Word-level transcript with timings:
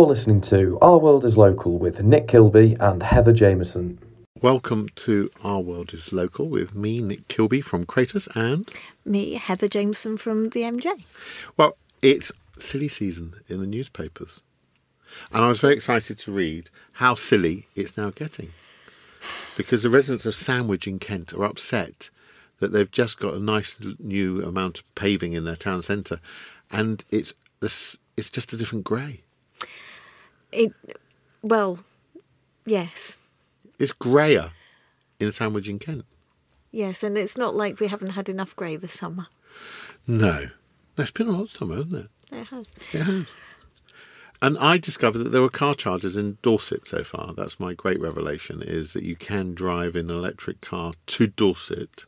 You're 0.00 0.08
listening 0.08 0.40
to 0.40 0.78
Our 0.80 0.96
World 0.96 1.26
is 1.26 1.36
Local 1.36 1.78
with 1.78 2.02
Nick 2.02 2.26
Kilby 2.26 2.74
and 2.80 3.02
Heather 3.02 3.34
Jameson. 3.34 3.98
Welcome 4.40 4.88
to 4.94 5.28
Our 5.44 5.60
World 5.60 5.92
is 5.92 6.10
Local 6.10 6.48
with 6.48 6.74
me, 6.74 7.02
Nick 7.02 7.28
Kilby 7.28 7.60
from 7.60 7.84
Cratus, 7.84 8.26
and 8.34 8.66
Me, 9.04 9.34
Heather 9.34 9.68
Jameson 9.68 10.16
from 10.16 10.48
the 10.48 10.62
MJ. 10.62 11.04
well, 11.58 11.76
it's 12.00 12.32
silly 12.58 12.88
season 12.88 13.34
in 13.46 13.60
the 13.60 13.66
newspapers. 13.66 14.40
And 15.30 15.44
I 15.44 15.48
was 15.48 15.60
very 15.60 15.74
excited 15.74 16.18
to 16.20 16.32
read 16.32 16.70
how 16.92 17.14
silly 17.14 17.66
it's 17.76 17.98
now 17.98 18.08
getting. 18.08 18.54
Because 19.54 19.82
the 19.82 19.90
residents 19.90 20.24
of 20.24 20.34
Sandwich 20.34 20.86
in 20.86 20.98
Kent 20.98 21.34
are 21.34 21.44
upset 21.44 22.08
that 22.58 22.72
they've 22.72 22.90
just 22.90 23.20
got 23.20 23.34
a 23.34 23.38
nice 23.38 23.76
new 23.98 24.42
amount 24.42 24.78
of 24.78 24.94
paving 24.94 25.34
in 25.34 25.44
their 25.44 25.56
town 25.56 25.82
centre 25.82 26.20
and 26.70 27.04
it's 27.10 27.34
this 27.60 27.98
it's 28.16 28.30
just 28.30 28.54
a 28.54 28.56
different 28.56 28.84
grey. 28.84 29.24
It, 30.52 30.72
well, 31.42 31.78
yes, 32.66 33.18
It's 33.78 33.92
greyer 33.92 34.52
in 35.18 35.32
Sandwich 35.32 35.68
in 35.68 35.78
Kent. 35.78 36.04
yes, 36.72 37.02
and 37.02 37.16
it's 37.16 37.36
not 37.38 37.54
like 37.54 37.80
we 37.80 37.86
haven't 37.88 38.10
had 38.10 38.28
enough 38.28 38.54
grey 38.56 38.76
this 38.76 38.94
summer. 38.94 39.26
No. 40.06 40.48
It's 40.98 41.10
been 41.10 41.28
a 41.28 41.32
hot 41.34 41.48
summer, 41.48 41.76
hasn't 41.76 41.94
it? 41.94 42.10
It 42.32 42.44
has. 42.48 42.72
It 42.92 43.02
has. 43.02 43.26
And 44.42 44.56
I 44.58 44.78
discovered 44.78 45.18
that 45.18 45.30
there 45.32 45.42
were 45.42 45.50
car 45.50 45.74
chargers 45.74 46.16
in 46.16 46.38
Dorset 46.42 46.86
so 46.86 47.04
far. 47.04 47.34
That's 47.34 47.60
my 47.60 47.74
great 47.74 48.00
revelation: 48.00 48.62
is 48.62 48.92
that 48.94 49.02
you 49.02 49.14
can 49.16 49.54
drive 49.54 49.94
in 49.96 50.10
an 50.10 50.16
electric 50.16 50.60
car 50.62 50.92
to 51.08 51.26
Dorset 51.26 52.06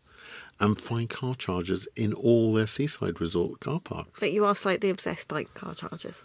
and 0.59 0.81
find 0.81 1.11
car 1.11 1.34
chargers 1.34 1.87
in 1.97 2.12
all 2.15 2.55
their 2.55 2.67
seaside 2.67 3.21
resort 3.21 3.61
car 3.61 3.81
parks. 3.81 4.21
But 4.21 4.33
you 4.33 4.45
are 4.47 4.55
slightly 4.55 4.89
obsessed 4.91 5.29
by 5.29 5.45
car 5.45 5.75
chargers. 5.75 6.25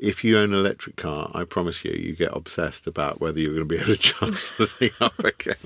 If 0.00 0.22
you 0.22 0.38
own 0.38 0.52
an 0.52 0.60
electric 0.60 0.96
car, 0.96 1.30
I 1.34 1.44
promise 1.44 1.84
you, 1.84 1.92
you 1.92 2.14
get 2.14 2.36
obsessed 2.36 2.86
about 2.86 3.20
whether 3.20 3.40
you're 3.40 3.54
going 3.54 3.68
to 3.68 3.74
be 3.74 3.76
able 3.76 3.94
to 3.94 3.96
charge 3.96 4.56
the 4.58 4.66
thing 4.66 4.90
up 5.00 5.18
again. 5.18 5.56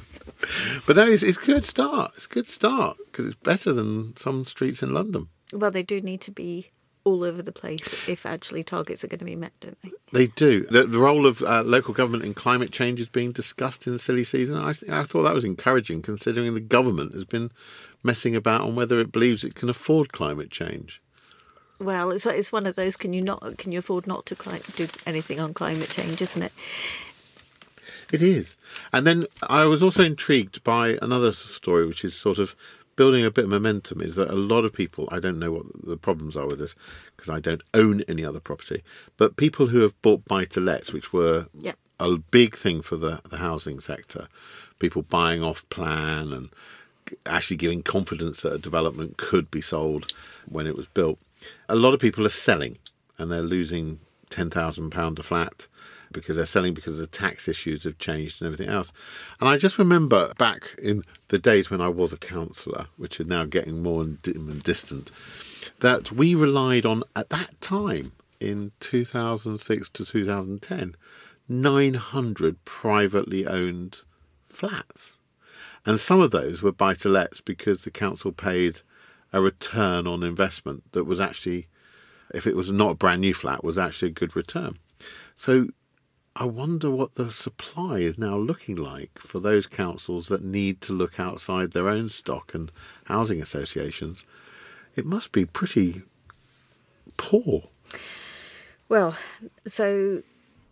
But 0.86 0.96
no, 0.96 1.06
it's, 1.06 1.22
it's 1.22 1.38
a 1.38 1.44
good 1.44 1.64
start. 1.64 2.12
It's 2.16 2.26
a 2.26 2.28
good 2.28 2.48
start 2.48 2.96
because 3.06 3.26
it's 3.26 3.34
better 3.34 3.72
than 3.72 4.16
some 4.16 4.44
streets 4.44 4.82
in 4.82 4.92
London. 4.92 5.28
Well, 5.52 5.70
they 5.70 5.82
do 5.82 6.00
need 6.00 6.20
to 6.22 6.30
be 6.30 6.70
all 7.04 7.24
over 7.24 7.42
the 7.42 7.52
place 7.52 7.94
if 8.08 8.24
actually 8.24 8.62
targets 8.62 9.02
are 9.02 9.08
going 9.08 9.18
to 9.18 9.24
be 9.24 9.36
met, 9.36 9.52
don't 9.60 9.76
they? 9.82 9.90
They 10.12 10.26
do. 10.28 10.64
The, 10.66 10.84
the 10.84 10.98
role 10.98 11.26
of 11.26 11.42
uh, 11.42 11.62
local 11.62 11.94
government 11.94 12.24
in 12.24 12.34
climate 12.34 12.70
change 12.70 13.00
is 13.00 13.08
being 13.08 13.32
discussed 13.32 13.86
in 13.86 13.92
the 13.92 13.98
silly 13.98 14.24
season. 14.24 14.56
I, 14.56 14.72
th- 14.72 14.90
I 14.90 15.04
thought 15.04 15.24
that 15.24 15.34
was 15.34 15.44
encouraging, 15.44 16.02
considering 16.02 16.54
the 16.54 16.60
government 16.60 17.14
has 17.14 17.24
been 17.24 17.50
messing 18.02 18.36
about 18.36 18.62
on 18.62 18.74
whether 18.76 19.00
it 19.00 19.12
believes 19.12 19.44
it 19.44 19.54
can 19.54 19.68
afford 19.68 20.12
climate 20.12 20.50
change. 20.50 21.02
Well, 21.82 22.10
it's 22.12 22.26
it's 22.26 22.52
one 22.52 22.66
of 22.66 22.76
those. 22.76 22.96
Can 22.96 23.12
you 23.12 23.22
not? 23.22 23.58
Can 23.58 23.72
you 23.72 23.78
afford 23.80 24.06
not 24.06 24.26
to 24.26 24.36
cli- 24.36 24.60
do 24.76 24.88
anything 25.06 25.40
on 25.40 25.52
climate 25.54 25.90
change? 25.90 26.22
Isn't 26.22 26.42
it? 26.44 26.52
It 28.12 28.22
is. 28.22 28.56
And 28.92 29.06
then 29.06 29.26
I 29.48 29.64
was 29.64 29.82
also 29.82 30.02
intrigued 30.04 30.62
by 30.64 30.98
another 31.00 31.32
story, 31.32 31.86
which 31.86 32.04
is 32.04 32.14
sort 32.14 32.38
of 32.38 32.54
building 32.94 33.24
a 33.24 33.30
bit 33.30 33.44
of 33.44 33.50
momentum. 33.50 34.00
Is 34.02 34.16
that 34.16 34.30
a 34.30 34.34
lot 34.36 34.64
of 34.66 34.72
people, 34.72 35.08
I 35.10 35.18
don't 35.18 35.38
know 35.38 35.50
what 35.52 35.66
the 35.86 35.96
problems 35.96 36.36
are 36.36 36.46
with 36.46 36.58
this 36.58 36.76
because 37.16 37.30
I 37.30 37.40
don't 37.40 37.62
own 37.72 38.02
any 38.02 38.24
other 38.24 38.40
property, 38.40 38.82
but 39.16 39.36
people 39.36 39.68
who 39.68 39.80
have 39.80 40.00
bought 40.02 40.24
buy 40.26 40.44
to 40.44 40.60
lets, 40.60 40.92
which 40.92 41.12
were 41.12 41.46
Yep. 41.58 41.78
a 42.00 42.18
big 42.18 42.54
thing 42.54 42.82
for 42.82 42.96
the, 42.96 43.22
the 43.30 43.38
housing 43.38 43.80
sector, 43.80 44.28
people 44.78 45.02
buying 45.02 45.42
off 45.42 45.66
plan 45.70 46.32
and 46.34 46.50
actually 47.24 47.56
giving 47.56 47.82
confidence 47.82 48.42
that 48.42 48.52
a 48.52 48.58
development 48.58 49.16
could 49.16 49.50
be 49.50 49.60
sold 49.62 50.12
when 50.46 50.66
it 50.66 50.76
was 50.76 50.86
built. 50.86 51.18
A 51.72 51.76
lot 51.76 51.94
of 51.94 52.00
people 52.00 52.26
are 52.26 52.28
selling 52.28 52.76
and 53.16 53.32
they're 53.32 53.40
losing 53.40 53.98
£10,000 54.28 55.18
a 55.18 55.22
flat 55.22 55.68
because 56.12 56.36
they're 56.36 56.44
selling 56.44 56.74
because 56.74 56.98
the 56.98 57.06
tax 57.06 57.48
issues 57.48 57.84
have 57.84 57.96
changed 57.96 58.42
and 58.42 58.52
everything 58.52 58.72
else. 58.72 58.92
And 59.40 59.48
I 59.48 59.56
just 59.56 59.78
remember 59.78 60.34
back 60.34 60.74
in 60.76 61.02
the 61.28 61.38
days 61.38 61.70
when 61.70 61.80
I 61.80 61.88
was 61.88 62.12
a 62.12 62.18
councillor, 62.18 62.88
which 62.98 63.18
are 63.20 63.24
now 63.24 63.46
getting 63.46 63.82
more 63.82 64.02
and 64.02 64.20
dim 64.20 64.50
and 64.50 64.62
distant, 64.62 65.10
that 65.80 66.12
we 66.12 66.34
relied 66.34 66.84
on, 66.84 67.04
at 67.16 67.30
that 67.30 67.58
time, 67.62 68.12
in 68.38 68.72
2006 68.80 69.88
to 69.88 70.04
2010, 70.04 70.94
900 71.48 72.64
privately 72.66 73.46
owned 73.46 74.02
flats. 74.46 75.16
And 75.86 75.98
some 75.98 76.20
of 76.20 76.32
those 76.32 76.62
were 76.62 76.72
buy 76.72 76.92
to 76.94 77.08
lets 77.08 77.40
because 77.40 77.84
the 77.84 77.90
council 77.90 78.30
paid 78.30 78.82
a 79.32 79.40
return 79.40 80.06
on 80.06 80.22
investment 80.22 80.84
that 80.92 81.04
was 81.04 81.20
actually, 81.20 81.66
if 82.34 82.46
it 82.46 82.56
was 82.56 82.70
not 82.70 82.92
a 82.92 82.96
brand 82.96 83.20
new 83.20 83.34
flat, 83.34 83.64
was 83.64 83.78
actually 83.78 84.08
a 84.08 84.12
good 84.12 84.36
return. 84.36 84.78
So 85.34 85.68
I 86.34 86.44
wonder 86.44 86.90
what 86.90 87.14
the 87.14 87.30
supply 87.30 87.98
is 87.98 88.16
now 88.16 88.36
looking 88.36 88.76
like 88.76 89.18
for 89.18 89.38
those 89.38 89.66
councils 89.66 90.28
that 90.28 90.42
need 90.42 90.80
to 90.82 90.92
look 90.92 91.20
outside 91.20 91.72
their 91.72 91.88
own 91.88 92.08
stock 92.08 92.54
and 92.54 92.72
housing 93.04 93.42
associations. 93.42 94.24
It 94.96 95.04
must 95.04 95.32
be 95.32 95.44
pretty 95.44 96.02
poor. 97.16 97.64
Well, 98.88 99.16
so 99.66 100.22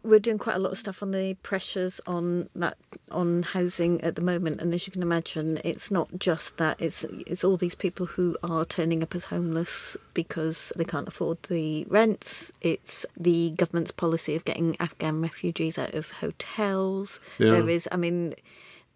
we're 0.02 0.18
doing 0.20 0.38
quite 0.38 0.56
a 0.56 0.58
lot 0.58 0.72
of 0.72 0.78
stuff 0.78 1.02
on 1.02 1.10
the 1.10 1.34
pressures 1.42 2.00
on 2.06 2.48
that 2.54 2.76
on 3.10 3.42
housing 3.42 4.00
at 4.02 4.14
the 4.14 4.22
moment, 4.22 4.60
and 4.60 4.72
as 4.72 4.86
you 4.86 4.92
can 4.92 5.02
imagine, 5.02 5.60
it's 5.64 5.90
not 5.90 6.18
just 6.18 6.56
that; 6.56 6.80
it's 6.80 7.04
it's 7.26 7.44
all 7.44 7.56
these 7.56 7.74
people 7.74 8.06
who 8.06 8.36
are 8.42 8.64
turning 8.64 9.02
up 9.02 9.14
as 9.14 9.24
homeless 9.24 9.96
because 10.14 10.72
they 10.76 10.84
can't 10.84 11.08
afford 11.08 11.42
the 11.44 11.84
rents. 11.88 12.52
It's 12.60 13.04
the 13.16 13.50
government's 13.50 13.90
policy 13.90 14.34
of 14.36 14.44
getting 14.44 14.76
Afghan 14.80 15.20
refugees 15.20 15.78
out 15.78 15.94
of 15.94 16.10
hotels. 16.12 17.20
Yeah. 17.38 17.52
There 17.52 17.68
is, 17.68 17.88
I 17.92 17.96
mean. 17.96 18.34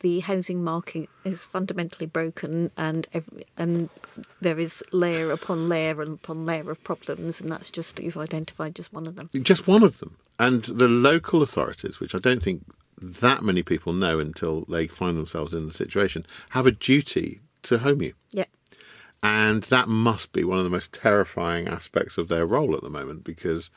The 0.04 0.20
housing 0.20 0.62
market 0.62 1.08
is 1.24 1.46
fundamentally 1.46 2.04
broken, 2.04 2.70
and 2.76 3.08
ev- 3.14 3.42
and 3.56 3.88
there 4.38 4.58
is 4.58 4.84
layer 4.92 5.30
upon 5.30 5.66
layer 5.66 6.02
and 6.02 6.18
upon 6.22 6.44
layer 6.44 6.70
of 6.70 6.84
problems, 6.84 7.40
and 7.40 7.50
that's 7.50 7.70
just 7.70 7.98
you've 7.98 8.18
identified 8.18 8.74
just 8.74 8.92
one 8.92 9.06
of 9.06 9.16
them. 9.16 9.30
just 9.42 9.66
one 9.66 9.82
of 9.82 10.00
them. 10.00 10.18
And 10.38 10.64
the 10.64 10.88
local 10.88 11.40
authorities, 11.42 12.00
which 12.00 12.14
I 12.14 12.18
don't 12.18 12.42
think 12.42 12.66
that 13.00 13.42
many 13.42 13.62
people 13.62 13.94
know 13.94 14.18
until 14.18 14.66
they 14.66 14.86
find 14.86 15.16
themselves 15.16 15.54
in 15.54 15.66
the 15.66 15.72
situation, 15.72 16.26
have 16.50 16.66
a 16.66 16.70
duty 16.70 17.40
to 17.62 17.78
home 17.78 18.02
you. 18.02 18.12
Yeah. 18.30 18.44
And 19.22 19.62
that 19.62 19.88
must 19.88 20.34
be 20.34 20.44
one 20.44 20.58
of 20.58 20.64
the 20.64 20.70
most 20.70 20.92
terrifying 20.92 21.66
aspects 21.66 22.18
of 22.18 22.28
their 22.28 22.44
role 22.44 22.76
at 22.76 22.82
the 22.82 22.90
moment 22.90 23.24
because 23.24 23.70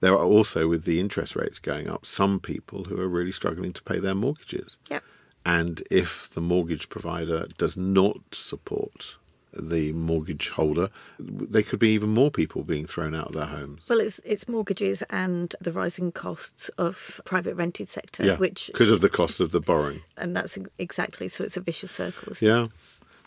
there 0.00 0.12
are 0.12 0.24
also, 0.24 0.66
with 0.66 0.86
the 0.86 0.98
interest 0.98 1.36
rates 1.36 1.60
going 1.60 1.88
up, 1.88 2.04
some 2.04 2.40
people 2.40 2.82
who 2.86 3.00
are 3.00 3.06
really 3.06 3.30
struggling 3.30 3.72
to 3.74 3.82
pay 3.84 4.00
their 4.00 4.16
mortgages. 4.16 4.76
Yep. 4.90 5.04
And 5.46 5.82
if 5.92 6.28
the 6.30 6.40
mortgage 6.40 6.88
provider 6.88 7.46
does 7.56 7.76
not 7.76 8.18
support 8.32 9.16
the 9.58 9.92
mortgage 9.92 10.50
holder, 10.50 10.90
there 11.20 11.62
could 11.62 11.78
be 11.78 11.90
even 11.90 12.10
more 12.10 12.30
people 12.30 12.62
being 12.64 12.84
thrown 12.84 13.14
out 13.14 13.28
of 13.28 13.32
their 13.34 13.46
homes. 13.46 13.86
Well, 13.88 14.00
it's 14.00 14.18
it's 14.24 14.48
mortgages 14.48 15.02
and 15.08 15.54
the 15.60 15.72
rising 15.72 16.10
costs 16.12 16.68
of 16.76 17.20
private 17.24 17.54
rented 17.54 17.88
sector, 17.88 18.24
Yeah, 18.26 18.36
which 18.36 18.70
because 18.72 18.90
of 18.90 19.00
the 19.00 19.08
cost 19.08 19.40
of 19.40 19.52
the 19.52 19.60
borrowing. 19.60 20.02
and 20.16 20.36
that's 20.36 20.58
exactly 20.78 21.28
so. 21.28 21.44
It's 21.44 21.56
a 21.56 21.60
vicious 21.60 21.92
circle. 21.92 22.34
Yeah. 22.40 22.66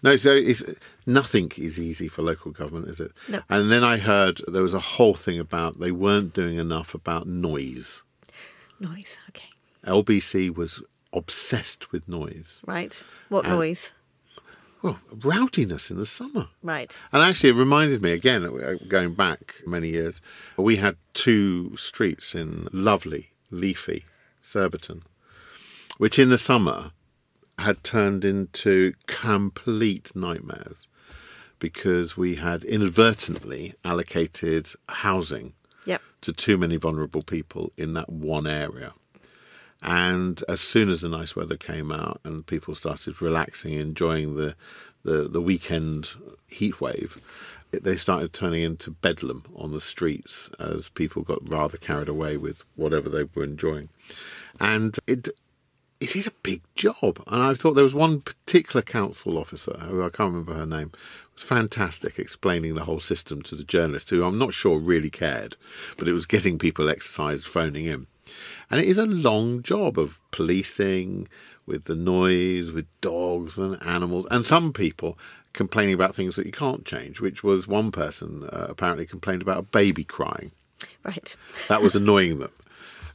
No, 0.04 0.16
so 0.18 0.32
it's 0.32 0.64
nothing 1.06 1.52
is 1.58 1.80
easy 1.80 2.08
for 2.08 2.22
local 2.22 2.52
government, 2.52 2.90
is 2.90 3.00
it? 3.00 3.12
No. 3.28 3.42
And 3.50 3.72
then 3.72 3.84
I 3.84 3.98
heard 3.98 4.42
there 4.48 4.64
was 4.64 4.74
a 4.74 4.80
whole 4.80 5.14
thing 5.16 5.40
about 5.40 5.80
they 5.80 5.92
weren't 5.92 6.34
doing 6.34 6.58
enough 6.58 6.94
about 6.94 7.28
noise. 7.28 8.04
Noise. 8.80 9.18
Okay. 9.30 9.50
LBC 9.86 10.54
was 10.56 10.82
obsessed 11.14 11.92
with 11.92 12.08
noise. 12.08 12.62
Right. 12.68 13.02
What 13.30 13.46
And- 13.46 13.56
noise? 13.56 13.92
Well, 14.82 15.00
rowdiness 15.12 15.92
in 15.92 15.98
the 15.98 16.06
summer. 16.06 16.48
Right. 16.64 16.98
And 17.12 17.22
actually, 17.22 17.50
it 17.50 17.56
reminded 17.56 18.02
me 18.02 18.12
again, 18.14 18.46
uh, 18.46 18.76
going 18.88 19.14
back 19.14 19.56
many 19.68 19.90
years, 19.90 20.22
we 20.56 20.78
had 20.78 20.96
two 21.14 21.76
streets 21.76 22.34
in 22.34 22.70
lovely, 22.72 23.32
leafy 23.52 24.06
Surbiton, 24.40 25.04
which 25.98 26.18
in 26.18 26.30
the 26.30 26.38
summer 26.38 26.92
had 27.58 27.84
turned 27.84 28.24
into 28.24 28.94
complete 29.06 30.16
nightmares 30.16 30.88
because 31.60 32.16
we 32.16 32.36
had 32.36 32.64
inadvertently 32.64 33.76
allocated 33.84 34.70
housing 34.88 35.54
Yep. 35.86 36.02
to 36.22 36.32
too 36.32 36.58
many 36.58 36.78
vulnerable 36.78 37.22
people 37.22 37.74
in 37.76 37.92
that 37.96 38.08
one 38.10 38.48
area. 38.48 38.94
And 39.82 40.44
as 40.50 40.60
soon 40.60 40.90
as 40.90 41.02
the 41.02 41.10
nice 41.10 41.36
weather 41.36 41.56
came 41.56 41.92
out 41.92 42.20
and 42.24 42.46
people 42.46 42.76
started 42.76 43.22
relaxing, 43.22 43.74
enjoying 43.74 44.36
the 44.36 44.56
the, 45.04 45.30
the 45.30 45.42
weekend 45.42 46.10
heat 46.48 46.82
wave, 46.82 47.22
it, 47.72 47.86
they 47.86 47.96
started 47.96 48.34
turning 48.34 48.64
into 48.64 48.92
bedlam 48.92 49.46
on 49.56 49.72
the 49.72 49.80
streets 49.80 50.50
as 50.60 50.90
people 50.90 51.22
got 51.22 51.48
rather 51.48 51.78
carried 51.78 52.10
away 52.10 52.36
with 52.36 52.64
whatever 52.76 53.10
they 53.10 53.24
were 53.24 53.46
enjoying. 53.46 53.88
And 54.60 54.98
it 55.08 55.30
it 56.00 56.16
is 56.16 56.28
a 56.28 56.32
big 56.44 56.62
job. 56.76 57.22
And 57.28 57.44
I 57.44 57.54
thought 57.54 57.74
there 57.74 57.84
was 57.84 57.94
one 57.94 58.22
particular 58.22 58.82
council 58.82 59.38
officer, 59.38 59.78
who 59.82 60.02
I 60.02 60.10
can't 60.10 60.32
remember 60.32 60.54
her 60.54 60.66
name, 60.66 60.92
was 61.34 61.44
fantastic 61.44 62.18
explaining 62.18 62.76
the 62.76 62.86
whole 62.86 63.00
system 63.00 63.42
to 63.44 63.56
the 63.56 63.64
journalist, 63.64 64.10
who 64.10 64.24
I'm 64.24 64.38
not 64.38 64.54
sure 64.54 64.80
really 64.80 65.10
cared, 65.10 65.56
but 65.98 66.08
it 66.08 66.14
was 66.14 66.26
getting 66.26 66.58
people 66.58 66.90
exercised 66.90 67.46
phoning 67.46 67.86
in. 67.86 68.08
And 68.70 68.80
it 68.80 68.88
is 68.88 68.98
a 68.98 69.06
long 69.06 69.62
job 69.64 69.98
of 70.00 70.20
policing 70.32 71.28
with 71.66 71.86
the 71.86 71.96
noise, 71.96 72.72
with 72.72 72.88
dogs 73.02 73.58
and 73.58 73.82
animals, 73.84 74.26
and 74.32 74.46
some 74.46 74.74
people 74.74 75.18
complaining 75.54 75.94
about 75.94 76.16
things 76.16 76.36
that 76.36 76.46
you 76.46 76.52
can't 76.52 76.86
change, 76.86 77.20
which 77.22 77.44
was 77.44 77.68
one 77.68 77.92
person 77.92 78.48
uh, 78.52 78.68
apparently 78.70 79.06
complained 79.06 79.42
about 79.42 79.58
a 79.58 79.64
baby 79.64 80.04
crying. 80.04 80.52
Right. 81.04 81.36
That 81.68 81.82
was 81.82 81.96
annoying 81.98 82.40
them. 82.40 82.52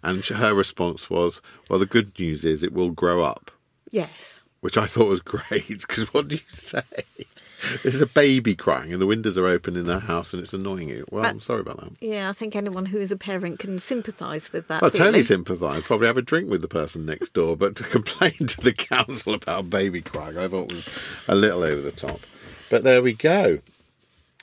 And 0.02 0.24
her 0.26 0.52
response 0.54 1.08
was, 1.08 1.40
Well, 1.70 1.78
the 1.78 1.86
good 1.86 2.18
news 2.18 2.44
is 2.44 2.62
it 2.62 2.72
will 2.74 2.90
grow 2.90 3.22
up, 3.22 3.50
Yes. 3.90 4.42
which 4.60 4.76
I 4.76 4.86
thought 4.86 5.08
was 5.08 5.20
great 5.34 5.68
because 5.68 6.12
what 6.12 6.28
do 6.28 6.36
you 6.36 6.42
say? 6.50 6.82
There's 7.82 8.00
a 8.00 8.06
baby 8.06 8.54
crying 8.54 8.92
and 8.92 9.00
the 9.00 9.06
windows 9.06 9.36
are 9.38 9.46
open 9.46 9.76
in 9.76 9.86
their 9.86 10.00
house 10.00 10.32
and 10.32 10.42
it's 10.42 10.52
annoying 10.52 10.88
you. 10.88 11.04
Well, 11.10 11.24
I'm 11.24 11.38
uh, 11.38 11.40
sorry 11.40 11.60
about 11.60 11.80
that. 11.80 11.92
Yeah, 12.00 12.28
I 12.28 12.32
think 12.32 12.56
anyone 12.56 12.86
who 12.86 12.98
is 12.98 13.12
a 13.12 13.16
parent 13.16 13.58
can 13.58 13.78
sympathise 13.78 14.52
with 14.52 14.68
that. 14.68 14.82
Well, 14.82 14.90
totally 14.90 15.22
sympathise. 15.22 15.82
Probably 15.82 16.06
have 16.06 16.16
a 16.18 16.22
drink 16.22 16.50
with 16.50 16.60
the 16.62 16.68
person 16.68 17.06
next 17.06 17.32
door, 17.32 17.56
but 17.56 17.76
to 17.76 17.82
complain 17.96 18.32
to 18.32 18.60
the 18.60 18.72
council 18.72 19.34
about 19.34 19.70
baby 19.70 20.00
crying, 20.00 20.38
I 20.38 20.48
thought 20.48 20.72
was 20.72 20.88
a 21.28 21.34
little 21.34 21.62
over 21.62 21.80
the 21.80 21.92
top. 21.92 22.20
But 22.70 22.84
there 22.84 23.02
we 23.02 23.12
go. 23.12 23.60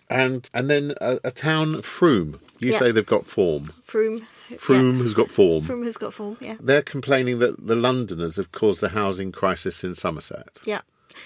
And 0.10 0.50
and 0.54 0.70
then 0.70 0.94
a, 1.00 1.20
a 1.24 1.32
town, 1.32 1.82
Frome. 1.82 2.40
You 2.60 2.74
Yeah. 2.74 2.80
say 2.80 2.92
they've 2.92 3.06
got 3.06 3.26
form. 3.26 3.64
Frome. 3.86 4.26
Frome 4.58 4.98
Yeah. 4.98 5.04
has 5.04 5.14
got 5.14 5.32
form. 5.32 5.64
Frome 5.64 5.84
has 5.84 5.98
got 5.98 6.14
form. 6.14 6.38
Yeah. 6.40 6.58
They're 6.60 6.82
complaining 6.82 7.40
that 7.40 7.66
the 7.66 7.76
Londoners 7.76 8.36
have 8.36 8.52
caused 8.52 8.82
the 8.82 8.90
housing 8.90 9.32
crisis 9.32 9.84
in 9.84 9.96
Somerset. 9.96 10.60
Yeah. 10.66 10.82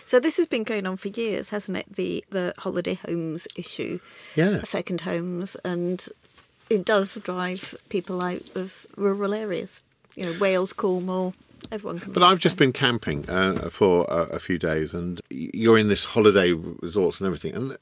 So 0.06 0.20
this 0.20 0.38
has 0.38 0.48
been 0.48 0.64
going 0.64 0.86
on 0.86 0.98
for 0.98 1.10
years, 1.10 1.50
hasn't 1.50 1.78
it? 1.78 1.96
The 1.96 2.24
the 2.30 2.54
holiday 2.58 2.96
homes 2.96 3.48
issue, 3.56 4.00
Yeah. 4.36 4.64
second 4.64 5.02
homes, 5.02 5.56
and 5.64 6.06
it 6.70 6.86
does 6.86 7.16
drive 7.24 7.76
people 7.90 8.22
out 8.22 8.42
of 8.56 8.86
rural 8.96 9.34
areas. 9.34 9.82
You 10.16 10.26
know, 10.26 10.36
Wales, 10.40 10.74
Cornwall, 10.74 11.34
everyone 11.72 12.00
can. 12.00 12.14
But 12.14 12.24
I've 12.24 12.40
just 12.40 12.58
been 12.58 12.72
camping 12.74 13.30
uh, 13.30 13.70
for 13.70 14.06
a, 14.10 14.36
a 14.36 14.40
few 14.40 14.58
days, 14.58 14.94
and 14.94 15.22
you're 15.30 15.78
in 15.78 15.90
this 15.90 16.06
holiday 16.06 16.54
resorts 16.54 17.20
and 17.20 17.28
everything. 17.28 17.54
And 17.56 17.78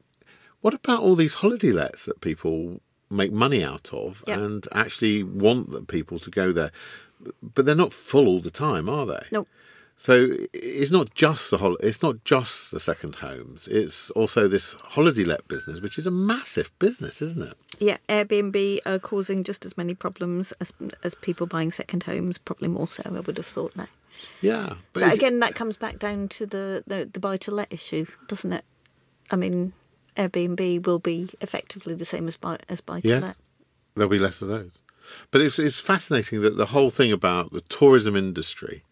what 0.61 0.73
about 0.73 1.01
all 1.01 1.15
these 1.15 1.35
holiday 1.35 1.71
lets 1.71 2.05
that 2.05 2.21
people 2.21 2.81
make 3.09 3.31
money 3.31 3.63
out 3.63 3.93
of 3.93 4.23
Yeah. 4.27 4.39
and 4.39 4.67
actually 4.73 5.21
want 5.23 5.71
the 5.71 5.81
people 5.81 6.17
to 6.19 6.31
go 6.31 6.51
there? 6.51 6.71
But 7.41 7.65
they're 7.65 7.75
not 7.75 7.93
full 7.93 8.27
all 8.27 8.41
the 8.41 8.51
time, 8.51 8.89
are 8.89 9.05
they? 9.05 9.25
No. 9.31 9.45
So 10.03 10.35
it's 10.51 10.91
not 10.91 11.15
just 11.15 11.49
the 11.49 11.59
hol- 11.59 11.77
it's 11.77 12.01
not 12.01 12.25
just 12.25 12.71
the 12.71 12.79
second 12.81 13.15
homes. 13.15 13.69
It's 13.69 14.09
also 14.11 14.49
this 14.49 14.73
holiday 14.73 15.23
let 15.23 15.47
business, 15.47 15.79
which 15.79 15.97
is 15.97 16.05
a 16.05 16.11
massive 16.11 16.77
business, 16.77 17.21
isn't 17.21 17.41
it? 17.41 17.53
Yeah, 17.79 17.95
Airbnb 18.09 18.79
are 18.85 18.99
causing 18.99 19.45
just 19.45 19.65
as 19.65 19.77
many 19.77 19.93
problems 19.93 20.51
as 20.59 20.73
as 21.05 21.15
people 21.15 21.47
buying 21.47 21.71
second 21.71 22.03
homes, 22.03 22.37
probably 22.37 22.67
more 22.67 22.89
so. 22.89 23.03
I 23.05 23.21
would 23.21 23.37
have 23.37 23.45
thought 23.45 23.77
now. 23.77 23.87
Yeah, 24.41 24.73
but 24.91 25.03
But 25.03 25.13
again, 25.13 25.39
that 25.39 25.55
comes 25.55 25.77
back 25.77 25.99
down 25.99 26.27
to 26.35 26.45
the, 26.45 26.83
the, 26.85 27.09
the 27.09 27.21
buy 27.21 27.37
to 27.37 27.51
let 27.51 27.71
issue, 27.71 28.05
doesn't 28.27 28.51
it? 28.51 28.65
I 29.31 29.37
mean, 29.37 29.71
Airbnb 30.17 30.85
will 30.85 30.99
be 30.99 31.29
effectively 31.39 31.95
the 31.95 32.03
same 32.03 32.27
as 32.27 32.35
buy 32.35 32.57
as 32.67 32.81
buy 32.81 32.99
to 32.99 33.07
Yes, 33.07 33.23
let. 33.23 33.37
there'll 33.95 34.09
be 34.09 34.19
less 34.19 34.41
of 34.41 34.49
those. 34.49 34.81
But 35.31 35.39
it's 35.39 35.59
it's 35.59 35.79
fascinating 35.79 36.41
that 36.41 36.57
the 36.57 36.67
whole 36.75 36.91
thing 36.91 37.13
about 37.13 37.53
the 37.53 37.61
tourism 37.61 38.17
industry 38.17 38.83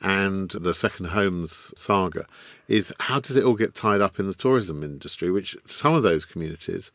and 0.00 0.50
the 0.50 0.74
second 0.74 1.06
homes 1.06 1.72
saga 1.76 2.26
is 2.68 2.92
how 3.00 3.20
does 3.20 3.36
it 3.36 3.44
all 3.44 3.54
get 3.54 3.74
tied 3.74 4.00
up 4.00 4.18
in 4.18 4.26
the 4.26 4.34
tourism 4.34 4.82
industry, 4.82 5.30
which 5.30 5.56
some 5.66 5.94
of 5.94 6.02
those 6.02 6.24
communities 6.24 6.90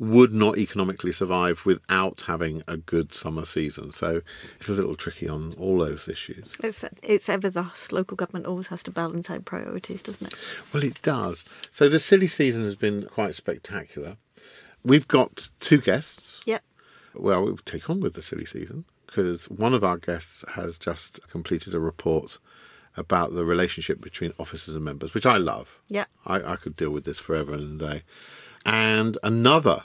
would 0.00 0.32
not 0.32 0.56
economically 0.56 1.12
survive 1.12 1.66
without 1.66 2.22
having 2.22 2.62
a 2.66 2.78
good 2.78 3.12
summer 3.12 3.44
season. 3.44 3.92
So 3.92 4.22
it's 4.56 4.70
a 4.70 4.72
little 4.72 4.96
tricky 4.96 5.28
on 5.28 5.52
all 5.58 5.78
those 5.78 6.08
issues. 6.08 6.54
It's 6.64 6.84
it's 7.02 7.28
ever 7.28 7.50
thus. 7.50 7.92
Local 7.92 8.16
government 8.16 8.46
always 8.46 8.68
has 8.68 8.82
to 8.84 8.90
balance 8.90 9.28
out 9.28 9.44
priorities, 9.44 10.02
doesn't 10.02 10.28
it? 10.28 10.34
Well, 10.72 10.82
it 10.82 11.02
does. 11.02 11.44
So 11.70 11.90
the 11.90 11.98
silly 11.98 12.28
season 12.28 12.64
has 12.64 12.76
been 12.76 13.04
quite 13.04 13.34
spectacular. 13.34 14.16
We've 14.82 15.06
got 15.06 15.50
two 15.60 15.82
guests. 15.82 16.40
Yep. 16.46 16.62
Well, 17.14 17.44
we'll 17.44 17.56
take 17.58 17.90
on 17.90 18.00
with 18.00 18.14
the 18.14 18.22
silly 18.22 18.46
season 18.46 18.86
because 19.10 19.46
one 19.46 19.74
of 19.74 19.82
our 19.82 19.98
guests 19.98 20.44
has 20.54 20.78
just 20.78 21.20
completed 21.28 21.74
a 21.74 21.80
report 21.80 22.38
about 22.96 23.32
the 23.32 23.44
relationship 23.44 24.00
between 24.00 24.32
officers 24.38 24.76
and 24.76 24.84
members, 24.84 25.14
which 25.14 25.26
I 25.26 25.36
love. 25.36 25.80
Yeah. 25.88 26.04
I, 26.26 26.52
I 26.52 26.56
could 26.56 26.76
deal 26.76 26.90
with 26.90 27.04
this 27.04 27.18
forever 27.18 27.52
and 27.52 27.80
a 27.80 27.92
day. 27.92 28.02
And 28.64 29.18
another 29.22 29.84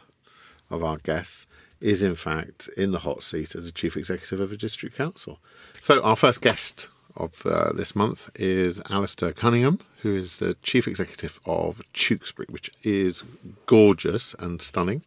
of 0.69 0.83
our 0.83 0.97
guests 0.97 1.47
is, 1.81 2.03
in 2.03 2.15
fact, 2.15 2.69
in 2.77 2.91
the 2.91 2.99
hot 2.99 3.23
seat 3.23 3.55
as 3.55 3.67
a 3.67 3.71
chief 3.71 3.97
executive 3.97 4.39
of 4.39 4.51
a 4.51 4.57
district 4.57 4.95
council. 4.95 5.39
So, 5.81 6.01
our 6.03 6.15
first 6.15 6.41
guest 6.41 6.89
of 7.15 7.45
uh, 7.45 7.71
this 7.73 7.95
month 7.95 8.29
is 8.35 8.81
Alistair 8.89 9.33
Cunningham, 9.33 9.79
who 10.01 10.15
is 10.15 10.39
the 10.39 10.55
chief 10.61 10.87
executive 10.87 11.39
of 11.45 11.81
Tewkesbury, 11.93 12.47
which 12.49 12.69
is 12.83 13.23
gorgeous 13.65 14.35
and 14.39 14.61
stunning. 14.61 15.01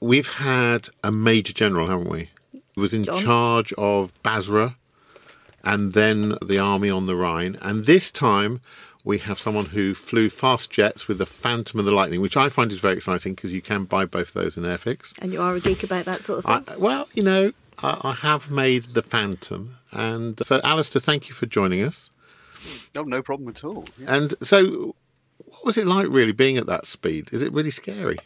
We've 0.00 0.28
had 0.28 0.88
a 1.02 1.12
major 1.12 1.52
general, 1.52 1.88
haven't 1.88 2.08
we? 2.08 2.30
Who 2.74 2.80
was 2.80 2.94
in 2.94 3.04
John. 3.04 3.22
charge 3.22 3.72
of 3.74 4.12
Basra 4.22 4.76
and 5.62 5.92
then 5.94 6.36
the 6.44 6.58
army 6.58 6.90
on 6.90 7.06
the 7.06 7.16
Rhine. 7.16 7.56
And 7.62 7.86
this 7.86 8.10
time 8.10 8.60
we 9.04 9.18
have 9.18 9.38
someone 9.38 9.66
who 9.66 9.94
flew 9.94 10.30
fast 10.30 10.70
jets 10.70 11.06
with 11.08 11.18
the 11.18 11.26
Phantom 11.26 11.78
and 11.78 11.86
the 11.86 11.92
Lightning, 11.92 12.20
which 12.20 12.36
I 12.36 12.48
find 12.48 12.72
is 12.72 12.80
very 12.80 12.94
exciting 12.94 13.34
because 13.34 13.52
you 13.52 13.60
can 13.62 13.84
buy 13.84 14.04
both 14.06 14.32
those 14.32 14.56
in 14.56 14.62
Airfix. 14.64 15.12
And 15.18 15.32
you 15.32 15.42
are 15.42 15.54
a 15.54 15.60
geek 15.60 15.82
about 15.84 16.06
that 16.06 16.24
sort 16.24 16.38
of 16.40 16.46
I, 16.46 16.60
thing. 16.60 16.80
well, 16.80 17.08
you 17.12 17.22
know, 17.22 17.52
I, 17.82 18.00
I 18.02 18.12
have 18.12 18.50
made 18.50 18.84
the 18.94 19.02
Phantom. 19.02 19.76
And 19.92 20.40
uh, 20.40 20.44
so, 20.44 20.60
Alistair, 20.64 21.00
thank 21.00 21.28
you 21.28 21.34
for 21.34 21.46
joining 21.46 21.82
us. 21.82 22.10
No, 22.94 23.02
no 23.02 23.22
problem 23.22 23.50
at 23.50 23.62
all. 23.62 23.84
Yeah. 23.98 24.14
And 24.14 24.34
so, 24.42 24.94
what 25.36 25.64
was 25.66 25.76
it 25.76 25.86
like 25.86 26.06
really 26.08 26.32
being 26.32 26.56
at 26.56 26.66
that 26.66 26.86
speed? 26.86 27.28
Is 27.30 27.42
it 27.42 27.52
really 27.52 27.70
scary? 27.70 28.18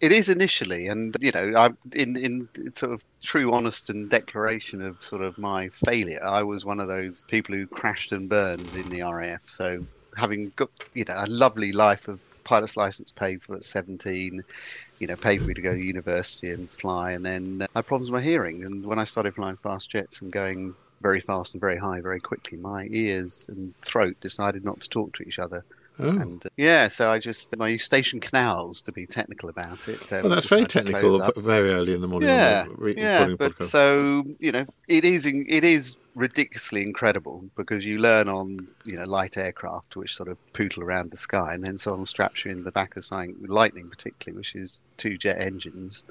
It 0.00 0.10
is 0.12 0.28
initially, 0.30 0.86
and 0.88 1.14
you 1.20 1.30
know, 1.32 1.52
I 1.56 1.70
in 1.92 2.16
in 2.16 2.48
sort 2.74 2.92
of 2.92 3.02
true 3.22 3.52
honest 3.52 3.88
and 3.90 4.08
declaration 4.10 4.80
of 4.82 5.02
sort 5.02 5.22
of 5.22 5.36
my 5.38 5.68
failure. 5.70 6.22
I 6.24 6.42
was 6.44 6.64
one 6.64 6.80
of 6.80 6.88
those 6.88 7.24
people 7.24 7.54
who 7.54 7.66
crashed 7.66 8.12
and 8.12 8.28
burned 8.28 8.74
in 8.76 8.88
the 8.90 9.02
RAF. 9.02 9.42
So 9.46 9.86
having 10.16 10.52
got 10.56 10.70
you 10.94 11.04
know 11.04 11.14
a 11.16 11.26
lovely 11.28 11.72
life 11.72 12.08
of 12.08 12.20
pilot's 12.44 12.76
license 12.76 13.10
paid 13.12 13.42
for 13.42 13.56
at 13.56 13.64
17, 13.64 14.42
you 14.98 15.06
know, 15.06 15.16
paid 15.16 15.42
for 15.42 15.48
me 15.50 15.54
to 15.54 15.62
go 15.62 15.74
to 15.74 15.80
university 15.82 16.50
and 16.52 16.70
fly, 16.72 17.12
and 17.12 17.24
then 17.24 17.58
uh, 17.62 17.66
I 17.74 17.78
had 17.80 17.86
problems 17.86 18.10
with 18.10 18.20
my 18.22 18.24
hearing. 18.26 18.64
And 18.64 18.84
when 18.86 18.98
I 18.98 19.04
started 19.04 19.34
flying 19.34 19.56
fast 19.62 19.90
jets 19.90 20.20
and 20.22 20.32
going 20.32 20.76
very 21.02 21.20
fast 21.20 21.54
and 21.54 21.60
very 21.60 21.76
high 21.78 22.00
very 22.00 22.20
quickly, 22.20 22.56
my 22.58 22.86
ears 22.90 23.44
and 23.48 23.74
throat 23.84 24.16
decided 24.22 24.64
not 24.64 24.80
to 24.80 24.88
talk 24.88 25.14
to 25.16 25.22
each 25.24 25.38
other. 25.38 25.64
Oh. 25.98 26.08
And 26.08 26.44
uh, 26.44 26.50
yeah, 26.56 26.88
so 26.88 27.10
I 27.10 27.18
just 27.18 27.54
I 27.58 27.68
Eustachian 27.68 28.20
canals 28.20 28.82
to 28.82 28.92
be 28.92 29.06
technical 29.06 29.48
about 29.48 29.88
it. 29.88 30.12
um, 30.12 30.22
well, 30.22 30.30
that's 30.30 30.48
very 30.48 30.66
technical, 30.66 31.18
very 31.36 31.70
early 31.70 31.94
in 31.94 32.00
the 32.00 32.08
morning. 32.08 32.28
Yeah, 32.28 32.66
re- 32.76 32.94
yeah, 32.96 33.34
but 33.38 33.62
so 33.62 34.24
you 34.38 34.52
know, 34.52 34.66
it 34.88 35.04
is 35.04 35.24
in- 35.26 35.46
it 35.48 35.64
is 35.64 35.96
ridiculously 36.14 36.82
incredible 36.82 37.44
because 37.56 37.84
you 37.84 37.98
learn 37.98 38.28
on 38.28 38.66
you 38.84 38.96
know 38.96 39.04
light 39.04 39.36
aircraft 39.36 39.96
which 39.96 40.16
sort 40.16 40.28
of 40.28 40.38
poodle 40.52 40.82
around 40.82 41.10
the 41.10 41.16
sky, 41.16 41.54
and 41.54 41.64
then 41.64 41.78
someone 41.78 42.04
straps 42.06 42.44
you 42.44 42.50
in 42.50 42.62
the 42.62 42.72
back 42.72 42.96
of 42.96 43.04
something, 43.04 43.34
lightning 43.48 43.88
particularly, 43.88 44.36
which 44.36 44.54
is 44.54 44.82
two 44.98 45.16
jet 45.16 45.40
engines. 45.40 46.04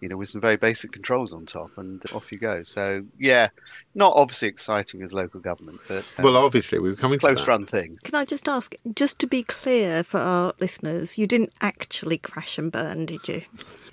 You 0.00 0.08
know, 0.08 0.16
with 0.16 0.28
some 0.28 0.40
very 0.40 0.56
basic 0.56 0.92
controls 0.92 1.32
on 1.32 1.46
top, 1.46 1.70
and 1.78 2.02
off 2.12 2.30
you 2.30 2.38
go. 2.38 2.62
So 2.62 3.04
yeah, 3.18 3.48
not 3.94 4.12
obviously 4.16 4.48
exciting 4.48 5.02
as 5.02 5.12
local 5.12 5.40
government, 5.40 5.80
but 5.88 6.04
um, 6.18 6.24
well, 6.24 6.36
obviously, 6.36 6.78
we 6.78 6.90
were 6.90 6.96
coming 6.96 7.18
to 7.18 7.26
close 7.26 7.44
that. 7.44 7.48
run 7.48 7.66
thing. 7.66 7.98
Can 8.04 8.14
I 8.14 8.24
just 8.24 8.48
ask, 8.48 8.74
just 8.94 9.18
to 9.20 9.26
be 9.26 9.42
clear 9.42 10.02
for 10.02 10.20
our 10.20 10.54
listeners, 10.60 11.16
you 11.16 11.26
didn't 11.26 11.52
actually 11.60 12.18
crash 12.18 12.58
and 12.58 12.70
burn, 12.70 13.06
did 13.06 13.26
you? 13.26 13.42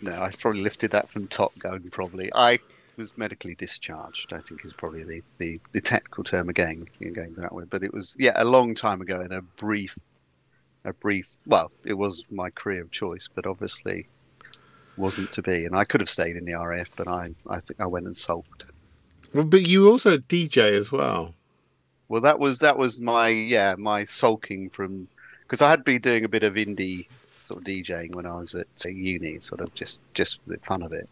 No, 0.01 0.21
I 0.21 0.31
probably 0.31 0.61
lifted 0.61 0.91
that 0.91 1.09
from 1.09 1.27
Top 1.27 1.57
Gun. 1.57 1.89
Probably, 1.91 2.29
I 2.35 2.59
was 2.97 3.17
medically 3.17 3.55
discharged. 3.55 4.33
I 4.33 4.39
think 4.39 4.65
is 4.65 4.73
probably 4.73 5.03
the, 5.03 5.21
the, 5.37 5.59
the 5.71 5.81
technical 5.81 6.23
term 6.23 6.49
again, 6.49 6.85
you 6.99 7.11
going 7.11 7.33
that 7.35 7.53
way. 7.53 7.63
But 7.69 7.83
it 7.83 7.93
was 7.93 8.15
yeah, 8.19 8.33
a 8.35 8.45
long 8.45 8.75
time 8.75 9.01
ago 9.01 9.21
in 9.21 9.31
a 9.31 9.41
brief, 9.41 9.97
a 10.85 10.93
brief. 10.93 11.29
Well, 11.45 11.71
it 11.85 11.93
was 11.93 12.23
my 12.29 12.49
career 12.49 12.81
of 12.81 12.91
choice, 12.91 13.29
but 13.33 13.47
obviously 13.47 14.07
wasn't 14.97 15.31
to 15.33 15.41
be. 15.41 15.65
And 15.65 15.75
I 15.75 15.83
could 15.83 16.01
have 16.01 16.09
stayed 16.09 16.35
in 16.35 16.45
the 16.45 16.53
RAF, 16.53 16.91
but 16.95 17.07
I 17.07 17.31
I 17.49 17.59
think 17.59 17.79
I 17.79 17.85
went 17.85 18.05
and 18.05 18.15
sulked. 18.15 18.65
Well, 19.33 19.45
but 19.45 19.67
you 19.67 19.89
also 19.89 20.17
DJ 20.17 20.73
as 20.77 20.91
well. 20.91 21.33
Well, 22.09 22.21
that 22.21 22.39
was 22.39 22.59
that 22.59 22.77
was 22.77 23.01
my 23.01 23.29
yeah 23.29 23.75
my 23.77 24.03
sulking 24.03 24.69
from 24.69 25.07
because 25.41 25.61
I 25.61 25.69
had 25.69 25.83
been 25.83 26.01
doing 26.01 26.23
a 26.25 26.29
bit 26.29 26.43
of 26.43 26.53
indie 26.55 27.07
sort 27.37 27.59
of 27.59 27.65
DJing 27.65 28.15
when 28.15 28.25
I 28.25 28.35
was 28.35 28.55
at 28.55 28.67
uni, 28.85 29.39
sort 29.39 29.61
of 29.61 29.73
just 29.73 30.03
just 30.13 30.41
for 30.43 30.51
the 30.51 30.57
fun 30.59 30.81
of 30.83 30.93
it. 30.93 31.09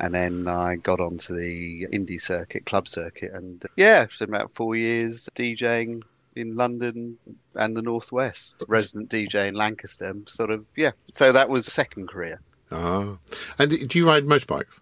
and 0.00 0.14
then 0.14 0.48
I 0.48 0.76
got 0.76 1.00
onto 1.00 1.36
the 1.36 1.86
indie 1.92 2.20
circuit, 2.20 2.66
club 2.66 2.88
circuit, 2.88 3.32
and 3.32 3.64
yeah, 3.76 4.06
so 4.14 4.24
about 4.24 4.52
four 4.54 4.74
years 4.76 5.28
DJing 5.36 6.02
in 6.34 6.56
London 6.56 7.16
and 7.54 7.76
the 7.76 7.82
Northwest, 7.82 8.62
resident 8.68 9.10
DJ 9.10 9.48
in 9.48 9.54
Lancaster, 9.54 10.14
sort 10.26 10.50
of 10.50 10.64
yeah. 10.76 10.90
So 11.14 11.32
that 11.32 11.48
was 11.48 11.66
second 11.66 12.08
career. 12.08 12.40
Ah, 12.72 13.16
and 13.58 13.88
do 13.88 13.98
you 13.98 14.06
ride 14.06 14.24
motorbikes? 14.26 14.80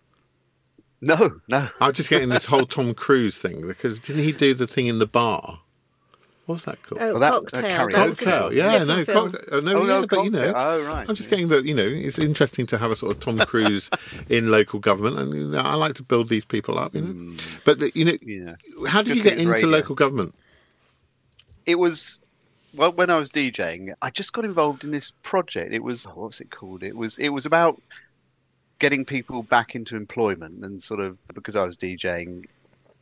No, 1.03 1.41
no. 1.49 1.69
I'm 1.81 1.93
just 1.95 2.11
getting 2.11 2.29
this 2.29 2.45
whole 2.47 2.67
Tom 2.67 2.93
Cruise 2.95 3.39
thing 3.39 3.67
because 3.67 3.99
didn't 3.99 4.23
he 4.23 4.33
do 4.33 4.53
the 4.55 4.67
thing 4.67 4.87
in 4.87 4.99
the 4.99 5.07
bar? 5.07 5.61
What's 6.47 6.65
that 6.65 6.83
called? 6.83 7.01
Oh, 7.01 7.13
Well, 7.13 7.21
that- 7.21 7.31
cocktail. 7.31 7.63
that 7.63 7.77
carries 7.77 7.95
That 7.95 8.07
was 8.09 8.21
a 8.23 8.25
Cocktail, 8.25 8.53
yeah, 8.53 8.85
no, 8.85 9.05
cocktail, 9.05 9.41
oh, 9.53 9.61
no, 9.61 9.77
Oh, 9.79 9.81
yeah, 9.87 10.01
no, 10.01 10.07
but 10.09 10.25
you 10.25 10.31
know. 10.31 10.53
Oh, 10.57 10.83
right, 10.83 11.09
I'm 11.09 11.15
just 11.15 11.29
yeah. 11.29 11.31
getting 11.31 11.49
that. 11.49 11.65
You 11.65 11.75
know, 11.75 11.87
it's 11.87 12.19
interesting 12.19 12.67
to 12.67 12.79
have 12.79 12.91
a 12.91 12.97
sort 12.97 13.13
of 13.13 13.21
Tom 13.21 13.39
Cruise 13.39 13.89
in 14.29 14.51
local 14.51 14.81
government, 14.81 15.19
and 15.21 15.33
you 15.33 15.47
know, 15.49 15.59
I 15.61 15.75
like 15.75 15.95
to 15.95 16.03
build 16.03 16.29
these 16.29 16.45
people 16.45 16.77
up. 16.79 16.93
You 16.95 17.03
know, 17.03 17.37
but 17.65 17.95
you 17.97 18.05
know, 18.05 18.19
Yeah. 18.21 18.57
how 18.89 19.01
did 19.03 19.11
Good 19.11 19.17
you 19.19 19.23
get 19.23 19.39
into 19.39 19.53
radio. 19.53 19.69
local 19.69 19.95
government? 19.95 20.35
it 21.67 21.77
was 21.79 22.21
well 22.75 22.93
when 22.93 23.11
I 23.11 23.17
was 23.17 23.31
DJing, 23.31 23.93
I 24.03 24.11
just 24.11 24.33
got 24.33 24.45
involved 24.45 24.85
in 24.85 24.91
this 24.91 25.13
project. 25.23 25.73
It 25.73 25.83
was 25.83 26.05
what 26.07 26.29
was 26.29 26.41
it 26.41 26.51
called? 26.51 26.83
It 26.83 26.97
was 26.97 27.19
it 27.19 27.31
was 27.31 27.47
about 27.47 27.81
getting 28.79 29.05
people 29.05 29.43
back 29.43 29.75
into 29.75 29.95
employment 29.97 30.65
and 30.65 30.83
sort 30.83 31.01
of 31.01 31.19
because 31.35 31.57
I 31.57 31.65
was 31.65 31.77
DJing 31.77 32.47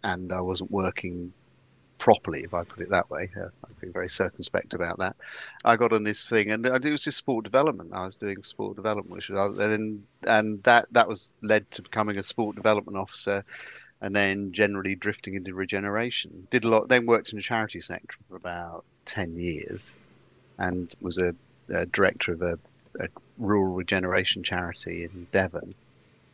and 0.02 0.32
I 0.32 0.40
wasn't 0.40 0.70
working 0.70 1.32
properly, 1.98 2.42
if 2.42 2.54
I 2.54 2.64
put 2.64 2.80
it 2.80 2.90
that 2.90 3.10
way. 3.10 3.30
Uh, 3.36 3.48
I've 3.64 3.80
been 3.80 3.92
very 3.92 4.08
circumspect 4.08 4.72
about 4.72 4.98
that. 4.98 5.16
I 5.64 5.76
got 5.76 5.92
on 5.92 6.04
this 6.04 6.24
thing, 6.24 6.50
and 6.50 6.64
it 6.64 6.90
was 6.90 7.02
just 7.02 7.18
sport 7.18 7.44
development. 7.44 7.90
I 7.92 8.04
was 8.04 8.16
doing 8.16 8.42
sport 8.42 8.76
development, 8.76 9.10
which 9.14 9.28
was 9.28 9.58
and 9.58 10.04
and 10.26 10.62
that 10.62 10.86
that 10.92 11.08
was 11.08 11.34
led 11.42 11.70
to 11.72 11.82
becoming 11.82 12.18
a 12.18 12.22
sport 12.22 12.56
development 12.56 12.96
officer, 12.96 13.44
and 14.00 14.14
then 14.14 14.52
generally 14.52 14.94
drifting 14.94 15.34
into 15.34 15.54
regeneration. 15.54 16.46
Did 16.50 16.64
a 16.64 16.68
lot. 16.68 16.88
Then 16.88 17.06
worked 17.06 17.30
in 17.30 17.36
the 17.36 17.42
charity 17.42 17.80
sector 17.80 18.16
for 18.28 18.36
about 18.36 18.84
ten 19.08 19.36
years, 19.36 19.94
and 20.58 20.94
was 21.00 21.18
a, 21.18 21.34
a 21.68 21.86
director 21.86 22.32
of 22.32 22.42
a, 22.42 22.58
a 23.00 23.08
rural 23.38 23.74
regeneration 23.74 24.42
charity 24.44 25.04
in 25.04 25.26
Devon, 25.32 25.74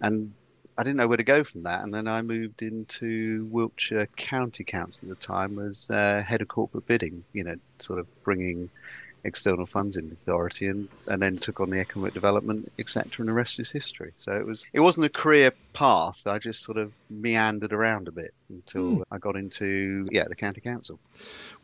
and 0.01 0.33
I 0.77 0.83
didn't 0.83 0.97
know 0.97 1.07
where 1.07 1.17
to 1.17 1.25
go 1.25 1.45
from 1.45 1.63
that, 1.63 1.85
and 1.85 1.95
then 1.95 2.09
I 2.09 2.21
moved 2.23 2.63
into 2.63 3.49
Wiltshire 3.51 4.09
County 4.17 4.65
Council 4.65 5.11
at 5.11 5.21
the 5.21 5.27
time 5.27 5.59
as 5.61 5.89
uh, 5.89 6.23
head 6.27 6.43
of 6.43 6.49
corporate 6.49 6.87
bidding. 6.87 7.25
You 7.33 7.45
know, 7.45 7.57
sort 7.79 8.01
of 8.01 8.07
bringing 8.25 8.69
external 9.23 9.67
funds 9.67 9.97
in 9.97 10.11
authority, 10.13 10.67
and, 10.67 10.89
and 11.07 11.23
then 11.23 11.39
took 11.39 11.61
on 11.61 11.71
the 11.71 11.79
economic 11.79 12.13
development, 12.13 12.71
etc. 12.79 13.11
And 13.19 13.29
the 13.29 13.33
rest 13.33 13.61
is 13.61 13.71
history. 13.71 14.13
So 14.17 14.33
it 14.33 14.45
was 14.45 14.67
it 14.73 14.81
wasn't 14.81 15.07
a 15.07 15.11
career 15.11 15.53
path. 15.75 16.27
I 16.27 16.39
just 16.39 16.63
sort 16.63 16.79
of 16.79 16.93
meandered 17.11 17.73
around 17.73 18.09
a 18.09 18.13
bit 18.13 18.33
until 18.49 19.05
I 19.11 19.19
got 19.19 19.37
into 19.37 20.09
yeah 20.11 20.25
the 20.29 20.35
county 20.35 20.61
council. 20.61 20.99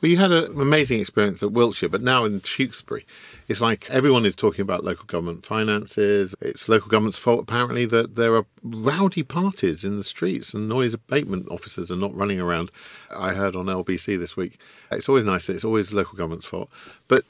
Well, 0.00 0.10
you 0.10 0.18
had 0.18 0.32
an 0.32 0.60
amazing 0.60 1.00
experience 1.00 1.42
at 1.42 1.52
Wiltshire, 1.52 1.88
but 1.88 2.02
now 2.02 2.24
in 2.24 2.40
Tewkesbury, 2.40 3.06
it's 3.48 3.60
like 3.60 3.88
everyone 3.88 4.26
is 4.26 4.36
talking 4.36 4.62
about 4.62 4.84
local 4.84 5.06
government 5.06 5.46
finances. 5.46 6.34
It's 6.40 6.68
local 6.68 6.88
government's 6.88 7.18
fault, 7.18 7.40
apparently, 7.40 7.86
that 7.86 8.16
there 8.16 8.34
are 8.34 8.44
rowdy 8.62 9.22
parties 9.22 9.84
in 9.84 9.96
the 9.96 10.04
streets 10.04 10.52
and 10.52 10.68
noise 10.68 10.92
abatement 10.92 11.48
officers 11.50 11.90
are 11.90 11.96
not 11.96 12.14
running 12.14 12.40
around. 12.40 12.70
I 13.16 13.32
heard 13.32 13.56
on 13.56 13.66
LBC 13.66 14.18
this 14.18 14.36
week. 14.36 14.58
It's 14.90 15.08
always 15.08 15.24
nice 15.24 15.48
it's 15.48 15.64
always 15.64 15.92
local 15.92 16.18
government's 16.18 16.46
fault. 16.46 16.68
But 17.08 17.24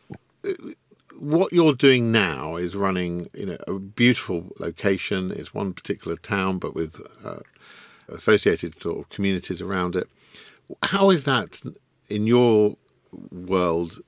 uh, 0.44 0.52
what 1.20 1.52
you're 1.52 1.74
doing 1.74 2.10
now 2.10 2.56
is 2.56 2.74
running, 2.74 3.28
you 3.34 3.46
know, 3.46 3.58
a 3.66 3.74
beautiful 3.74 4.52
location. 4.58 5.30
It's 5.30 5.52
one 5.52 5.74
particular 5.74 6.16
town, 6.16 6.58
but 6.58 6.74
with 6.74 7.00
uh, 7.24 7.40
associated 8.08 8.80
sort 8.80 8.98
of 8.98 9.08
communities 9.10 9.60
around 9.60 9.96
it. 9.96 10.08
How 10.82 11.10
is 11.10 11.24
that 11.26 11.60
in 12.08 12.26
your 12.26 12.76
world 13.30 14.00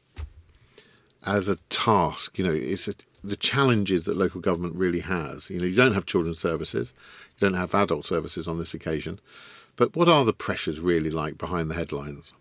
as 1.25 1.49
a 1.49 1.57
task? 1.69 2.39
You 2.39 2.47
know, 2.47 2.53
it's 2.53 2.89
a, 2.89 2.95
the 3.23 3.37
challenges 3.37 4.07
that 4.07 4.17
local 4.17 4.41
government 4.41 4.75
really 4.75 5.01
has. 5.01 5.51
You 5.51 5.61
know, 5.61 5.67
you 5.67 5.77
don't 5.77 5.95
have 5.95 6.07
children's 6.07 6.41
services, 6.41 6.95
you 7.37 7.47
don't 7.47 7.59
have 7.59 7.75
adult 7.75 8.07
services 8.07 8.49
on 8.49 8.59
this 8.59 8.73
occasion. 8.73 9.21
But 9.77 9.95
what 9.97 10.09
are 10.09 10.25
the 10.25 10.33
pressures 10.33 10.81
really 10.81 11.11
like 11.11 11.37
behind 11.37 11.71
the 11.71 11.75
headlines? 11.75 12.33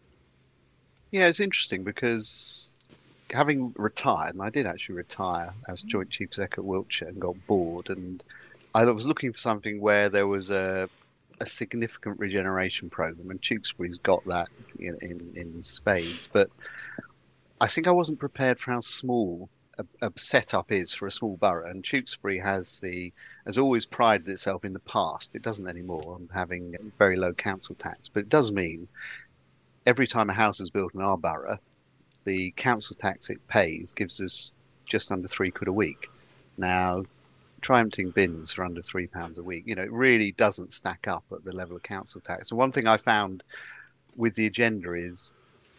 Yeah, 1.11 1.27
it's 1.27 1.39
interesting 1.41 1.83
because 1.83 2.70
having 3.33 3.73
retired, 3.77 4.33
and 4.33 4.43
I 4.43 4.49
did 4.49 4.65
actually 4.65 4.95
retire 4.95 5.53
as 5.67 5.83
Joint 5.83 6.09
Chief 6.09 6.29
Exec 6.29 6.57
at 6.57 6.63
Wiltshire 6.63 7.09
and 7.09 7.19
got 7.19 7.35
bored, 7.47 7.89
and 7.89 8.23
I 8.73 8.85
was 8.85 9.05
looking 9.05 9.31
for 9.33 9.39
something 9.39 9.79
where 9.81 10.09
there 10.09 10.27
was 10.27 10.49
a 10.49 10.89
a 11.41 11.45
significant 11.45 12.19
regeneration 12.19 12.89
program, 12.89 13.31
and 13.31 13.41
Tewkesbury's 13.41 13.97
got 13.97 14.23
that 14.25 14.47
in, 14.77 14.95
in, 15.01 15.31
in 15.35 15.63
spades. 15.63 16.29
But 16.31 16.51
I 17.59 17.65
think 17.67 17.87
I 17.87 17.91
wasn't 17.91 18.19
prepared 18.19 18.59
for 18.59 18.71
how 18.71 18.81
small 18.81 19.49
a, 19.79 19.85
a 20.03 20.11
setup 20.15 20.71
is 20.71 20.93
for 20.93 21.07
a 21.07 21.11
small 21.11 21.37
borough, 21.37 21.69
and 21.69 21.83
Tewkesbury 21.83 22.39
has 22.39 22.79
the 22.79 23.11
has 23.47 23.57
always 23.57 23.87
prided 23.87 24.29
itself 24.29 24.63
in 24.63 24.73
the 24.73 24.79
past. 24.79 25.35
It 25.35 25.41
doesn't 25.41 25.67
anymore 25.67 26.03
on 26.05 26.29
having 26.31 26.75
very 26.99 27.17
low 27.17 27.33
council 27.33 27.75
tax, 27.75 28.07
but 28.07 28.21
it 28.21 28.29
does 28.29 28.51
mean 28.51 28.87
every 29.87 30.05
time 30.05 30.29
a 30.29 30.33
house 30.33 30.59
is 30.59 30.69
built 30.69 30.93
in 30.93 31.01
our 31.01 31.17
borough, 31.17 31.57
the 32.25 32.51
council 32.51 32.95
tax 32.99 33.29
it 33.29 33.45
pays 33.47 33.91
gives 33.91 34.19
us 34.21 34.51
just 34.87 35.11
under 35.11 35.27
three 35.27 35.51
quid 35.51 35.67
a 35.67 35.73
week. 35.73 36.09
Now, 36.57 37.03
try 37.61 37.83
bins 38.13 38.51
for 38.51 38.65
under 38.65 38.81
three 38.81 39.07
pounds 39.07 39.37
a 39.39 39.43
week. 39.43 39.63
You 39.65 39.75
know, 39.75 39.83
it 39.83 39.91
really 39.91 40.31
doesn't 40.33 40.73
stack 40.73 41.07
up 41.07 41.23
at 41.31 41.43
the 41.43 41.55
level 41.55 41.75
of 41.75 41.83
council 41.83 42.21
tax. 42.21 42.51
And 42.51 42.57
one 42.57 42.71
thing 42.71 42.87
I 42.87 42.97
found 42.97 43.43
with 44.15 44.35
the 44.35 44.47
agenda 44.47 44.93
is 44.93 45.33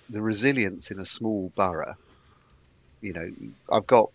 the 0.09 0.23
resilience 0.23 0.91
in 0.91 1.01
a 1.01 1.05
small 1.05 1.53
borough. 1.55 1.95
You 3.01 3.13
know, 3.13 3.27
I've 3.71 3.87
got 3.87 4.11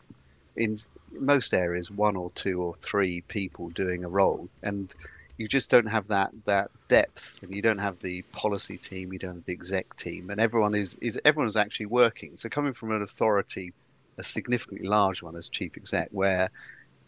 in 0.56 0.78
most 1.12 1.54
areas 1.54 1.92
one 1.92 2.16
or 2.16 2.32
two 2.32 2.62
or 2.62 2.74
three 2.76 3.22
people 3.22 3.70
doing 3.70 4.04
a 4.04 4.10
role, 4.10 4.50
and 4.64 4.94
you 5.38 5.48
just 5.48 5.70
don't 5.70 5.88
have 5.88 6.08
that 6.08 6.32
that 6.46 6.72
depth, 6.88 7.40
and 7.42 7.54
you 7.54 7.62
don't 7.62 7.78
have 7.78 8.00
the 8.00 8.22
policy 8.32 8.78
team, 8.78 9.14
you 9.14 9.20
don't 9.20 9.36
have 9.36 9.46
the 9.46 9.54
exec 9.54 9.96
team, 9.96 10.30
and 10.30 10.40
everyone 10.42 10.76
is 10.76 10.98
is 11.02 11.20
everyone's 11.26 11.56
actually 11.56 11.86
working. 11.88 12.36
So 12.36 12.50
coming 12.50 12.74
from 12.74 12.92
an 12.92 13.02
authority, 13.04 13.74
a 14.18 14.24
significantly 14.24 14.88
large 14.88 15.22
one 15.22 15.36
as 15.36 15.50
chief 15.50 15.78
exec, 15.78 16.10
where 16.12 16.50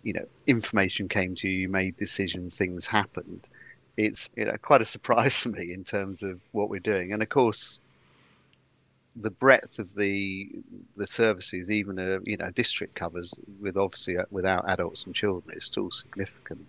you 0.04 0.14
know 0.14 0.26
information 0.48 1.08
came 1.08 1.36
to 1.36 1.48
you, 1.48 1.62
you 1.62 1.70
made 1.70 1.98
decisions, 1.98 2.56
things 2.56 2.86
happened. 2.86 3.50
It's 3.98 4.30
you 4.36 4.46
know 4.46 4.56
quite 4.62 4.82
a 4.82 4.86
surprise 4.86 5.36
for 5.42 5.50
me 5.50 5.74
in 5.74 5.84
terms 5.84 6.24
of 6.24 6.40
what 6.52 6.70
we're 6.70 6.80
doing, 6.80 7.14
and 7.14 7.22
of 7.24 7.30
course 7.30 7.82
the 9.16 9.32
breadth 9.32 9.80
of 9.80 9.96
the 9.96 10.50
the 10.96 11.08
services, 11.08 11.72
even 11.72 12.00
a 12.00 12.20
you 12.24 12.38
know 12.38 12.52
district 12.52 12.96
covers 12.96 13.34
with 13.60 13.76
obviously 13.78 14.18
uh, 14.18 14.24
without 14.32 14.70
adults 14.70 15.06
and 15.06 15.16
children, 15.16 15.58
is 15.58 15.66
still 15.66 15.92
significant. 15.92 16.66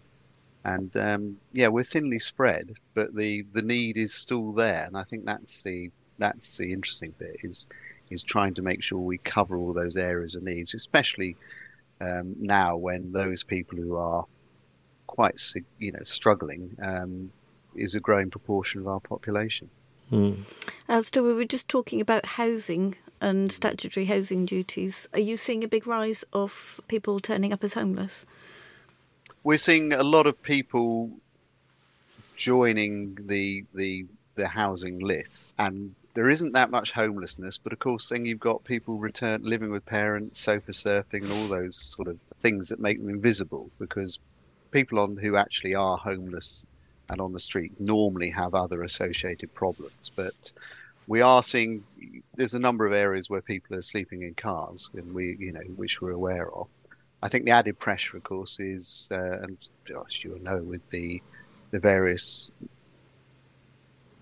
And 0.65 0.95
um, 0.97 1.39
yeah, 1.53 1.69
we're 1.69 1.85
thinly 1.85 2.19
spread, 2.19 2.75
but 2.95 3.15
the 3.15 3.47
the 3.53 3.63
need 3.63 3.97
is 3.97 4.13
still 4.13 4.53
there, 4.53 4.85
and 4.85 4.97
I 4.97 5.05
think 5.05 5.25
that's 5.25 5.63
the 5.63 5.91
that's 6.19 6.59
the 6.59 6.73
interesting 6.73 7.15
bit 7.19 7.41
is 7.45 7.67
is 8.11 8.23
trying 8.23 8.55
to 8.55 8.63
make 8.63 8.83
sure 8.83 8.99
we 8.99 9.19
cover 9.19 9.57
all 9.57 9.73
those 9.73 9.97
areas 9.97 10.35
of 10.35 10.43
needs, 10.43 10.75
especially 10.75 11.37
um, 12.01 12.35
now 12.39 12.77
when 12.77 13.13
those 13.13 13.43
people 13.43 13.79
who 13.79 13.97
are 13.97 14.27
quite 15.07 15.41
you 15.79 15.93
know 15.93 16.03
struggling 16.03 16.77
um, 16.83 17.33
is 17.75 17.95
a 17.95 18.01
growing 18.01 18.31
proportion 18.31 18.81
of 18.81 18.89
our 18.89 19.01
population. 19.01 19.71
Alistair, 20.89 21.23
we 21.23 21.33
were 21.33 21.45
just 21.45 21.69
talking 21.69 22.01
about 22.01 22.27
housing 22.27 22.97
and 23.21 23.53
statutory 23.53 24.07
housing 24.07 24.45
duties. 24.45 25.09
Are 25.13 25.21
you 25.21 25.37
seeing 25.37 25.63
a 25.63 25.69
big 25.69 25.87
rise 25.87 26.25
of 26.33 26.81
people 26.89 27.21
turning 27.21 27.53
up 27.53 27.63
as 27.63 27.75
homeless? 27.75 28.27
We're 29.43 29.59
seeing 29.59 29.93
a 29.93 30.03
lot 30.03 30.27
of 30.27 30.41
people 30.43 31.11
joining 32.37 33.17
the 33.27 33.65
the 33.75 34.07
the 34.35 34.49
housing 34.49 34.99
lists 34.99 35.55
and 35.59 35.95
there 36.15 36.31
isn't 36.31 36.53
that 36.53 36.71
much 36.71 36.93
homelessness 36.93 37.59
but 37.59 37.73
of 37.73 37.79
course 37.79 38.09
then 38.09 38.25
you've 38.25 38.41
got 38.41 38.65
people 38.65 38.97
return 38.97 39.43
living 39.43 39.71
with 39.71 39.85
parents 39.85 40.41
sofa 40.41 40.73
surfing 40.73 41.23
and 41.23 41.33
all 41.33 41.49
those 41.49 41.77
sort 41.77 42.09
of 42.09 42.19
things 42.41 42.69
that 42.69 42.81
make 42.81 42.99
them 42.99 43.11
invisible 43.11 43.71
because 43.79 44.19
people 44.71 44.99
on 44.99 45.17
who 45.17 45.37
actually 45.37 45.75
are 45.75 45.97
homeless 45.99 46.65
and 47.11 47.21
on 47.21 47.33
the 47.33 47.41
street 47.41 47.73
normally 47.81 48.31
have 48.31 48.55
other 48.55 48.83
associated 48.83 49.53
problems. 49.55 50.11
But 50.15 50.53
we 51.07 51.21
are 51.21 51.43
seeing 51.43 51.85
there's 52.37 52.55
a 52.55 52.59
number 52.59 52.87
of 52.87 52.93
areas 52.93 53.29
where 53.29 53.43
people 53.43 53.77
are 53.77 53.83
sleeping 53.83 54.23
in 54.23 54.35
cars 54.35 54.91
and 54.95 55.13
we 55.13 55.37
you 55.39 55.53
know 55.53 55.61
which 55.77 56.01
we're 56.01 56.13
aware 56.13 56.51
of 56.53 56.69
I 57.23 57.29
think 57.29 57.45
the 57.45 57.53
added 57.53 57.79
pressure, 57.79 58.17
of 58.17 58.25
course, 58.25 58.59
is, 58.61 59.09
uh, 59.13 59.43
and 59.43 59.59
Josh, 59.85 60.23
you'll 60.25 60.43
know, 60.43 60.59
with 60.59 60.89
the 60.91 61.23
the 61.71 61.79
various 61.79 62.51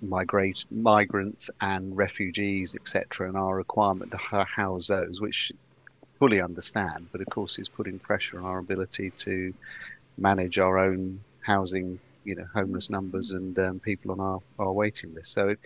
migrate 0.03 0.65
migrants 0.71 1.51
and 1.61 1.97
refugees, 1.97 2.75
etc., 2.75 3.29
and 3.29 3.37
our 3.37 3.57
requirement 3.57 4.11
to 4.13 4.19
house 4.19 4.89
those, 4.89 5.21
which 5.21 5.53
fully 6.19 6.41
understand, 6.43 7.09
but 7.13 7.21
of 7.21 7.29
course 7.31 7.59
is 7.59 7.69
putting 7.69 7.99
pressure 7.99 8.39
on 8.39 8.45
our 8.45 8.59
ability 8.59 9.11
to 9.11 9.55
manage 10.19 10.59
our 10.59 10.79
own 10.79 11.21
housing, 11.41 11.99
you 12.25 12.35
know 12.35 12.47
homeless 12.53 12.91
numbers 12.91 13.31
and 13.31 13.59
um, 13.59 13.81
people 13.81 14.11
on 14.13 14.21
our, 14.21 14.41
our 14.59 14.73
waiting 14.73 15.15
list. 15.15 15.33
So 15.33 15.49
it, 15.51 15.61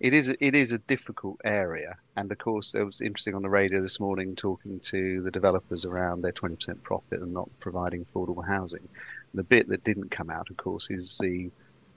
it 0.00 0.12
is 0.12 0.28
it 0.28 0.54
is 0.54 0.72
a 0.72 0.78
difficult 0.78 1.40
area, 1.44 1.96
and 2.16 2.30
of 2.30 2.38
course 2.38 2.74
it 2.74 2.84
was 2.84 3.00
interesting 3.00 3.34
on 3.34 3.42
the 3.42 3.48
radio 3.48 3.80
this 3.80 3.98
morning 3.98 4.36
talking 4.36 4.78
to 4.80 5.22
the 5.22 5.30
developers 5.30 5.84
around 5.84 6.22
their 6.22 6.32
20% 6.32 6.82
profit 6.82 7.20
and 7.20 7.32
not 7.32 7.48
providing 7.60 8.04
affordable 8.04 8.46
housing. 8.46 8.86
The 9.34 9.42
bit 9.42 9.68
that 9.68 9.84
didn't 9.84 10.10
come 10.10 10.30
out, 10.30 10.50
of 10.50 10.56
course, 10.56 10.90
is 10.90 11.18
the 11.18 11.50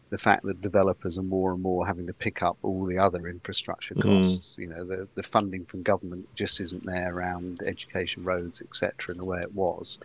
the 0.09 0.17
fact 0.17 0.43
that 0.43 0.61
developers 0.61 1.19
are 1.19 1.23
more 1.23 1.51
and 1.51 1.61
more 1.61 1.85
having 1.85 2.07
to 2.07 2.13
pick 2.13 2.41
up 2.41 2.57
all 2.63 2.85
the 2.85 2.97
other 2.97 3.27
infrastructure 3.27 3.93
costs. 3.95 4.55
Mm. 4.55 4.59
You 4.59 4.67
know, 4.69 4.83
the 4.83 5.07
the 5.15 5.23
funding 5.23 5.65
from 5.65 5.83
government 5.83 6.27
just 6.35 6.59
isn't 6.61 6.85
there 6.85 7.13
around 7.13 7.61
education, 7.63 8.23
roads, 8.23 8.61
etc., 8.61 9.13
in 9.13 9.17
the 9.17 9.25
way 9.25 9.41
it 9.41 9.53
was. 9.53 9.99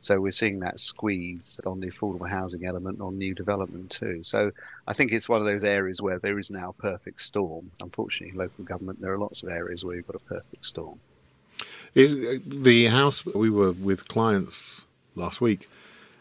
So 0.00 0.20
we're 0.20 0.32
seeing 0.32 0.60
that 0.60 0.78
squeeze 0.78 1.60
on 1.66 1.80
the 1.80 1.90
affordable 1.90 2.28
housing 2.28 2.64
element 2.64 3.00
on 3.00 3.18
new 3.18 3.34
development 3.34 3.90
too. 3.90 4.22
So 4.22 4.52
I 4.86 4.92
think 4.92 5.12
it's 5.12 5.28
one 5.28 5.40
of 5.40 5.46
those 5.46 5.64
areas 5.64 6.00
where 6.00 6.18
there 6.18 6.38
is 6.38 6.50
now 6.50 6.70
a 6.70 6.72
perfect 6.72 7.20
storm. 7.20 7.70
Unfortunately, 7.82 8.36
local 8.36 8.64
government, 8.64 9.00
there 9.00 9.12
are 9.12 9.18
lots 9.18 9.42
of 9.42 9.48
areas 9.48 9.84
where 9.84 9.96
you've 9.96 10.06
got 10.06 10.16
a 10.16 10.20
perfect 10.20 10.64
storm. 10.64 11.00
Is 11.94 12.12
uh, 12.12 12.38
the 12.46 12.86
house 12.86 13.26
we 13.26 13.50
were 13.50 13.72
with 13.72 14.06
clients 14.08 14.84
last 15.16 15.40
week, 15.40 15.68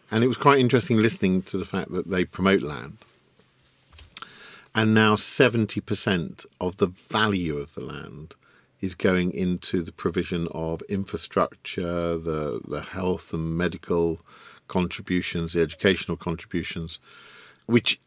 and 0.10 0.24
it 0.24 0.27
was 0.27 0.38
quite 0.38 0.60
interesting 0.60 0.98
listening 0.98 1.43
to 1.43 1.57
the 1.57 1.65
fact 1.65 1.91
that 1.91 2.10
they 2.10 2.25
promote 2.25 2.62
land. 2.62 2.98
And 4.74 4.93
now 4.93 5.15
70% 5.15 6.46
of 6.62 6.77
the 6.77 6.88
value 6.88 7.57
of 7.57 7.74
the 7.74 7.81
land 7.81 8.36
is 8.79 8.96
going 8.96 9.31
into 9.31 9.81
the 9.81 9.91
provision 9.91 10.48
of 10.51 10.81
infrastructure, 10.84 12.17
the, 12.17 12.62
the 12.67 12.81
health 12.81 13.34
and 13.34 13.57
medical 13.57 14.19
contributions, 14.67 15.53
the 15.53 15.62
educational 15.62 16.17
contributions, 16.17 17.00
which 17.65 18.00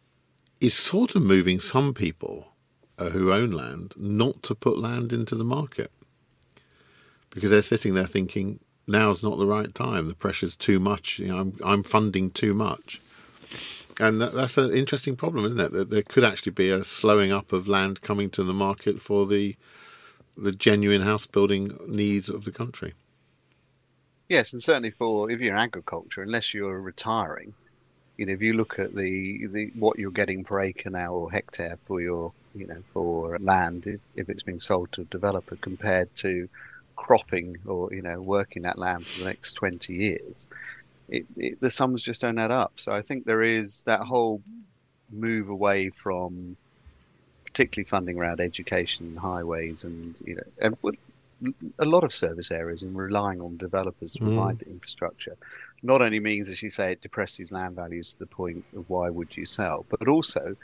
is 0.60 0.74
sort 0.74 1.14
of 1.14 1.22
moving 1.22 1.58
some 1.58 1.92
people 1.92 2.52
uh, 2.98 3.10
who 3.10 3.32
own 3.32 3.50
land 3.50 3.94
not 3.96 4.42
to 4.42 4.54
put 4.54 4.78
land 4.78 5.12
into 5.12 5.34
the 5.34 5.44
market 5.44 5.90
because 7.30 7.50
they're 7.50 7.62
sitting 7.62 7.94
there 7.94 8.06
thinking 8.06 8.60
now's 8.86 9.22
not 9.22 9.38
the 9.38 9.46
right 9.46 9.74
time. 9.74 10.08
The 10.08 10.14
pressure's 10.14 10.56
too 10.56 10.78
much. 10.78 11.18
You 11.18 11.28
know, 11.28 11.38
I'm, 11.38 11.58
I'm 11.64 11.82
funding 11.82 12.30
too 12.30 12.54
much. 12.54 13.00
And 13.98 14.20
that, 14.20 14.32
that's 14.32 14.58
an 14.58 14.72
interesting 14.72 15.16
problem, 15.16 15.44
isn't 15.46 15.60
it? 15.60 15.72
That 15.72 15.90
there 15.90 16.02
could 16.02 16.24
actually 16.24 16.52
be 16.52 16.70
a 16.70 16.82
slowing 16.82 17.32
up 17.32 17.52
of 17.52 17.68
land 17.68 18.00
coming 18.00 18.30
to 18.30 18.42
the 18.42 18.52
market 18.52 19.00
for 19.00 19.26
the 19.26 19.56
the 20.40 20.52
genuine 20.52 21.02
house 21.02 21.26
building 21.26 21.78
needs 21.86 22.28
of 22.28 22.44
the 22.44 22.52
country. 22.52 22.94
Yes, 24.28 24.52
and 24.52 24.62
certainly 24.62 24.90
for 24.90 25.30
if 25.30 25.40
you're 25.40 25.54
in 25.54 25.60
agriculture, 25.60 26.22
unless 26.22 26.54
you're 26.54 26.80
retiring, 26.80 27.52
you 28.16 28.26
know, 28.26 28.32
if 28.32 28.42
you 28.42 28.52
look 28.52 28.78
at 28.78 28.94
the, 28.94 29.46
the 29.48 29.70
what 29.74 29.98
you're 29.98 30.10
getting 30.10 30.44
per 30.44 30.60
acre 30.60 30.90
now 30.90 31.12
or 31.12 31.30
hectare 31.30 31.78
for 31.86 32.00
your 32.00 32.32
you 32.54 32.66
know 32.66 32.82
for 32.92 33.38
land 33.38 33.86
if, 33.86 34.00
if 34.16 34.28
it's 34.28 34.42
being 34.42 34.58
sold 34.58 34.90
to 34.92 35.02
a 35.02 35.04
developer 35.04 35.56
compared 35.56 36.12
to 36.16 36.48
cropping 36.96 37.56
or 37.66 37.92
you 37.92 38.02
know 38.02 38.20
working 38.20 38.62
that 38.62 38.78
land 38.78 39.06
for 39.06 39.20
the 39.20 39.24
next 39.26 39.52
20 39.54 39.94
years 39.94 40.48
it, 41.08 41.26
it, 41.36 41.60
the 41.60 41.70
sums 41.70 42.02
just 42.02 42.20
don't 42.20 42.38
add 42.38 42.50
up 42.50 42.72
so 42.76 42.92
i 42.92 43.02
think 43.02 43.24
there 43.24 43.42
is 43.42 43.84
that 43.84 44.00
whole 44.00 44.42
move 45.10 45.48
away 45.48 45.90
from 45.90 46.56
particularly 47.52 47.88
funding 47.88 48.18
around 48.18 48.40
education 48.40 49.06
and 49.06 49.18
highways 49.18 49.84
and 49.84 50.20
you 50.24 50.36
know 50.36 50.42
and 50.60 50.96
a 51.78 51.84
lot 51.84 52.04
of 52.04 52.12
service 52.12 52.50
areas 52.50 52.82
and 52.82 52.96
relying 52.96 53.40
on 53.40 53.56
developers 53.56 54.12
to 54.12 54.18
provide 54.18 54.56
mm. 54.56 54.58
the 54.60 54.66
infrastructure 54.66 55.36
not 55.82 56.02
only 56.02 56.20
means 56.20 56.48
as 56.48 56.62
you 56.62 56.70
say 56.70 56.92
it 56.92 57.00
depresses 57.00 57.50
land 57.50 57.74
values 57.74 58.12
to 58.12 58.18
the 58.18 58.26
point 58.26 58.64
of 58.76 58.88
why 58.88 59.08
would 59.08 59.34
you 59.36 59.46
sell 59.46 59.84
but 59.88 60.06
also 60.06 60.54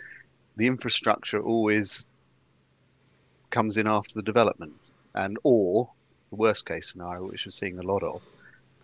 the 0.57 0.67
infrastructure 0.67 1.41
always 1.41 2.07
comes 3.51 3.77
in 3.77 3.87
after 3.87 4.15
the 4.15 4.23
development 4.23 4.75
and 5.15 5.39
or 5.45 5.89
the 6.31 6.37
worst 6.37 6.67
case 6.67 6.93
scenario 6.93 7.27
which 7.27 7.47
we're 7.47 7.51
seeing 7.51 7.79
a 7.79 7.83
lot 7.83 8.03
of 8.03 8.25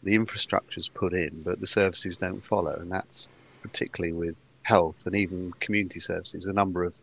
the 0.03 0.15
infrastructure 0.15 0.81
is 0.81 0.89
put 0.89 1.13
in 1.13 1.43
but 1.43 1.61
the 1.61 1.67
services 1.67 2.17
don't 2.19 2.45
follow 2.45 2.75
and 2.81 2.91
that's 2.91 3.29
particularly 3.61 4.13
with 4.13 4.35
health 4.63 5.07
and 5.07 5.15
even 5.15 5.53
community 5.61 6.01
services 6.01 6.47
a 6.47 6.53
number 6.53 6.85
of 6.85 7.02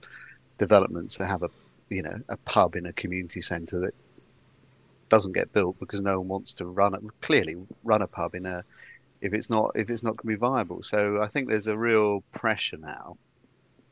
developments 0.60 1.18
that 1.18 1.28
have 1.28 1.42
a 1.42 1.50
you 1.90 2.04
know 2.04 2.16
a 2.30 2.38
pub 2.38 2.76
in 2.76 2.86
a 2.86 2.94
community 2.94 3.42
centre 3.42 3.80
that 3.80 3.96
doesn't 5.10 5.32
get 5.32 5.52
built 5.54 5.80
because 5.80 6.02
no 6.02 6.20
one 6.20 6.28
wants 6.28 6.54
to 6.54 6.66
run 6.66 6.94
it 6.94 7.02
clearly 7.22 7.56
run 7.84 8.04
a 8.04 8.08
pub 8.08 8.36
in 8.36 8.46
a 8.46 8.64
if 9.22 9.34
it's 9.34 9.50
not 9.50 9.72
if 9.74 9.90
it's 9.90 10.04
not 10.04 10.16
going 10.18 10.18
to 10.18 10.28
be 10.28 10.36
viable 10.36 10.84
so 10.84 11.22
i 11.22 11.28
think 11.28 11.50
there's 11.50 11.68
a 11.68 11.78
real 11.78 12.22
pressure 12.32 12.78
now 12.78 13.18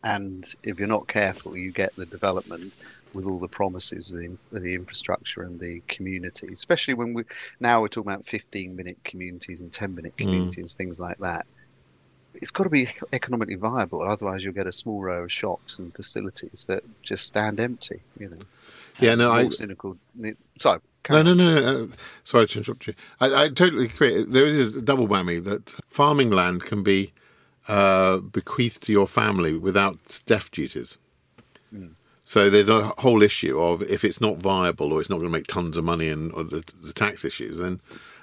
and 0.04 0.54
if 0.62 0.78
you're 0.78 0.88
not 0.88 1.08
careful 1.08 1.58
you 1.58 1.72
get 1.72 1.96
the 1.96 2.06
development 2.06 2.78
with 3.14 3.26
all 3.26 3.40
the 3.40 3.48
promises 3.48 4.12
of 4.12 4.20
the, 4.20 4.38
of 4.56 4.62
the 4.62 4.76
infrastructure 4.76 5.42
and 5.42 5.60
the 5.60 5.82
community 5.88 6.50
especially 6.52 6.94
when 6.94 7.14
we 7.14 7.24
now 7.60 7.82
we're 7.82 7.88
talking 7.88 8.12
about 8.12 8.26
15 8.26 8.76
minute 8.76 8.98
communities 9.04 9.62
and 9.62 9.74
10 9.74 9.96
minute 9.96 10.14
mm. 10.14 10.18
communities 10.18 10.74
mm. 10.74 10.78
things 10.78 11.00
like 11.00 11.18
that 11.18 11.48
it's 12.42 12.52
got 12.52 12.64
to 12.64 12.70
be 12.70 12.90
economically 13.14 13.56
viable. 13.56 14.02
Otherwise, 14.02 14.44
you'll 14.44 14.54
get 14.54 14.68
a 14.68 14.72
small 14.72 15.02
row 15.02 15.24
of 15.24 15.32
shops 15.32 15.80
and 15.80 15.94
facilities 15.94 16.66
that 16.68 16.84
just 17.02 17.26
stand 17.26 17.60
empty. 17.60 18.02
You 18.20 18.30
know. 18.30 18.40
Yeah, 19.00 19.16
no, 19.16 19.32
I 19.32 19.50
cynical. 19.50 19.98
Sorry. 20.60 20.80
No, 21.10 21.22
no, 21.22 21.34
no, 21.34 21.54
no, 21.54 21.84
uh, 21.84 21.88
Sorry 22.26 22.48
to 22.48 22.58
interrupt 22.58 22.88
you. 22.88 22.94
I, 23.22 23.44
I, 23.44 23.50
totally 23.50 23.86
agree. 23.86 24.24
There 24.24 24.46
is 24.46 24.76
a 24.76 24.82
double 24.82 25.08
whammy 25.08 25.42
that 25.46 25.74
farming 25.88 26.32
land 26.32 26.64
can 26.64 26.84
be 26.84 27.14
uh, 27.68 28.18
bequeathed 28.18 28.84
to 28.84 28.92
your 28.92 29.08
family 29.08 29.58
without 29.58 30.20
death 30.26 30.52
duties. 30.52 30.98
Mm. 31.74 31.94
So 32.26 32.50
there's 32.50 32.68
a 32.68 32.88
whole 32.98 33.22
issue 33.22 33.58
of 33.58 33.82
if 33.84 34.04
it's 34.04 34.20
not 34.20 34.38
viable 34.38 34.92
or 34.92 35.00
it's 35.00 35.10
not 35.10 35.18
going 35.18 35.30
to 35.30 35.38
make 35.38 35.48
tons 35.48 35.78
of 35.78 35.86
money 35.86 36.10
and 36.10 36.32
the, 36.32 36.62
the, 36.82 36.92
tax 36.92 37.24
issues, 37.24 37.58
then 37.58 37.80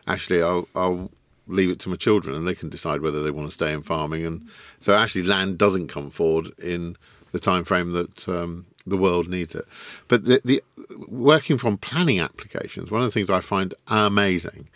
actually 0.06 0.42
I'll, 0.42 0.68
I'll 0.74 1.10
leave 1.46 1.70
it 1.70 1.78
to 1.80 1.88
my 1.88 1.96
children 1.96 2.34
and 2.34 2.46
they 2.46 2.54
can 2.54 2.68
decide 2.68 3.00
whether 3.00 3.22
they 3.22 3.30
want 3.30 3.48
to 3.48 3.54
stay 3.54 3.72
in 3.72 3.82
farming. 3.82 4.24
And 4.24 4.48
so 4.80 4.94
actually, 4.94 5.24
land 5.24 5.58
doesn't 5.58 5.88
come 5.88 6.10
forward 6.10 6.52
in 6.58 6.96
the 7.32 7.38
time 7.38 7.64
frame 7.64 7.92
that 7.92 8.28
um, 8.28 8.66
the 8.86 8.96
world 8.96 9.28
needs 9.28 9.54
it. 9.54 9.64
But 10.08 10.24
the, 10.24 10.40
the, 10.44 10.62
working 11.08 11.58
from 11.58 11.78
planning 11.78 12.20
applications, 12.20 12.90
one 12.90 13.02
of 13.02 13.06
the 13.06 13.12
things 13.12 13.30
I 13.30 13.40
find 13.40 13.74
amazing 13.88 14.68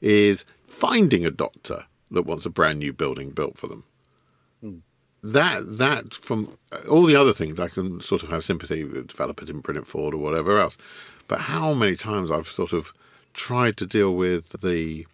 is 0.00 0.44
finding 0.62 1.24
a 1.24 1.30
doctor 1.30 1.86
that 2.10 2.22
wants 2.22 2.46
a 2.46 2.50
brand 2.50 2.78
new 2.78 2.92
building 2.92 3.30
built 3.30 3.56
for 3.56 3.66
them. 3.66 3.84
Mm. 4.62 4.80
That 5.24 5.76
that 5.78 6.14
from 6.14 6.58
all 6.90 7.06
the 7.06 7.14
other 7.14 7.32
things, 7.32 7.60
I 7.60 7.68
can 7.68 8.00
sort 8.00 8.24
of 8.24 8.30
have 8.30 8.42
sympathy. 8.42 8.82
The 8.82 9.04
developer 9.04 9.44
didn't 9.44 9.62
print 9.62 9.78
it 9.78 9.86
forward 9.86 10.14
or 10.14 10.18
whatever 10.18 10.58
else. 10.58 10.76
But 11.28 11.42
how 11.42 11.74
many 11.74 11.94
times 11.94 12.32
I've 12.32 12.48
sort 12.48 12.72
of 12.72 12.92
tried 13.32 13.76
to 13.76 13.86
deal 13.86 14.14
with 14.16 14.60
the 14.62 15.06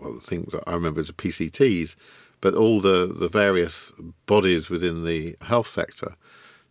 well, 0.00 0.14
the 0.14 0.20
thing 0.20 0.48
that 0.52 0.62
I 0.66 0.74
remember 0.74 1.02
the 1.02 1.12
PCTs, 1.12 1.94
but 2.40 2.54
all 2.54 2.80
the, 2.80 3.06
the 3.06 3.28
various 3.28 3.92
bodies 4.26 4.70
within 4.70 5.04
the 5.04 5.36
health 5.42 5.66
sector 5.66 6.14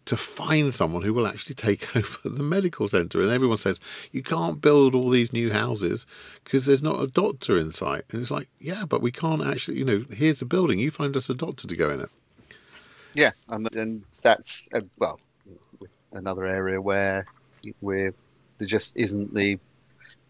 to 0.06 0.16
find 0.16 0.74
someone 0.74 1.04
who 1.04 1.14
will 1.14 1.28
actually 1.28 1.56
take 1.56 1.96
over 1.96 2.18
the 2.24 2.44
medical 2.44 2.88
centre. 2.88 3.22
And 3.22 3.30
everyone 3.30 3.58
says, 3.58 3.80
you 4.12 4.24
can't 4.24 4.62
build 4.62 4.96
all 4.96 5.10
these 5.10 5.34
new 5.34 5.52
houses 5.52 6.06
because 6.44 6.66
there's 6.66 6.82
not 6.82 7.02
a 7.02 7.08
doctor 7.08 7.60
in 7.60 7.74
sight. 7.74 8.06
And 8.12 8.22
it's 8.22 8.32
like, 8.32 8.48
yeah, 8.60 8.86
but 8.86 9.02
we 9.02 9.12
can't 9.12 9.46
actually, 9.46 9.78
you 9.80 9.86
know, 9.86 10.06
here's 10.10 10.42
a 10.42 10.46
building, 10.46 10.80
you 10.80 10.92
find 10.92 11.16
us 11.18 11.30
a 11.30 11.34
doctor 11.36 11.68
to 11.68 11.76
go 11.76 11.90
in 11.90 12.00
it. 12.00 12.10
Yeah, 13.14 13.32
and, 13.50 13.74
and 13.76 14.04
that's, 14.22 14.70
uh, 14.74 14.82
well, 14.98 15.20
another 16.14 16.46
area 16.46 16.82
where 16.82 17.26
where 17.82 18.14
there 18.58 18.68
just 18.68 18.96
isn't 18.96 19.34
the 19.34 19.60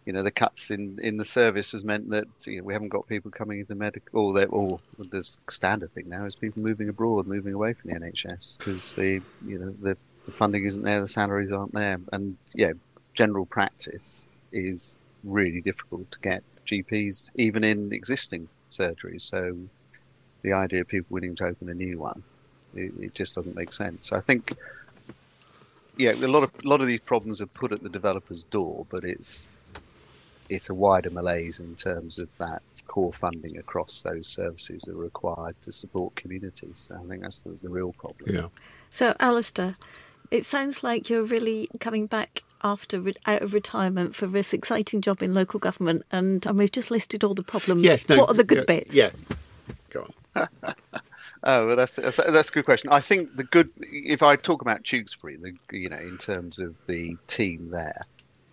you 0.08 0.14
know 0.14 0.24
the 0.24 0.32
cuts 0.32 0.72
in 0.72 0.98
in 1.04 1.18
the 1.18 1.26
service 1.26 1.74
has 1.74 1.84
meant 1.84 2.10
that 2.10 2.26
you 2.46 2.60
know, 2.60 2.64
we 2.64 2.72
haven't 2.72 2.88
got 2.88 3.06
people 3.08 3.30
coming 3.30 3.60
into 3.60 3.76
medical 3.76 4.38
or 4.38 4.46
or 4.48 4.80
the 5.10 5.22
standard 5.50 5.94
thing 5.94 6.08
now 6.08 6.24
is 6.24 6.34
people 6.34 6.64
moving 6.64 6.88
abroad 6.88 7.28
moving 7.28 7.54
away 7.54 7.74
from 7.74 7.92
the 7.92 8.00
NHS 8.00 8.58
because 8.58 8.96
the 8.96 9.22
you 9.46 9.60
know 9.60 9.76
the, 9.82 9.98
the 10.24 10.32
funding 10.32 10.64
isn't 10.64 10.82
there 10.82 11.02
the 11.02 11.10
salaries 11.10 11.52
aren't 11.52 11.74
there. 11.74 12.00
And 12.14 12.38
yeah 12.56 12.72
general 13.16 13.46
practice 13.46 14.30
is 14.54 14.96
really 15.26 15.60
difficult 15.60 16.10
to 16.14 16.20
get 16.20 16.42
GPs 16.66 17.30
even 17.36 17.66
in 17.66 17.92
existing 17.92 18.48
surgeries. 18.72 19.24
So 19.24 19.58
the 20.42 20.54
idea 20.54 20.82
of 20.82 20.88
people 20.88 21.16
willing 21.16 21.36
to 21.36 21.48
open 21.48 21.68
a 21.68 21.74
new 21.74 22.00
one 22.00 22.24
it, 22.76 22.94
it 22.98 23.14
just 23.14 23.36
doesn't 23.36 23.58
make 23.58 23.74
sense. 23.74 24.14
I 24.14 24.22
think 24.22 24.54
yeah, 25.98 26.14
a 26.14 26.28
lot 26.28 26.44
of 26.44 26.52
a 26.64 26.68
lot 26.68 26.80
of 26.80 26.88
these 26.88 27.02
problems 27.02 27.42
are 27.42 27.48
put 27.48 27.74
at 27.74 27.84
the 27.84 27.90
developer's 27.90 28.46
door, 28.46 28.86
but 28.90 29.04
it's 29.04 29.54
it's 30.50 30.70
a 30.70 30.74
wider 30.74 31.10
malaise 31.10 31.60
in 31.60 31.76
terms 31.76 32.20
of 32.20 32.30
that 32.40 32.62
core 32.88 33.14
funding 33.14 33.58
across 33.58 34.02
those 34.02 34.28
services 34.28 34.84
that 34.84 34.94
are 34.94 34.98
required 34.98 35.56
to 35.62 35.72
support 35.72 36.16
communities. 36.16 36.92
I 36.94 37.06
think 37.08 37.24
that's 37.24 37.44
the, 37.44 37.58
the 37.62 37.70
real 37.70 37.94
problem. 37.94 38.36
Yeah. 38.36 38.48
So, 38.90 39.16
Alistair, 39.20 39.76
it 40.32 40.46
sounds 40.46 40.84
like 40.84 41.10
you're 41.10 41.24
really 41.24 41.70
coming 41.80 42.08
back 42.08 42.44
after 42.64 43.00
re- 43.00 43.14
out 43.26 43.42
of 43.42 43.54
retirement 43.54 44.16
for 44.16 44.28
this 44.28 44.54
exciting 44.54 45.02
job 45.02 45.22
in 45.22 45.34
local 45.34 45.60
government, 45.60 46.04
and, 46.12 46.46
and 46.46 46.58
we've 46.58 46.72
just 46.72 46.92
listed 46.92 47.24
all 47.24 47.34
the 47.34 47.44
problems. 47.44 47.84
Yes. 47.84 48.08
No, 48.10 48.18
what 48.18 48.30
are 48.30 48.36
the 48.36 48.44
good 48.44 48.60
yeah, 48.60 48.64
bits? 48.64 48.96
Yeah. 48.96 49.10
Go 49.90 50.08
on. 50.36 50.46
Oh, 51.44 51.68
well, 51.68 51.76
that's, 51.76 51.96
that's 51.96 52.18
that's 52.18 52.50
a 52.50 52.52
good 52.52 52.66
question. 52.66 52.90
I 52.92 53.00
think 53.00 53.36
the 53.38 53.44
good, 53.44 53.70
if 53.80 54.24
I 54.24 54.36
talk 54.36 54.62
about 54.62 54.84
Tewkesbury, 54.84 55.38
the 55.38 55.54
you 55.78 55.88
know, 55.88 55.98
in 55.98 56.18
terms 56.18 56.58
of 56.58 56.76
the 56.88 57.16
team 57.28 57.70
there, 57.70 58.06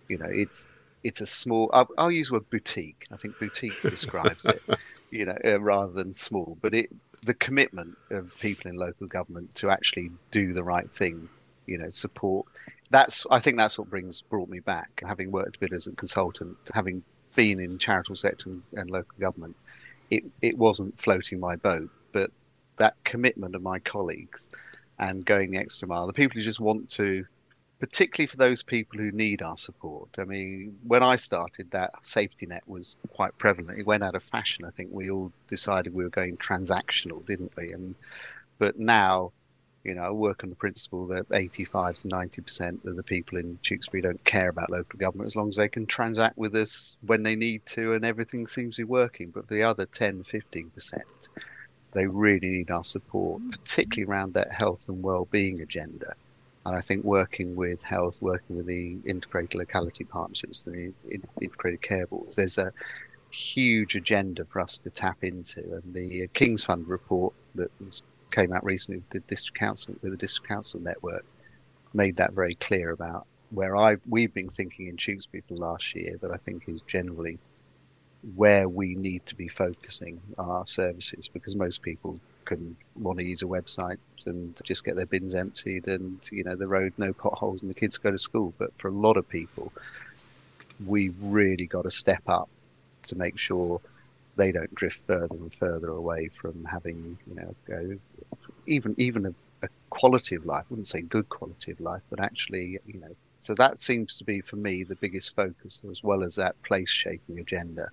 you 0.07 0.17
know, 0.17 0.29
it's 0.29 0.67
it's 1.05 1.21
a 1.21 1.25
small. 1.25 1.69
I'll, 1.71 1.87
I'll 1.99 2.11
use 2.11 2.27
the 2.27 2.33
word 2.33 2.49
boutique. 2.49 3.05
I 3.11 3.15
think 3.17 3.37
boutique 3.39 3.79
describes 3.83 4.45
it, 4.45 4.61
you 5.11 5.25
know, 5.25 5.37
uh, 5.45 5.61
rather 5.61 5.93
than 5.93 6.15
small. 6.15 6.57
But 6.61 6.73
it 6.73 6.89
the 7.21 7.35
commitment 7.35 7.95
of 8.09 8.37
people 8.39 8.69
in 8.69 8.75
local 8.75 9.07
government 9.07 9.53
to 9.55 9.69
actually 9.69 10.11
do 10.31 10.51
the 10.51 10.63
right 10.63 10.91
thing, 10.91 11.29
you 11.67 11.77
know, 11.77 11.89
support. 11.89 12.47
That's 12.89 13.23
I 13.29 13.39
think 13.39 13.57
that's 13.57 13.77
what 13.77 13.89
brings 13.89 14.21
brought 14.23 14.49
me 14.49 14.59
back. 14.59 14.89
Having 15.05 15.31
worked 15.31 15.57
a 15.57 15.59
bit 15.59 15.73
as 15.73 15.85
a 15.85 15.91
consultant, 15.91 16.57
having 16.73 17.03
been 17.35 17.59
in 17.59 17.77
charitable 17.77 18.15
sector 18.15 18.49
and, 18.49 18.63
and 18.73 18.89
local 18.89 19.15
government, 19.19 19.55
it 20.09 20.23
it 20.41 20.57
wasn't 20.57 20.99
floating 20.99 21.39
my 21.39 21.55
boat, 21.55 21.89
but 22.13 22.31
that 22.77 22.95
commitment 23.03 23.53
of 23.53 23.61
my 23.61 23.77
colleagues 23.77 24.49
and 24.97 25.23
going 25.23 25.51
the 25.51 25.57
extra 25.59 25.87
mile, 25.87 26.07
the 26.07 26.13
people 26.13 26.35
who 26.35 26.41
just 26.41 26.59
want 26.59 26.89
to 26.89 27.25
particularly 27.79 28.27
for 28.27 28.37
those 28.37 28.63
people 28.63 28.99
who 28.99 29.11
need 29.11 29.41
our 29.41 29.57
support. 29.57 30.09
I 30.17 30.23
mean, 30.23 30.77
when 30.87 31.03
I 31.03 31.17
started, 31.17 31.71
that 31.71 31.91
safety 32.05 32.45
net 32.45 32.63
was 32.67 32.95
quite 33.11 33.37
prevalent. 33.37 33.79
It 33.79 33.85
went 33.85 34.03
out 34.03 34.15
of 34.15 34.23
fashion. 34.23 34.65
I 34.65 34.69
think 34.71 34.89
we 34.91 35.09
all 35.09 35.31
decided 35.47 35.93
we 35.93 36.03
were 36.03 36.09
going 36.09 36.37
transactional, 36.37 37.25
didn't 37.25 37.51
we? 37.57 37.73
And 37.73 37.95
but 38.57 38.79
now, 38.79 39.33
you 39.83 39.93
know, 39.93 40.03
I 40.03 40.09
work 40.11 40.43
on 40.43 40.49
the 40.49 40.55
principle 40.55 41.05
that 41.07 41.25
85 41.33 41.99
to 41.99 42.07
90 42.07 42.41
percent 42.41 42.81
of 42.85 42.95
the 42.95 43.03
people 43.03 43.37
in 43.37 43.59
Tewkesbury 43.61 44.01
don't 44.01 44.23
care 44.23 44.47
about 44.49 44.69
local 44.69 44.97
government 44.97 45.27
as 45.27 45.35
long 45.35 45.49
as 45.49 45.57
they 45.57 45.67
can 45.67 45.85
transact 45.85 46.37
with 46.37 46.55
us 46.55 46.97
when 47.05 47.23
they 47.23 47.35
need 47.35 47.65
to, 47.67 47.93
and 47.93 48.05
everything 48.05 48.47
seems 48.47 48.77
to 48.77 48.81
be 48.81 48.85
working. 48.85 49.31
But 49.31 49.49
the 49.49 49.63
other 49.63 49.85
10, 49.85 50.23
15 50.23 50.69
percent, 50.69 51.27
they 51.91 52.07
really 52.07 52.49
need 52.49 52.71
our 52.71 52.85
support, 52.85 53.41
mm. 53.41 53.51
particularly 53.51 54.09
around 54.09 54.33
that 54.35 54.53
health 54.53 54.87
and 54.87 55.03
well-being 55.03 55.59
agenda 55.59 56.15
and 56.65 56.75
I 56.75 56.81
think 56.81 57.03
working 57.03 57.55
with 57.55 57.83
health, 57.83 58.17
working 58.21 58.55
with 58.55 58.65
the 58.65 58.97
integrated 59.05 59.55
locality 59.55 60.03
partnerships, 60.03 60.63
the 60.63 60.91
integrated 61.39 61.81
care 61.81 62.07
boards, 62.07 62.35
there's 62.35 62.57
a 62.57 62.73
huge 63.29 63.95
agenda 63.95 64.45
for 64.45 64.61
us 64.61 64.79
to 64.79 64.89
tap 64.89 65.23
into. 65.23 65.59
And 65.59 65.93
the 65.93 66.27
King's 66.33 66.63
Fund 66.63 66.87
report 66.87 67.33
that 67.55 67.69
came 68.31 68.51
out 68.51 68.63
recently 68.63 68.97
with 68.97 69.09
the 69.09 69.19
district 69.21 69.59
council, 69.59 69.95
with 70.01 70.11
the 70.11 70.17
district 70.17 70.47
council 70.47 70.79
network, 70.79 71.25
made 71.93 72.17
that 72.17 72.33
very 72.33 72.55
clear 72.55 72.89
about 72.91 73.27
where 73.51 73.77
I 73.77 73.97
we've 74.09 74.33
been 74.33 74.49
thinking 74.49 74.87
in 74.87 74.97
Tewkesbury 74.97 75.43
for 75.47 75.55
last 75.55 75.95
year, 75.95 76.17
but 76.19 76.31
I 76.31 76.37
think 76.37 76.67
is 76.67 76.81
generally 76.81 77.37
where 78.35 78.67
we 78.67 78.95
need 78.95 79.23
to 79.27 79.35
be 79.35 79.47
focusing 79.47 80.19
our 80.39 80.65
services 80.65 81.29
because 81.31 81.55
most 81.55 81.83
people 81.83 82.19
can 82.45 82.75
want 82.95 83.19
to 83.19 83.25
use 83.25 83.41
a 83.41 83.45
website 83.45 83.97
and 84.25 84.59
just 84.63 84.83
get 84.85 84.95
their 84.95 85.05
bins 85.05 85.35
emptied 85.35 85.87
and 85.87 86.21
you 86.31 86.43
know 86.43 86.55
the 86.55 86.67
road 86.67 86.93
no 86.97 87.13
potholes 87.13 87.63
and 87.63 87.69
the 87.71 87.79
kids 87.79 87.97
go 87.97 88.11
to 88.11 88.17
school. 88.17 88.53
But 88.59 88.71
for 88.77 88.89
a 88.89 88.91
lot 88.95 89.17
of 89.17 89.27
people 89.29 89.73
we've 90.85 91.15
really 91.19 91.65
got 91.65 91.83
to 91.83 91.91
step 91.91 92.23
up 92.27 92.49
to 93.03 93.15
make 93.15 93.37
sure 93.39 93.81
they 94.35 94.51
don't 94.51 94.73
drift 94.75 95.05
further 95.07 95.35
and 95.35 95.53
further 95.59 95.89
away 95.89 96.29
from 96.41 96.65
having 96.65 97.17
you 97.27 97.35
know 97.35 97.55
go, 97.67 97.97
even 98.67 98.95
even 98.97 99.25
a, 99.27 99.33
a 99.65 99.69
quality 99.89 100.35
of 100.35 100.45
life. 100.45 100.63
I 100.63 100.67
wouldn't 100.69 100.87
say 100.87 101.01
good 101.01 101.29
quality 101.29 101.71
of 101.71 101.79
life 101.79 102.01
but 102.09 102.19
actually 102.19 102.79
you 102.85 102.99
know 102.99 103.15
so 103.39 103.53
that 103.55 103.79
seems 103.79 104.17
to 104.17 104.23
be 104.25 104.41
for 104.41 104.55
me 104.55 104.83
the 104.83 104.95
biggest 104.95 105.35
focus 105.35 105.81
as 105.91 106.01
well 106.03 106.23
as 106.23 106.35
that 106.35 106.55
place 106.63 106.89
shaping 106.89 107.39
agenda. 107.39 107.87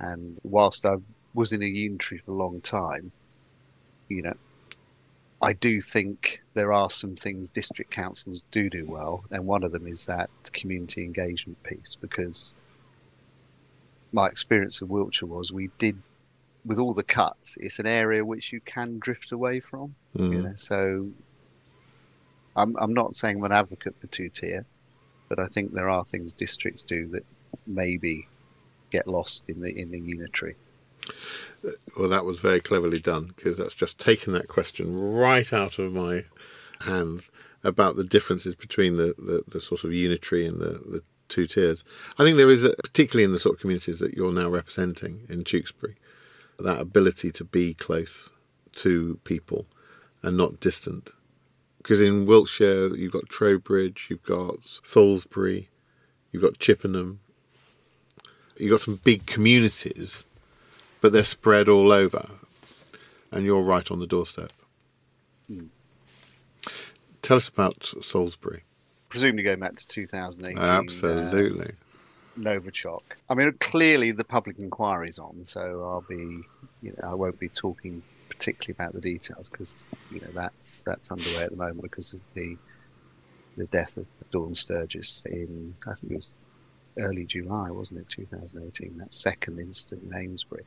And 0.00 0.38
whilst 0.44 0.84
I 0.84 0.96
was 1.34 1.52
in 1.52 1.62
a 1.62 1.66
unitary 1.66 2.20
for 2.20 2.32
a 2.32 2.34
long 2.36 2.60
time 2.60 3.12
you 4.12 4.22
know, 4.22 4.36
I 5.40 5.52
do 5.54 5.80
think 5.80 6.40
there 6.54 6.72
are 6.72 6.90
some 6.90 7.16
things 7.16 7.50
district 7.50 7.90
councils 7.90 8.44
do 8.50 8.70
do 8.70 8.84
well, 8.86 9.24
and 9.32 9.46
one 9.46 9.64
of 9.64 9.72
them 9.72 9.86
is 9.86 10.06
that 10.06 10.30
community 10.52 11.04
engagement 11.04 11.62
piece. 11.62 11.96
Because 12.00 12.54
my 14.12 14.28
experience 14.28 14.80
of 14.82 14.90
Wiltshire 14.90 15.28
was 15.28 15.52
we 15.52 15.70
did, 15.78 15.96
with 16.64 16.78
all 16.78 16.94
the 16.94 17.02
cuts, 17.02 17.56
it's 17.60 17.78
an 17.78 17.86
area 17.86 18.24
which 18.24 18.52
you 18.52 18.60
can 18.60 18.98
drift 18.98 19.32
away 19.32 19.60
from. 19.60 19.94
Mm. 20.16 20.32
You 20.32 20.42
know, 20.42 20.54
so 20.54 21.10
I'm 22.54 22.76
I'm 22.78 22.94
not 22.94 23.16
saying 23.16 23.38
I'm 23.38 23.44
an 23.44 23.52
advocate 23.52 23.96
for 24.00 24.06
two 24.08 24.28
tier, 24.28 24.64
but 25.28 25.38
I 25.38 25.46
think 25.48 25.72
there 25.72 25.88
are 25.88 26.04
things 26.04 26.34
districts 26.34 26.84
do 26.84 27.06
that 27.08 27.24
maybe 27.66 28.28
get 28.90 29.08
lost 29.08 29.44
in 29.48 29.60
the 29.60 29.76
in 29.76 29.90
the 29.90 29.98
unitary. 29.98 30.54
Well, 31.96 32.08
that 32.08 32.24
was 32.24 32.40
very 32.40 32.60
cleverly 32.60 33.00
done 33.00 33.32
because 33.36 33.56
that's 33.56 33.74
just 33.74 33.98
taken 33.98 34.32
that 34.32 34.48
question 34.48 34.96
right 35.14 35.52
out 35.52 35.78
of 35.78 35.92
my 35.92 36.24
hands 36.80 37.30
about 37.62 37.96
the 37.96 38.04
differences 38.04 38.54
between 38.54 38.96
the, 38.96 39.14
the, 39.18 39.44
the 39.46 39.60
sort 39.60 39.84
of 39.84 39.92
unitary 39.92 40.46
and 40.46 40.60
the, 40.60 40.80
the 40.84 41.02
two 41.28 41.46
tiers. 41.46 41.84
I 42.18 42.24
think 42.24 42.36
there 42.36 42.50
is, 42.50 42.64
a, 42.64 42.74
particularly 42.82 43.24
in 43.24 43.32
the 43.32 43.38
sort 43.38 43.56
of 43.56 43.60
communities 43.60 44.00
that 44.00 44.14
you're 44.14 44.32
now 44.32 44.48
representing 44.48 45.26
in 45.28 45.44
Tewkesbury, 45.44 45.94
that 46.58 46.80
ability 46.80 47.30
to 47.32 47.44
be 47.44 47.74
close 47.74 48.32
to 48.76 49.20
people 49.24 49.66
and 50.22 50.36
not 50.36 50.60
distant. 50.60 51.10
Because 51.78 52.00
in 52.00 52.26
Wiltshire, 52.26 52.94
you've 52.94 53.12
got 53.12 53.28
Trowbridge, 53.28 54.06
you've 54.08 54.22
got 54.22 54.56
Salisbury, 54.82 55.70
you've 56.30 56.42
got 56.42 56.58
Chippenham, 56.58 57.20
you've 58.56 58.70
got 58.70 58.80
some 58.80 59.00
big 59.02 59.26
communities 59.26 60.24
but 61.02 61.12
they're 61.12 61.24
spread 61.24 61.68
all 61.68 61.92
over, 61.92 62.26
and 63.30 63.44
you're 63.44 63.60
right 63.60 63.90
on 63.90 63.98
the 63.98 64.06
doorstep. 64.06 64.52
Mm. 65.50 65.68
Tell 67.20 67.36
us 67.36 67.48
about 67.48 67.92
Salisbury. 68.00 68.62
Presumably 69.10 69.42
going 69.42 69.60
back 69.60 69.76
to 69.76 69.86
2018. 69.86 70.58
Absolutely. 70.58 71.66
Uh, 71.66 72.40
Novichok. 72.40 73.02
I 73.28 73.34
mean, 73.34 73.52
clearly 73.60 74.12
the 74.12 74.24
public 74.24 74.58
inquiry 74.58 75.08
is 75.08 75.18
on, 75.18 75.44
so 75.44 75.82
I'll 75.84 76.06
be, 76.08 76.40
you 76.80 76.96
know, 76.96 77.10
I 77.10 77.14
won't 77.14 77.38
be 77.38 77.50
talking 77.50 78.02
particularly 78.30 78.74
about 78.78 78.94
the 78.94 79.00
details 79.00 79.50
because 79.50 79.90
you 80.10 80.18
know 80.20 80.28
that's 80.34 80.82
that's 80.84 81.12
underway 81.12 81.42
at 81.42 81.50
the 81.50 81.56
moment 81.56 81.82
because 81.82 82.14
of 82.14 82.20
the 82.32 82.56
the 83.58 83.66
death 83.66 83.98
of 83.98 84.06
Dawn 84.30 84.54
Sturgess 84.54 85.26
in 85.26 85.74
I 85.86 85.94
think 85.94 86.12
it 86.12 86.16
was 86.16 86.36
early 86.98 87.24
July, 87.24 87.70
wasn't 87.70 88.00
it, 88.00 88.08
2018? 88.08 88.98
That 88.98 89.12
second 89.12 89.58
incident 89.58 90.02
in 90.10 90.16
Amesbury. 90.16 90.64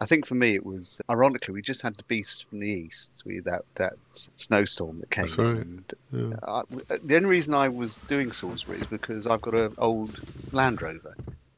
I 0.00 0.06
think 0.06 0.26
for 0.26 0.34
me 0.34 0.54
it 0.54 0.64
was 0.64 1.00
ironically 1.10 1.52
we 1.52 1.62
just 1.62 1.82
had 1.82 1.94
the 1.96 2.02
beast 2.04 2.46
from 2.48 2.58
the 2.58 2.68
east, 2.68 3.22
we 3.26 3.40
that 3.40 3.64
that 3.74 3.94
snowstorm 4.36 5.00
that 5.00 5.10
came. 5.10 5.26
That's 5.26 5.38
right. 5.38 5.56
And, 5.56 5.92
yeah. 6.12 6.36
Uh, 6.42 6.62
the 7.04 7.16
only 7.16 7.28
reason 7.28 7.54
I 7.54 7.68
was 7.68 7.98
doing 8.08 8.32
Salisbury 8.32 8.78
is 8.78 8.86
because 8.86 9.26
I've 9.26 9.42
got 9.42 9.54
an 9.54 9.74
old 9.78 10.20
Land 10.52 10.80
Rover. 10.80 11.14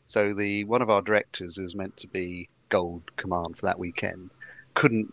So 0.06 0.34
the 0.34 0.64
one 0.64 0.82
of 0.82 0.90
our 0.90 1.02
directors 1.02 1.56
was 1.56 1.74
meant 1.74 1.96
to 1.98 2.08
be 2.08 2.48
Gold 2.68 3.02
Command 3.16 3.56
for 3.58 3.66
that 3.66 3.78
weekend 3.78 4.30
couldn't 4.74 5.12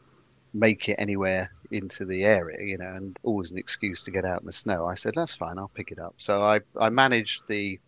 make 0.54 0.90
it 0.90 0.96
anywhere 0.98 1.52
into 1.72 2.06
the 2.06 2.24
area, 2.24 2.58
you 2.66 2.78
know, 2.78 2.94
and 2.96 3.20
always 3.24 3.52
an 3.52 3.58
excuse 3.58 4.04
to 4.04 4.12
get 4.12 4.26
out 4.26 4.42
in 4.42 4.48
the 4.48 4.54
snow. 4.54 4.88
I 4.88 4.96
said 4.96 5.14
that's 5.16 5.36
fine, 5.36 5.60
I'll 5.60 5.70
pick 5.70 5.92
it 5.92 6.00
up. 6.00 6.16
So 6.18 6.44
I 6.44 6.62
I 6.80 6.90
managed 6.90 7.44
the 7.48 7.80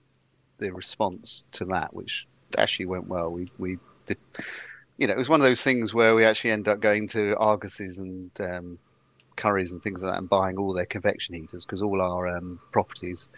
the 0.60 0.72
response 0.72 1.48
to 1.54 1.66
that, 1.66 1.94
which 1.94 2.28
actually 2.58 2.86
went 2.86 3.08
well. 3.08 3.32
We 3.32 3.52
we 3.58 3.78
did 4.06 4.18
you 5.02 5.08
know, 5.08 5.14
it 5.14 5.18
was 5.18 5.30
one 5.30 5.42
of 5.42 5.48
those 5.48 5.64
things 5.64 5.96
where 5.96 6.14
we 6.14 6.24
actually 6.24 6.52
end 6.52 6.68
up 6.68 6.80
going 6.80 7.08
to 7.08 7.36
Argos's 7.38 7.98
and 7.98 8.30
um, 8.40 8.78
Currys 9.36 9.72
and 9.72 9.82
things 9.82 10.04
like 10.04 10.14
that 10.14 10.20
and 10.20 10.30
buying 10.30 10.58
all 10.58 10.76
their 10.76 10.86
convection 10.86 11.34
heaters 11.34 11.66
because 11.66 11.82
all 11.82 12.00
our 12.00 12.28
um, 12.28 12.60
properties, 12.72 13.32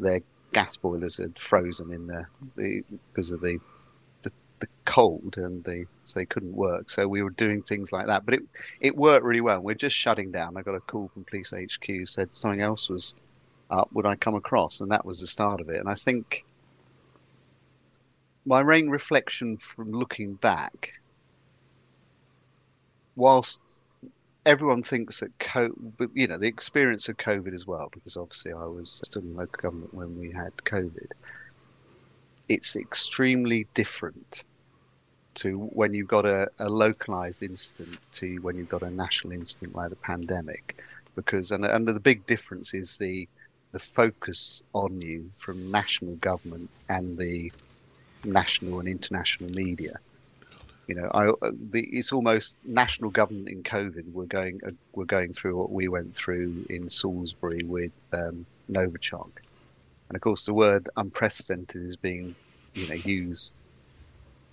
their 0.00 0.22
gas 0.54 0.78
boilers 0.78 1.18
had 1.18 1.38
frozen 1.38 1.92
in 1.92 2.06
the, 2.06 2.24
the 2.56 2.82
because 3.12 3.30
of 3.30 3.42
the, 3.42 3.58
the, 4.22 4.32
the 4.60 4.66
cold 4.86 5.34
and 5.36 5.62
the 5.64 5.84
so 6.04 6.18
they 6.18 6.24
couldn't 6.24 6.56
work. 6.56 6.88
So 6.88 7.06
we 7.06 7.22
were 7.22 7.28
doing 7.28 7.62
things 7.62 7.92
like 7.92 8.06
that, 8.06 8.24
but 8.24 8.32
it 8.32 8.42
it 8.80 8.96
worked 8.96 9.26
really 9.26 9.42
well. 9.42 9.60
We're 9.60 9.74
just 9.74 9.94
shutting 9.94 10.32
down. 10.32 10.56
I 10.56 10.62
got 10.62 10.76
a 10.76 10.80
call 10.80 11.10
from 11.12 11.24
police 11.24 11.52
HQ 11.52 12.08
said 12.08 12.32
something 12.32 12.62
else 12.62 12.88
was 12.88 13.14
up. 13.68 13.90
Would 13.92 14.06
I 14.06 14.16
come 14.16 14.34
across? 14.34 14.80
And 14.80 14.90
that 14.90 15.04
was 15.04 15.20
the 15.20 15.26
start 15.26 15.60
of 15.60 15.68
it. 15.68 15.76
And 15.76 15.90
I 15.90 15.94
think 15.94 16.46
my 18.46 18.62
main 18.62 18.88
reflection 18.88 19.58
from 19.58 19.92
looking 19.92 20.36
back 20.36 20.94
whilst 23.16 23.80
everyone 24.44 24.82
thinks 24.82 25.20
that 25.20 25.36
COVID, 25.38 26.10
you 26.14 26.26
know, 26.26 26.38
the 26.38 26.48
experience 26.48 27.08
of 27.08 27.16
COVID 27.16 27.54
as 27.54 27.66
well, 27.66 27.88
because 27.92 28.16
obviously 28.16 28.52
I 28.52 28.64
was 28.64 28.90
still 29.04 29.22
in 29.22 29.34
local 29.34 29.60
government 29.60 29.94
when 29.94 30.18
we 30.18 30.32
had 30.32 30.52
COVID. 30.64 31.06
It's 32.48 32.76
extremely 32.76 33.68
different 33.74 34.44
to 35.34 35.58
when 35.58 35.94
you've 35.94 36.08
got 36.08 36.26
a, 36.26 36.48
a 36.58 36.68
localized 36.68 37.42
incident 37.42 37.98
to 38.12 38.36
when 38.42 38.56
you've 38.56 38.68
got 38.68 38.82
a 38.82 38.90
national 38.90 39.32
incident 39.32 39.74
like 39.74 39.90
the 39.90 39.96
pandemic, 39.96 40.78
because 41.16 41.50
and, 41.50 41.64
and 41.64 41.86
the 41.86 42.00
big 42.00 42.26
difference 42.26 42.74
is 42.74 42.96
the 42.98 43.28
the 43.72 43.78
focus 43.78 44.62
on 44.74 45.00
you 45.00 45.30
from 45.38 45.70
national 45.70 46.16
government 46.16 46.70
and 46.90 47.16
the 47.16 47.50
national 48.24 48.80
and 48.80 48.88
international 48.88 49.50
media 49.50 49.94
You 50.88 50.96
know, 50.96 51.10
I, 51.14 51.26
the, 51.70 51.86
it's 51.92 52.12
almost 52.12 52.58
national 52.64 53.10
government 53.10 53.48
in 53.48 53.62
COVID. 53.62 54.12
We're 54.12 54.24
going 54.24 54.60
uh, 54.66 54.72
we're 54.94 55.04
going 55.04 55.32
through 55.32 55.56
what 55.56 55.70
we 55.70 55.88
went 55.88 56.14
through 56.14 56.66
in 56.70 56.90
Salisbury 56.90 57.62
with 57.62 57.92
um, 58.12 58.44
Novichok, 58.70 59.30
and 60.08 60.16
of 60.16 60.20
course 60.20 60.44
the 60.44 60.54
word 60.54 60.88
unprecedented 60.96 61.82
is 61.84 61.96
being 61.96 62.34
you 62.74 62.88
know 62.88 62.94
used 62.94 63.62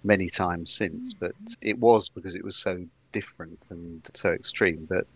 many 0.03 0.29
times 0.29 0.71
since, 0.71 1.13
but 1.13 1.33
it 1.61 1.79
was 1.79 2.09
because 2.09 2.35
it 2.35 2.43
was 2.43 2.55
so 2.55 2.85
different 3.11 3.59
and 3.69 4.07
so 4.13 4.29
extreme. 4.29 4.85
But 4.87 5.07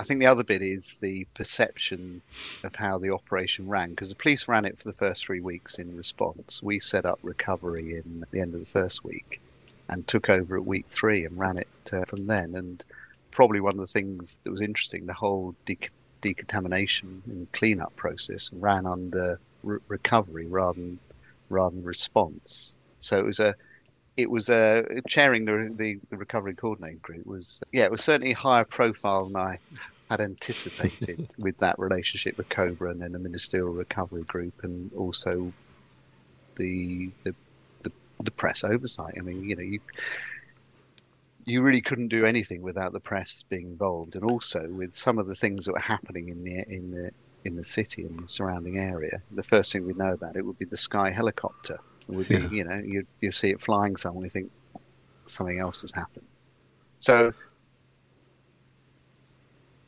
I 0.00 0.04
think 0.04 0.18
the 0.18 0.26
other 0.26 0.44
bit 0.44 0.62
is 0.62 0.98
the 0.98 1.26
perception 1.34 2.22
of 2.64 2.74
how 2.74 2.98
the 2.98 3.10
operation 3.10 3.68
ran, 3.68 3.90
because 3.90 4.08
the 4.08 4.16
police 4.16 4.48
ran 4.48 4.64
it 4.64 4.78
for 4.78 4.88
the 4.88 4.98
first 4.98 5.24
three 5.24 5.40
weeks 5.40 5.78
in 5.78 5.96
response. 5.96 6.60
We 6.60 6.80
set 6.80 7.06
up 7.06 7.20
recovery 7.22 7.96
in 7.96 8.24
the 8.32 8.40
end 8.40 8.54
of 8.54 8.60
the 8.60 8.66
first 8.66 9.04
week 9.04 9.40
and 9.90 10.06
took 10.06 10.30
over 10.30 10.56
at 10.56 10.64
week 10.64 10.86
three 10.88 11.24
and 11.24 11.38
ran 11.38 11.58
it 11.58 11.68
uh, 11.92 12.04
from 12.06 12.26
then. 12.26 12.54
And 12.54 12.84
probably 13.30 13.60
one 13.60 13.74
of 13.74 13.80
the 13.80 13.86
things 13.86 14.38
that 14.42 14.50
was 14.50 14.60
interesting, 14.60 15.06
the 15.06 15.14
whole 15.14 15.54
de- 15.66 15.78
decontamination 16.20 17.22
and 17.26 17.50
cleanup 17.52 17.94
process 17.96 18.50
ran 18.52 18.86
under 18.86 19.38
re- 19.62 19.78
recovery 19.88 20.46
rather 20.46 20.80
than 20.80 20.98
rather 21.48 21.74
than 21.74 21.84
response. 21.84 22.78
So 23.00 23.18
it 23.18 23.24
was 23.24 23.40
a 23.40 23.54
it 24.16 24.30
was 24.30 24.50
uh, 24.50 24.82
chairing 25.08 25.44
the, 25.44 25.72
the, 25.76 25.98
the 26.10 26.16
recovery 26.16 26.54
coordinating 26.54 26.98
group 26.98 27.26
was 27.26 27.62
yeah 27.72 27.84
it 27.84 27.90
was 27.90 28.02
certainly 28.02 28.32
higher 28.32 28.64
profile 28.64 29.26
than 29.26 29.36
I 29.36 29.58
had 30.10 30.20
anticipated 30.20 31.34
with 31.38 31.56
that 31.58 31.78
relationship 31.78 32.36
with 32.36 32.48
Cobra 32.48 32.90
and 32.90 33.00
then 33.00 33.12
the 33.12 33.18
ministerial 33.18 33.72
recovery 33.72 34.22
group 34.24 34.54
and 34.62 34.92
also 34.94 35.52
the 36.56 37.10
the 37.24 37.34
the, 38.24 38.30
press 38.30 38.64
oversight. 38.64 39.14
I 39.18 39.20
mean 39.20 39.44
you 39.44 39.56
know 39.56 39.62
you 39.62 39.80
you 41.46 41.62
really 41.62 41.80
couldn't 41.80 42.08
do 42.08 42.26
anything 42.26 42.62
without 42.62 42.92
the 42.92 43.00
press 43.00 43.44
being 43.48 43.66
involved 43.66 44.14
and 44.14 44.24
also 44.24 44.68
with 44.68 44.94
some 44.94 45.18
of 45.18 45.26
the 45.26 45.34
things 45.34 45.64
that 45.64 45.72
were 45.72 45.78
happening 45.78 46.28
in 46.28 46.44
the 46.44 46.64
in 46.68 46.90
the 46.90 47.10
in 47.44 47.56
the 47.56 47.64
city 47.64 48.02
and 48.02 48.18
the 48.20 48.28
surrounding 48.28 48.78
area. 48.78 49.22
The 49.32 49.42
first 49.42 49.72
thing 49.72 49.86
we'd 49.86 49.96
know 49.96 50.12
about 50.12 50.36
it 50.36 50.44
would 50.44 50.58
be 50.58 50.66
the 50.66 50.76
sky 50.76 51.10
helicopter 51.10 51.78
would 52.10 52.28
be, 52.28 52.34
yeah. 52.36 52.48
you 52.50 52.64
know, 52.64 52.76
you 52.84 53.06
you 53.20 53.30
see 53.30 53.50
it 53.50 53.60
flying 53.60 53.96
somewhere, 53.96 54.24
you 54.24 54.30
think 54.30 54.50
something 55.26 55.58
else 55.58 55.82
has 55.82 55.92
happened. 55.92 56.26
So 56.98 57.32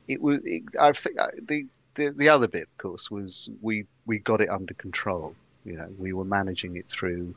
it 0.09 0.21
was. 0.21 0.41
It, 0.45 0.63
I 0.81 0.93
think 0.93 1.17
the, 1.43 1.67
the 1.95 2.11
the 2.11 2.29
other 2.29 2.49
bit, 2.49 2.63
of 2.63 2.79
course, 2.79 3.11
was 3.11 3.51
we 3.61 3.85
we 4.07 4.19
got 4.19 4.41
it 4.41 4.51
under 4.51 4.75
control. 4.75 5.35
You 5.65 5.77
know, 5.77 5.89
we 5.99 6.13
were 6.13 6.25
managing 6.25 6.77
it 6.77 6.89
through. 6.89 7.35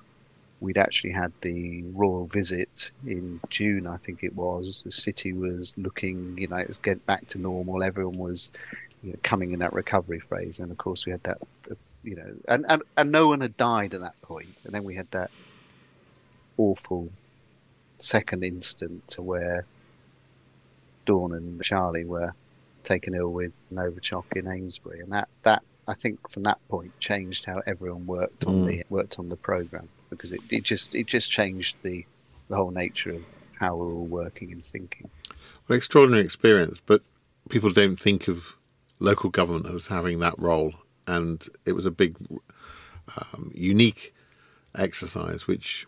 We'd 0.62 0.78
actually 0.78 1.12
had 1.12 1.32
the 1.42 1.84
royal 1.94 2.26
visit 2.26 2.92
in 3.06 3.40
June, 3.50 3.88
I 3.88 3.98
think 3.98 4.24
it 4.24 4.36
was. 4.36 4.84
The 4.84 4.92
city 4.92 5.34
was 5.34 5.78
looking, 5.78 6.38
you 6.38 6.48
know, 6.48 6.56
it 6.56 6.68
was 6.68 6.78
getting 6.78 7.04
back 7.06 7.28
to 7.28 7.38
normal. 7.38 7.84
Everyone 7.84 8.18
was 8.18 8.52
you 9.04 9.12
know, 9.12 9.20
coming 9.22 9.52
in 9.52 9.60
that 9.60 9.74
recovery 9.74 10.20
phase, 10.20 10.60
and 10.60 10.72
of 10.72 10.78
course 10.78 11.06
we 11.06 11.12
had 11.12 11.24
that 11.24 11.40
you 12.06 12.16
know, 12.16 12.36
and, 12.48 12.66
and, 12.70 12.84
and 12.96 13.12
no 13.12 13.28
one 13.28 13.42
had 13.42 13.58
died 13.58 13.94
at 13.94 14.02
that 14.02 14.22
point. 14.22 14.56
And 14.64 14.74
then 14.74 14.84
we 14.84 14.96
had 14.96 15.10
that 15.12 15.32
awful 16.58 17.10
second 17.98 18.44
instant 18.44 19.16
where 19.18 19.66
Dawn 21.06 21.34
and 21.34 21.62
Charlie 21.64 22.06
were 22.06 22.34
taken 22.84 23.16
ill 23.16 23.32
with 23.32 23.52
Novichok 23.74 24.26
in 24.36 24.48
Amesbury, 24.48 25.02
and 25.02 25.12
that, 25.12 25.28
that 25.44 25.64
I 25.88 25.96
think 25.96 26.30
from 26.30 26.44
that 26.44 26.60
point 26.70 26.98
changed 27.00 27.46
how 27.46 27.62
everyone 27.66 28.06
worked 28.06 28.46
on 28.46 28.64
mm. 28.64 28.68
the 28.68 28.84
worked 28.90 29.20
on 29.20 29.30
the 29.30 29.36
program 29.36 29.90
because 30.10 30.32
it, 30.32 30.42
it 30.50 30.64
just 30.64 30.96
it 30.96 31.08
just 31.08 31.32
changed 31.32 31.76
the 31.84 32.06
the 32.50 32.56
whole 32.56 32.72
nature 32.72 33.12
of 33.12 33.24
how 33.60 33.76
we're 33.76 33.94
all 33.94 34.06
working 34.06 34.52
and 34.52 34.66
thinking. 34.66 35.10
Well, 35.68 35.78
extraordinary 35.78 36.24
experience, 36.24 36.82
but 36.86 37.02
people 37.50 37.72
don't 37.72 37.98
think 37.98 38.28
of 38.28 38.56
local 39.00 39.30
government 39.30 39.74
as 39.74 39.88
having 39.88 40.20
that 40.20 40.38
role 40.38 40.74
and 41.08 41.48
it 41.66 41.74
was 41.74 41.86
a 41.86 41.92
big, 41.92 42.18
um, 43.18 43.52
unique 43.54 44.14
exercise, 44.76 45.48
which 45.48 45.88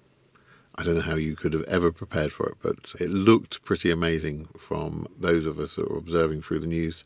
I 0.75 0.83
don't 0.83 0.95
know 0.95 1.01
how 1.01 1.15
you 1.15 1.35
could 1.35 1.53
have 1.53 1.63
ever 1.63 1.91
prepared 1.91 2.31
for 2.31 2.49
it, 2.49 2.57
but 2.61 2.93
it 2.99 3.09
looked 3.09 3.63
pretty 3.63 3.89
amazing 3.89 4.47
from 4.57 5.07
those 5.19 5.45
of 5.45 5.59
us 5.59 5.75
that 5.75 5.89
were 5.89 5.97
observing 5.97 6.43
through 6.43 6.59
the 6.59 6.67
news. 6.67 7.03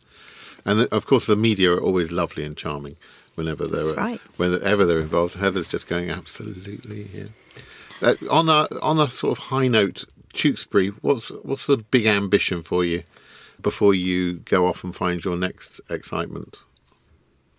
And 0.65 0.81
of 0.91 1.05
course, 1.05 1.25
the 1.25 1.35
media 1.35 1.71
are 1.71 1.81
always 1.81 2.11
lovely 2.11 2.43
and 2.43 2.57
charming 2.57 2.97
whenever 3.41 3.65
they're 3.67 3.95
right. 3.95 4.21
whenever 4.37 4.85
they're 4.85 4.99
involved. 4.99 5.35
Heather's 5.35 5.67
just 5.67 5.87
going 5.87 6.09
absolutely 6.09 7.07
yeah. 7.13 7.25
Uh, 8.01 8.15
on 8.29 8.49
a 8.49 8.67
on 8.81 8.99
a 8.99 9.09
sort 9.09 9.37
of 9.37 9.45
high 9.45 9.67
note, 9.67 10.05
Tewkesbury, 10.33 10.89
what's 11.01 11.29
what's 11.43 11.67
the 11.67 11.77
big 11.77 12.05
ambition 12.05 12.61
for 12.61 12.85
you 12.85 13.03
before 13.61 13.93
you 13.93 14.33
go 14.33 14.67
off 14.67 14.83
and 14.83 14.95
find 14.95 15.23
your 15.23 15.37
next 15.37 15.81
excitement? 15.89 16.63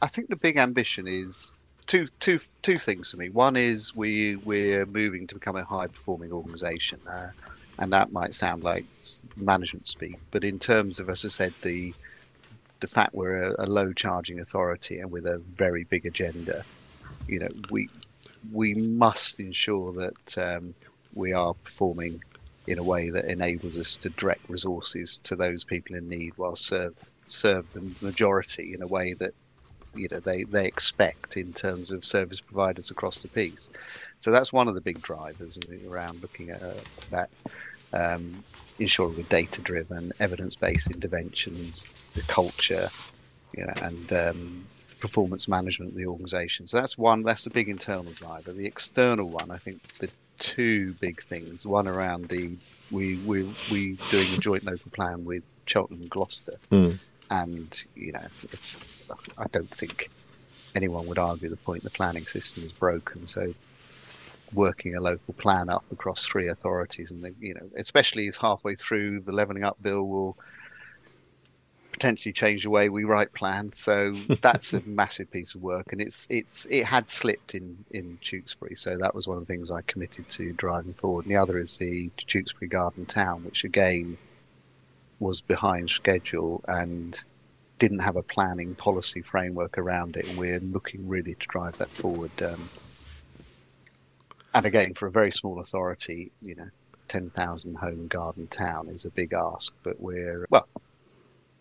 I 0.01 0.09
think 0.09 0.29
the 0.29 0.37
big 0.37 0.57
ambition 0.57 1.07
is 1.07 1.57
two 1.87 2.07
two 2.21 2.39
two 2.63 2.79
things 2.79 3.11
for 3.11 3.17
me. 3.17 3.29
One 3.29 3.57
is 3.57 3.95
we 3.95 4.37
we're 4.37 4.87
moving 4.87 5.27
to 5.29 5.35
become 5.35 5.57
a 5.57 5.65
high 5.65 5.87
performing 5.89 6.33
organisation, 6.33 7.01
uh, 7.09 7.31
and 7.79 7.93
that 7.93 8.13
might 8.13 8.35
sound 8.35 8.63
like 8.63 8.85
management 9.37 9.87
speak, 9.87 10.17
but 10.31 10.45
in 10.45 10.59
terms 10.59 11.01
of, 11.01 11.09
as 11.09 11.25
I 11.25 11.29
said, 11.29 11.55
the 11.63 11.95
the 12.83 12.89
fact 12.89 13.15
we're 13.15 13.41
a, 13.41 13.65
a 13.65 13.67
low 13.67 13.93
charging 13.93 14.41
authority 14.41 14.99
and 14.99 15.11
with 15.11 15.25
a 15.25 15.39
very 15.57 15.85
big 15.85 16.05
agenda, 16.05 16.65
you 17.27 17.39
know, 17.39 17.49
we 17.71 17.89
we 18.53 18.75
must 18.75 19.39
ensure 19.41 19.93
that 19.93 20.39
um, 20.39 20.75
we 21.15 21.33
are 21.33 21.55
performing 21.55 22.21
in 22.67 22.79
a 22.79 22.83
way 22.83 23.09
that 23.09 23.25
enables 23.27 23.79
us 23.79 23.97
to 23.97 24.11
direct 24.11 24.49
resources 24.49 25.21
to 25.23 25.37
those 25.37 25.65
people 25.65 25.97
in 25.97 26.09
need 26.09 26.33
while 26.37 26.57
serve 26.57 26.95
serve 27.25 27.65
the 27.73 27.95
majority 28.01 28.75
in 28.75 28.83
a 28.83 28.87
way 28.87 29.15
that 29.15 29.33
you 29.95 30.09
know 30.11 30.19
they 30.21 30.43
they 30.45 30.67
expect 30.67 31.37
in 31.37 31.53
terms 31.53 31.93
of 31.93 32.05
service 32.05 32.41
providers 32.41 32.91
across 32.91 33.23
the 33.23 33.29
piece. 33.29 33.71
So 34.19 34.33
that's 34.33 34.53
one 34.53 34.67
of 34.67 34.75
the 34.75 34.81
big 34.81 35.01
drivers 35.03 35.59
around 35.89 36.21
looking 36.21 36.51
at 36.51 36.63
uh, 36.63 36.75
that. 37.11 37.31
Um, 37.93 38.43
ensuring 38.79 39.19
a 39.21 39.23
data-driven, 39.25 40.13
evidence-based 40.21 40.91
interventions, 40.91 41.91
the 42.15 42.23
culture, 42.23 42.89
you 43.57 43.65
know, 43.65 43.73
and 43.83 44.13
um, 44.13 44.65
performance 45.01 45.49
management 45.49 45.93
of 45.93 45.97
the 45.97 46.07
organisation. 46.07 46.67
So 46.67 46.79
that's 46.79 46.97
one. 46.97 47.23
That's 47.23 47.47
a 47.47 47.51
big 47.51 47.69
internal 47.69 48.13
driver. 48.13 48.53
The 48.53 48.67
external 48.67 49.29
one, 49.29 49.51
I 49.51 49.59
think, 49.59 49.81
the 49.99 50.09
two 50.39 50.95
big 50.95 51.23
things. 51.23 51.67
One 51.67 51.87
around 51.87 52.29
the 52.29 52.57
we 52.91 53.17
we 53.19 53.43
we 53.71 53.99
doing 54.11 54.29
a 54.35 54.39
joint 54.39 54.65
local 54.65 54.91
plan 54.91 55.25
with 55.25 55.43
Cheltenham 55.67 56.03
and 56.03 56.11
Gloucester, 56.11 56.59
mm. 56.71 56.99
and 57.31 57.85
you 57.95 58.13
know, 58.13 58.27
if, 58.53 59.09
I 59.39 59.47
don't 59.53 59.71
think 59.71 60.11
anyone 60.75 61.07
would 61.07 61.19
argue 61.19 61.49
the 61.49 61.57
point 61.57 61.83
the 61.83 61.91
planning 61.91 62.27
system 62.27 62.65
is 62.65 62.73
broken. 62.73 63.27
So 63.27 63.55
working 64.55 64.97
a 64.97 65.01
local 65.01 65.35
plan 65.35 65.69
up 65.69 65.85
across 65.93 66.25
three 66.25 66.49
authorities 66.49 67.11
and 67.11 67.23
the, 67.23 67.35
you 67.41 67.55
know 67.55 67.69
especially 67.77 68.29
as 68.29 68.37
halfway 68.37 68.75
through 68.75 69.21
the 69.21 69.33
levelling 69.33 69.65
up 69.65 69.81
bill 69.83 70.07
will 70.07 70.37
potentially 71.93 72.33
change 72.33 72.65
the 72.65 72.71
way 72.71 72.89
we 72.89 73.05
write 73.05 73.33
plans. 73.33 73.79
So 73.79 74.13
that's 74.41 74.73
a 74.73 74.81
massive 74.87 75.31
piece 75.31 75.55
of 75.55 75.63
work 75.63 75.93
and 75.93 76.01
it's 76.01 76.27
it's 76.31 76.67
it 76.71 76.85
had 76.85 77.09
slipped 77.09 77.55
in 77.55 77.85
in 77.91 78.19
Tewkesbury. 78.23 78.77
So 78.77 78.97
that 78.99 79.15
was 79.15 79.29
one 79.29 79.39
of 79.39 79.47
the 79.47 79.53
things 79.53 79.71
I 79.71 79.83
committed 79.83 80.29
to 80.31 80.53
driving 80.55 80.95
forward. 80.95 81.27
And 81.27 81.35
the 81.35 81.39
other 81.39 81.59
is 81.59 81.77
the 81.77 82.11
Tewkesbury 82.27 82.69
Garden 82.69 83.07
Town 83.07 83.45
which 83.45 83.65
again 83.65 84.17
was 85.21 85.41
behind 85.41 85.89
schedule 85.91 86.65
and 86.67 87.23
didn't 87.79 88.01
have 88.01 88.17
a 88.17 88.23
planning 88.23 88.75
policy 88.75 89.23
framework 89.23 89.79
around 89.79 90.17
it, 90.17 90.27
and 90.27 90.39
we're 90.39 90.61
looking 90.61 91.09
really 91.09 91.35
to 91.35 91.47
drive 91.49 91.77
that 91.79 91.89
forward. 91.89 92.31
Um, 92.43 92.69
and 94.55 94.67
again, 94.67 94.95
for 94.95 95.07
a 95.07 95.11
very 95.11 95.31
small 95.31 95.61
authority, 95.61 96.33
you 96.41 96.55
know, 96.55 96.69
ten 97.09 97.31
thousand 97.31 97.77
home 97.77 98.09
garden 98.09 98.47
town 98.47 98.89
is 98.89 99.05
a 99.05 99.11
big 99.11 99.33
ask, 99.33 99.73
but 99.83 100.01
we're 100.01 100.47
well, 100.51 100.69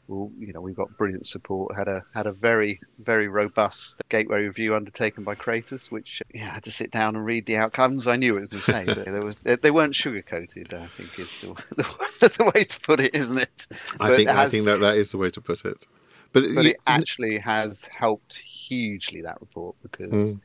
well, 0.08 0.32
you 0.38 0.52
know, 0.52 0.60
we've 0.60 0.76
got 0.76 0.96
brilliant 0.98 1.26
support. 1.26 1.76
Had 1.76 1.88
a 1.88 2.04
had 2.14 2.28
a 2.28 2.32
very 2.32 2.80
very 3.00 3.28
robust 3.28 4.02
gateway 4.10 4.46
review 4.46 4.76
undertaken 4.76 5.24
by 5.24 5.36
Cratus, 5.36 5.90
which 5.90 6.22
yeah, 6.34 6.50
I 6.50 6.54
had 6.56 6.64
to 6.64 6.72
sit 6.72 6.92
down 6.92 7.16
and 7.16 7.26
read 7.26 7.46
the 7.46 7.58
outcomes. 7.58 8.08
I 8.08 8.18
knew 8.18 8.36
it 8.38 8.42
was 8.42 8.50
going 8.50 8.62
to 8.62 8.72
say, 8.72 8.86
but 8.86 9.06
there 9.06 9.24
was 9.24 9.40
they 9.40 9.72
weren't 9.72 9.96
sugar 9.96 10.22
coated. 10.22 10.74
I 10.74 10.88
think 10.98 11.18
is 11.18 11.42
the, 11.42 11.48
the, 11.76 12.30
the, 12.38 12.52
way 12.54 12.64
to 12.66 12.80
put 12.82 13.00
it, 13.00 13.16
isn't 13.16 13.38
it? 13.38 13.68
I 14.00 14.10
but 14.10 14.16
think 14.18 14.30
has, 14.30 14.38
I 14.38 14.50
think 14.50 14.66
that 14.66 14.80
that 14.82 14.98
is 14.98 15.12
the 15.12 15.18
way 15.18 15.30
to 15.30 15.42
put 15.42 15.64
it. 15.66 15.86
But, 16.34 16.44
but 16.56 16.64
you, 16.64 16.72
it 16.72 16.78
actually 16.88 17.38
has 17.40 17.90
helped 17.94 18.36
hugely 18.36 19.22
that 19.22 19.40
report 19.42 19.76
because 19.82 20.36
mm. 20.36 20.42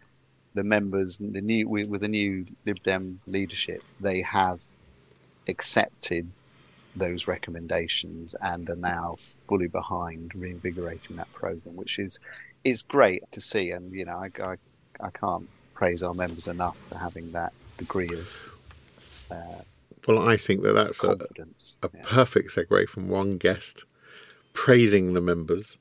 The 0.57 0.65
members, 0.65 1.21
and 1.21 1.33
the 1.35 1.41
new 1.41 1.69
with 1.69 2.01
the 2.01 2.09
new 2.09 2.45
Lib 2.67 2.83
Dem 2.83 3.21
leadership, 3.27 3.83
they 4.01 4.21
have 4.23 4.61
accepted 5.49 6.29
those 6.97 7.29
recommendations 7.29 8.35
and 8.41 8.69
are 8.71 8.77
now 8.77 9.17
fully 9.49 9.69
behind 9.69 10.33
reinvigorating 10.35 11.17
that 11.17 11.33
program, 11.33 11.77
which 11.77 11.99
is 11.99 12.19
is 12.65 12.83
great 12.83 13.23
to 13.33 13.41
see. 13.41 13.71
And 13.71 13.93
you 13.93 14.05
know, 14.07 14.17
I, 14.17 14.31
I, 14.43 14.55
I 15.01 15.11
can't 15.11 15.49
praise 15.75 16.03
our 16.03 16.15
members 16.15 16.47
enough 16.49 16.79
for 16.89 16.99
having 16.99 17.31
that 17.33 17.53
degree 17.79 18.09
of 18.15 18.27
uh, 19.31 19.63
Well, 20.09 20.27
I 20.29 20.37
think 20.37 20.63
that 20.63 20.73
that's 20.73 21.05
a, 21.05 21.17
a 21.83 21.91
Yeah. 21.95 22.01
perfect 22.03 22.51
segue 22.55 22.89
from 22.89 23.09
one 23.09 23.37
guest 23.37 23.85
praising 24.55 25.13
the 25.13 25.21
members 25.21 25.77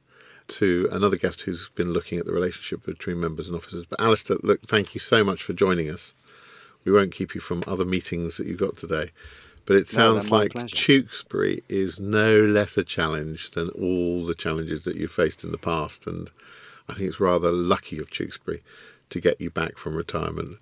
to 0.48 0.88
another 0.92 1.18
guest 1.18 1.42
who's 1.42 1.70
been 1.70 1.92
looking 1.92 2.20
at 2.20 2.26
the 2.26 2.32
relationship 2.34 2.86
between 2.86 3.20
members 3.20 3.48
and 3.48 3.56
officers. 3.56 3.86
But 3.86 4.00
Alistair, 4.02 4.38
look, 4.44 4.62
thank 4.68 4.94
you 4.94 5.00
so 5.00 5.24
much 5.24 5.44
for 5.44 5.54
joining 5.54 5.90
us. 5.90 6.14
We 6.84 6.92
won't 6.92 7.12
keep 7.14 7.34
you 7.34 7.42
from 7.42 7.64
other 7.68 7.86
meetings 7.86 8.38
that 8.38 8.46
you've 8.48 8.60
got 8.60 8.78
today. 8.78 9.12
But 9.66 9.78
it 9.78 9.88
sounds 9.90 10.30
my 10.30 10.42
like 10.42 10.52
pleasure. 10.52 10.76
Tewkesbury 10.76 11.64
is 11.68 12.00
no 12.00 12.40
less 12.40 12.78
a 12.78 12.84
challenge 12.84 13.52
than 13.52 13.70
all 13.70 14.24
the 14.26 14.36
challenges 14.36 14.84
that 14.84 14.96
you've 14.96 15.12
faced 15.12 15.44
in 15.44 15.52
the 15.52 15.58
past. 15.58 16.06
And 16.06 16.30
I 16.88 16.94
think 16.94 17.08
it's 17.10 17.20
rather 17.20 17.52
lucky 17.52 17.98
of 17.98 18.12
Tewkesbury 18.12 18.62
to 19.10 19.20
get 19.20 19.42
you 19.42 19.50
back 19.50 19.78
from 19.80 19.96
retirement 19.96 20.60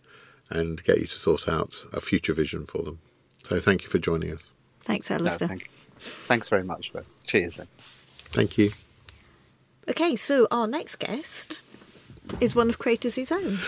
and 0.50 0.82
get 0.86 1.00
you 1.00 1.08
to 1.08 1.16
sort 1.18 1.50
out 1.50 1.86
a 1.92 2.00
future 2.00 2.32
vision 2.34 2.66
for 2.66 2.84
them. 2.84 3.00
So 3.44 3.60
thank 3.60 3.84
you 3.84 3.90
for 3.90 3.98
joining 4.00 4.32
us. 4.32 4.50
Thanks, 4.82 5.10
No, 5.10 5.18
Alistair. 5.18 5.50
thank- 5.50 5.70
thanks 6.00 6.48
very 6.48 6.64
much. 6.64 6.92
Though. 6.94 7.06
Cheers. 7.26 7.58
Then. 7.58 7.68
Thank 7.78 8.58
you. 8.58 8.72
Okay, 9.90 10.16
so 10.16 10.48
our 10.50 10.68
next 10.68 10.96
guest 10.98 11.60
is 12.40 12.56
one 12.56 12.70
of 12.70 12.80
Cratus' 12.80 13.32
own. 13.32 13.60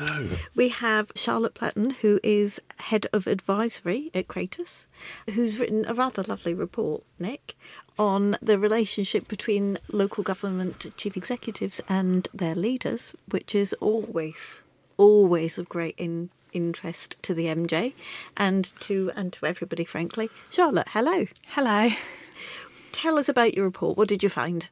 No. 0.00 0.28
We 0.54 0.68
have 0.68 1.10
Charlotte 1.16 1.54
Platten, 1.54 1.90
who 1.90 2.20
is 2.22 2.60
head 2.76 3.08
of 3.12 3.26
advisory 3.26 4.12
at 4.14 4.28
Cratus, 4.28 4.86
who's 5.34 5.58
written 5.58 5.84
a 5.88 5.94
rather 5.94 6.22
lovely 6.22 6.54
report, 6.54 7.02
Nick, 7.18 7.56
on 7.98 8.36
the 8.40 8.60
relationship 8.60 9.26
between 9.26 9.76
local 9.90 10.22
government 10.22 10.96
chief 10.96 11.16
executives 11.16 11.80
and 11.88 12.28
their 12.32 12.54
leaders, 12.54 13.16
which 13.28 13.56
is 13.56 13.72
always, 13.80 14.62
always 14.98 15.58
of 15.58 15.68
great 15.68 15.96
in, 15.98 16.30
interest 16.52 17.16
to 17.22 17.34
the 17.34 17.46
MJ 17.46 17.94
and 18.36 18.72
to 18.78 19.10
and 19.16 19.32
to 19.32 19.46
everybody, 19.46 19.84
frankly. 19.84 20.30
Charlotte, 20.48 20.90
hello. 20.90 21.26
Hello. 21.48 21.90
Tell 22.92 23.18
us 23.18 23.28
about 23.28 23.54
your 23.54 23.64
report. 23.64 23.96
What 23.96 24.06
did 24.06 24.22
you 24.22 24.28
find? 24.28 24.68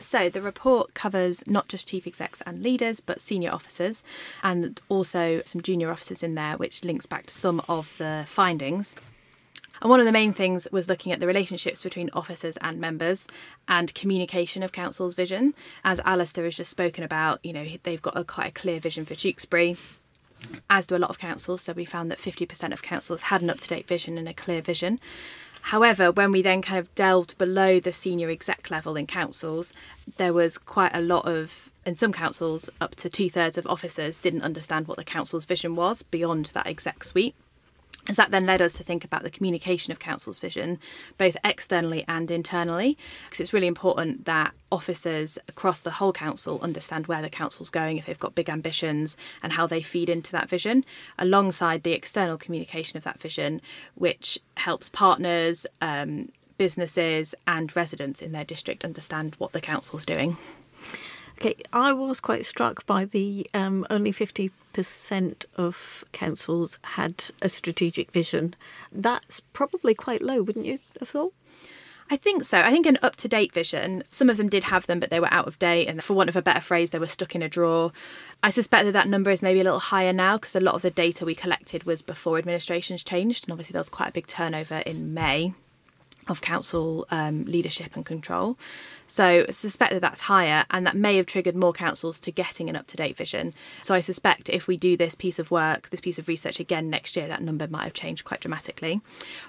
So, 0.00 0.28
the 0.28 0.42
report 0.42 0.94
covers 0.94 1.42
not 1.46 1.68
just 1.68 1.88
chief 1.88 2.06
execs 2.06 2.40
and 2.42 2.62
leaders, 2.62 3.00
but 3.00 3.20
senior 3.20 3.50
officers, 3.50 4.02
and 4.42 4.80
also 4.88 5.42
some 5.44 5.60
junior 5.60 5.90
officers 5.90 6.22
in 6.22 6.34
there, 6.34 6.56
which 6.56 6.84
links 6.84 7.06
back 7.06 7.26
to 7.26 7.34
some 7.34 7.60
of 7.68 7.96
the 7.98 8.24
findings. 8.26 8.94
And 9.80 9.90
one 9.90 10.00
of 10.00 10.06
the 10.06 10.12
main 10.12 10.32
things 10.32 10.66
was 10.72 10.88
looking 10.88 11.12
at 11.12 11.20
the 11.20 11.26
relationships 11.26 11.82
between 11.82 12.10
officers 12.12 12.56
and 12.58 12.80
members 12.80 13.28
and 13.68 13.94
communication 13.94 14.62
of 14.62 14.72
council's 14.72 15.14
vision. 15.14 15.54
As 15.84 16.00
Alistair 16.00 16.44
has 16.44 16.56
just 16.56 16.70
spoken 16.70 17.04
about, 17.04 17.44
you 17.44 17.52
know, 17.52 17.66
they've 17.84 18.02
got 18.02 18.16
a 18.16 18.24
quite 18.24 18.48
a 18.48 18.52
clear 18.52 18.80
vision 18.80 19.04
for 19.04 19.14
Tewkesbury, 19.14 19.78
as 20.68 20.86
do 20.86 20.96
a 20.96 20.98
lot 20.98 21.10
of 21.10 21.18
councils. 21.18 21.62
So 21.62 21.72
we 21.72 21.84
found 21.84 22.10
that 22.10 22.18
50% 22.18 22.72
of 22.72 22.82
councils 22.82 23.22
had 23.22 23.42
an 23.42 23.50
up 23.50 23.60
to 23.60 23.68
date 23.68 23.86
vision 23.86 24.18
and 24.18 24.28
a 24.28 24.34
clear 24.34 24.62
vision. 24.62 24.98
However, 25.62 26.10
when 26.10 26.32
we 26.32 26.42
then 26.42 26.62
kind 26.62 26.78
of 26.78 26.94
delved 26.94 27.36
below 27.38 27.80
the 27.80 27.92
senior 27.92 28.30
exec 28.30 28.70
level 28.70 28.96
in 28.96 29.06
councils, 29.06 29.72
there 30.16 30.32
was 30.32 30.58
quite 30.58 30.94
a 30.94 31.00
lot 31.00 31.26
of, 31.26 31.70
in 31.84 31.96
some 31.96 32.12
councils, 32.12 32.70
up 32.80 32.94
to 32.96 33.10
two 33.10 33.28
thirds 33.28 33.58
of 33.58 33.66
officers 33.66 34.16
didn't 34.16 34.42
understand 34.42 34.88
what 34.88 34.96
the 34.96 35.04
council's 35.04 35.44
vision 35.44 35.76
was 35.76 36.02
beyond 36.02 36.46
that 36.46 36.66
exec 36.66 37.04
suite. 37.04 37.34
As 38.08 38.16
that 38.16 38.30
then 38.30 38.46
led 38.46 38.62
us 38.62 38.72
to 38.74 38.82
think 38.82 39.04
about 39.04 39.22
the 39.22 39.30
communication 39.30 39.92
of 39.92 39.98
council's 39.98 40.38
vision, 40.38 40.78
both 41.18 41.36
externally 41.44 42.04
and 42.08 42.30
internally, 42.30 42.96
because 43.24 43.40
it's 43.40 43.52
really 43.52 43.66
important 43.66 44.24
that 44.24 44.54
officers 44.72 45.38
across 45.46 45.80
the 45.80 45.92
whole 45.92 46.12
council 46.12 46.58
understand 46.62 47.06
where 47.06 47.20
the 47.20 47.28
council's 47.28 47.70
going 47.70 47.98
if 47.98 48.06
they've 48.06 48.18
got 48.18 48.34
big 48.34 48.48
ambitions 48.48 49.16
and 49.42 49.52
how 49.52 49.66
they 49.66 49.82
feed 49.82 50.08
into 50.08 50.32
that 50.32 50.48
vision, 50.48 50.86
alongside 51.18 51.82
the 51.82 51.92
external 51.92 52.38
communication 52.38 52.96
of 52.96 53.04
that 53.04 53.20
vision, 53.20 53.60
which 53.94 54.38
helps 54.56 54.88
partners, 54.88 55.66
um, 55.82 56.30
businesses, 56.56 57.34
and 57.46 57.76
residents 57.76 58.22
in 58.22 58.32
their 58.32 58.44
district 58.44 58.84
understand 58.84 59.34
what 59.36 59.52
the 59.52 59.60
council's 59.60 60.06
doing. 60.06 60.36
Okay, 61.40 61.54
I 61.72 61.92
was 61.92 62.18
quite 62.18 62.44
struck 62.44 62.84
by 62.84 63.04
the 63.04 63.48
um, 63.54 63.86
only 63.90 64.12
50% 64.12 64.50
of 65.54 66.04
councils 66.10 66.80
had 66.82 67.26
a 67.40 67.48
strategic 67.48 68.10
vision. 68.10 68.56
That's 68.90 69.38
probably 69.52 69.94
quite 69.94 70.20
low, 70.20 70.42
wouldn't 70.42 70.66
you 70.66 70.80
have 70.98 71.08
thought? 71.08 71.32
I 72.10 72.16
think 72.16 72.42
so. 72.42 72.58
I 72.58 72.72
think 72.72 72.86
an 72.86 72.98
up 73.02 73.14
to 73.16 73.28
date 73.28 73.52
vision, 73.52 74.02
some 74.10 74.28
of 74.28 74.36
them 74.36 74.48
did 74.48 74.64
have 74.64 74.88
them, 74.88 74.98
but 74.98 75.10
they 75.10 75.20
were 75.20 75.32
out 75.32 75.46
of 75.46 75.60
date. 75.60 75.86
And 75.86 76.02
for 76.02 76.14
want 76.14 76.28
of 76.28 76.34
a 76.34 76.42
better 76.42 76.60
phrase, 76.60 76.90
they 76.90 76.98
were 76.98 77.06
stuck 77.06 77.36
in 77.36 77.42
a 77.42 77.48
drawer. 77.48 77.92
I 78.42 78.50
suspect 78.50 78.86
that 78.86 78.92
that 78.92 79.06
number 79.06 79.30
is 79.30 79.40
maybe 79.40 79.60
a 79.60 79.64
little 79.64 79.78
higher 79.78 80.12
now 80.12 80.38
because 80.38 80.56
a 80.56 80.60
lot 80.60 80.74
of 80.74 80.82
the 80.82 80.90
data 80.90 81.24
we 81.24 81.36
collected 81.36 81.84
was 81.84 82.02
before 82.02 82.38
administrations 82.38 83.04
changed. 83.04 83.44
And 83.44 83.52
obviously, 83.52 83.74
there 83.74 83.80
was 83.80 83.90
quite 83.90 84.08
a 84.08 84.12
big 84.12 84.26
turnover 84.26 84.78
in 84.78 85.14
May 85.14 85.54
of 86.28 86.40
council 86.40 87.06
um, 87.10 87.44
leadership 87.44 87.94
and 87.94 88.04
control. 88.04 88.58
So 89.06 89.46
I 89.48 89.50
suspect 89.50 89.92
that 89.92 90.00
that's 90.00 90.20
higher, 90.20 90.64
and 90.70 90.86
that 90.86 90.96
may 90.96 91.16
have 91.16 91.26
triggered 91.26 91.56
more 91.56 91.72
councils 91.72 92.20
to 92.20 92.30
getting 92.30 92.68
an 92.68 92.76
up 92.76 92.86
to 92.88 92.96
date 92.96 93.16
vision. 93.16 93.54
So 93.82 93.94
I 93.94 94.00
suspect 94.00 94.48
if 94.48 94.66
we 94.66 94.76
do 94.76 94.96
this 94.96 95.14
piece 95.14 95.38
of 95.38 95.50
work, 95.50 95.90
this 95.90 96.00
piece 96.00 96.18
of 96.18 96.28
research 96.28 96.60
again 96.60 96.90
next 96.90 97.16
year, 97.16 97.28
that 97.28 97.42
number 97.42 97.66
might 97.68 97.84
have 97.84 97.94
changed 97.94 98.24
quite 98.24 98.40
dramatically. 98.40 99.00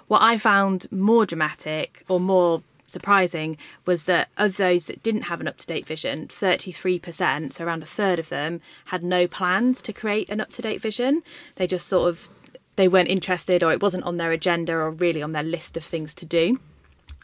What 0.07 0.21
I 0.21 0.37
found 0.37 0.91
more 0.91 1.25
dramatic 1.25 2.03
or 2.07 2.19
more 2.19 2.63
surprising 2.89 3.57
was 3.85 4.05
that 4.05 4.29
of 4.37 4.57
those 4.57 4.87
that 4.87 5.03
didn't 5.03 5.23
have 5.23 5.41
an 5.41 5.47
up 5.47 5.57
to 5.57 5.67
date 5.67 5.85
vision, 5.85 6.27
33%, 6.27 7.53
so 7.53 7.65
around 7.65 7.83
a 7.83 7.85
third 7.85 8.19
of 8.19 8.29
them, 8.29 8.61
had 8.85 9.03
no 9.03 9.27
plans 9.27 9.81
to 9.83 9.93
create 9.93 10.29
an 10.29 10.41
up 10.41 10.51
to 10.51 10.61
date 10.61 10.81
vision. 10.81 11.21
They 11.55 11.67
just 11.67 11.87
sort 11.87 12.09
of 12.09 12.29
they 12.75 12.87
weren't 12.87 13.09
interested 13.09 13.61
or 13.61 13.73
it 13.73 13.81
wasn't 13.81 14.05
on 14.05 14.15
their 14.15 14.31
agenda 14.31 14.73
or 14.73 14.89
really 14.89 15.21
on 15.21 15.33
their 15.33 15.43
list 15.43 15.75
of 15.75 15.83
things 15.83 16.13
to 16.13 16.25
do. 16.25 16.57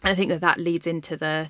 And 0.06 0.12
I 0.12 0.15
think 0.15 0.30
that 0.30 0.41
that 0.41 0.60
leads 0.60 0.86
into 0.86 1.18
the 1.18 1.50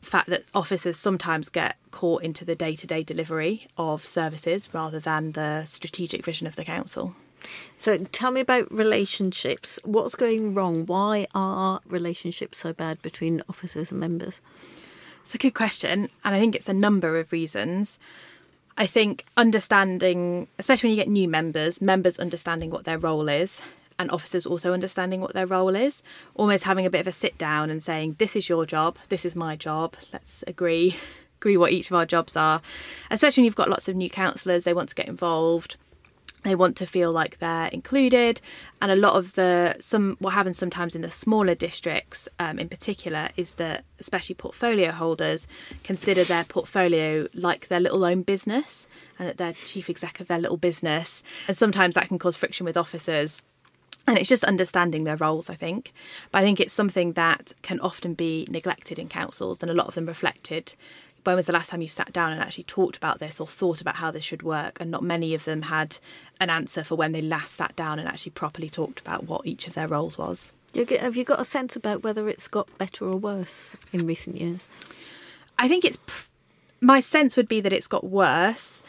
fact 0.00 0.30
that 0.30 0.44
officers 0.54 0.96
sometimes 0.96 1.50
get 1.50 1.76
caught 1.90 2.22
into 2.22 2.42
the 2.42 2.54
day 2.54 2.74
to 2.74 2.86
day 2.86 3.02
delivery 3.02 3.68
of 3.76 4.06
services 4.06 4.72
rather 4.72 4.98
than 4.98 5.32
the 5.32 5.66
strategic 5.66 6.24
vision 6.24 6.46
of 6.46 6.56
the 6.56 6.64
council. 6.64 7.14
So 7.76 7.98
tell 7.98 8.30
me 8.30 8.40
about 8.40 8.72
relationships. 8.72 9.78
What's 9.84 10.14
going 10.14 10.54
wrong? 10.54 10.86
Why 10.86 11.26
are 11.34 11.80
relationships 11.86 12.56
so 12.56 12.72
bad 12.72 13.02
between 13.02 13.42
officers 13.46 13.90
and 13.90 14.00
members? 14.00 14.40
It's 15.20 15.34
a 15.34 15.38
good 15.38 15.54
question, 15.54 16.08
and 16.24 16.34
I 16.34 16.38
think 16.38 16.54
it's 16.54 16.70
a 16.70 16.72
number 16.72 17.18
of 17.18 17.30
reasons. 17.30 17.98
I 18.78 18.86
think 18.86 19.26
understanding, 19.36 20.48
especially 20.58 20.88
when 20.88 20.96
you 20.96 21.02
get 21.02 21.10
new 21.10 21.28
members, 21.28 21.82
members 21.82 22.18
understanding 22.18 22.70
what 22.70 22.84
their 22.84 22.98
role 22.98 23.28
is, 23.28 23.60
and 23.98 24.10
officers 24.10 24.46
also 24.46 24.72
understanding 24.72 25.20
what 25.20 25.34
their 25.34 25.46
role 25.46 25.74
is, 25.74 26.02
almost 26.34 26.64
having 26.64 26.86
a 26.86 26.90
bit 26.90 27.00
of 27.00 27.06
a 27.06 27.12
sit 27.12 27.36
down 27.38 27.70
and 27.70 27.82
saying, 27.82 28.16
This 28.18 28.36
is 28.36 28.48
your 28.48 28.66
job, 28.66 28.98
this 29.08 29.24
is 29.24 29.36
my 29.36 29.56
job, 29.56 29.96
let's 30.12 30.44
agree. 30.46 30.96
Agree 31.38 31.58
what 31.58 31.70
each 31.70 31.90
of 31.90 31.94
our 31.94 32.06
jobs 32.06 32.34
are, 32.34 32.62
especially 33.10 33.42
when 33.42 33.44
you've 33.44 33.54
got 33.54 33.68
lots 33.68 33.88
of 33.88 33.94
new 33.94 34.08
councillors, 34.08 34.64
they 34.64 34.72
want 34.72 34.88
to 34.88 34.94
get 34.94 35.06
involved 35.06 35.76
they 36.46 36.54
want 36.54 36.76
to 36.76 36.86
feel 36.86 37.10
like 37.10 37.38
they're 37.38 37.66
included 37.68 38.40
and 38.80 38.90
a 38.92 38.96
lot 38.96 39.14
of 39.14 39.34
the 39.34 39.76
some 39.80 40.16
what 40.20 40.32
happens 40.32 40.56
sometimes 40.56 40.94
in 40.94 41.02
the 41.02 41.10
smaller 41.10 41.54
districts 41.54 42.28
um, 42.38 42.58
in 42.58 42.68
particular 42.68 43.30
is 43.36 43.54
that 43.54 43.84
especially 43.98 44.34
portfolio 44.34 44.92
holders 44.92 45.48
consider 45.82 46.22
their 46.22 46.44
portfolio 46.44 47.26
like 47.34 47.68
their 47.68 47.80
little 47.80 48.04
own 48.04 48.22
business 48.22 48.86
and 49.18 49.28
that 49.28 49.38
they're 49.38 49.54
chief 49.54 49.90
exec 49.90 50.20
of 50.20 50.28
their 50.28 50.38
little 50.38 50.56
business. 50.56 51.22
And 51.48 51.56
sometimes 51.56 51.94
that 51.94 52.08
can 52.08 52.18
cause 52.18 52.36
friction 52.36 52.64
with 52.64 52.76
officers 52.76 53.42
and 54.06 54.18
it's 54.18 54.28
just 54.28 54.44
understanding 54.44 55.04
their 55.04 55.16
roles, 55.16 55.50
I 55.50 55.54
think. 55.54 55.92
But 56.30 56.40
I 56.40 56.42
think 56.42 56.60
it's 56.60 56.72
something 56.72 57.12
that 57.12 57.52
can 57.62 57.80
often 57.80 58.14
be 58.14 58.46
neglected 58.50 58.98
in 58.98 59.08
councils, 59.08 59.62
and 59.62 59.70
a 59.70 59.74
lot 59.74 59.88
of 59.88 59.94
them 59.94 60.06
reflected. 60.06 60.74
When 61.24 61.34
was 61.34 61.46
the 61.46 61.52
last 61.52 61.70
time 61.70 61.82
you 61.82 61.88
sat 61.88 62.12
down 62.12 62.30
and 62.30 62.40
actually 62.40 62.64
talked 62.64 62.96
about 62.96 63.18
this 63.18 63.40
or 63.40 63.48
thought 63.48 63.80
about 63.80 63.96
how 63.96 64.12
this 64.12 64.22
should 64.22 64.44
work? 64.44 64.80
And 64.80 64.92
not 64.92 65.02
many 65.02 65.34
of 65.34 65.44
them 65.44 65.62
had 65.62 65.98
an 66.38 66.50
answer 66.50 66.84
for 66.84 66.94
when 66.94 67.10
they 67.10 67.20
last 67.20 67.54
sat 67.54 67.74
down 67.74 67.98
and 67.98 68.08
actually 68.08 68.30
properly 68.30 68.68
talked 68.68 69.00
about 69.00 69.24
what 69.24 69.44
each 69.44 69.66
of 69.66 69.74
their 69.74 69.88
roles 69.88 70.16
was. 70.16 70.52
Have 70.74 71.16
you 71.16 71.24
got 71.24 71.40
a 71.40 71.44
sense 71.44 71.74
about 71.74 72.04
whether 72.04 72.28
it's 72.28 72.46
got 72.46 72.68
better 72.78 73.06
or 73.06 73.16
worse 73.16 73.74
in 73.92 74.06
recent 74.06 74.36
years? 74.36 74.68
I 75.58 75.68
think 75.68 75.84
it's 75.84 75.98
my 76.80 77.00
sense 77.00 77.36
would 77.36 77.48
be 77.48 77.60
that 77.60 77.72
it's 77.72 77.86
got 77.86 78.04
worse, 78.04 78.82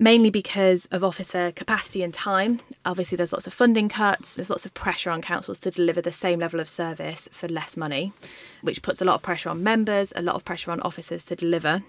mainly 0.00 0.30
because 0.30 0.86
of 0.86 1.04
officer 1.04 1.52
capacity 1.52 2.02
and 2.02 2.14
time. 2.14 2.58
Obviously, 2.86 3.16
there's 3.16 3.34
lots 3.34 3.46
of 3.46 3.52
funding 3.52 3.90
cuts, 3.90 4.34
there's 4.34 4.48
lots 4.48 4.64
of 4.64 4.72
pressure 4.72 5.10
on 5.10 5.20
councils 5.20 5.60
to 5.60 5.70
deliver 5.70 6.00
the 6.00 6.10
same 6.10 6.40
level 6.40 6.58
of 6.58 6.68
service 6.68 7.28
for 7.30 7.48
less 7.48 7.76
money, 7.76 8.14
which 8.62 8.80
puts 8.80 9.02
a 9.02 9.04
lot 9.04 9.16
of 9.16 9.22
pressure 9.22 9.50
on 9.50 9.62
members, 9.62 10.12
a 10.16 10.22
lot 10.22 10.34
of 10.34 10.44
pressure 10.44 10.70
on 10.70 10.80
officers 10.80 11.22
to 11.24 11.36
deliver. 11.36 11.82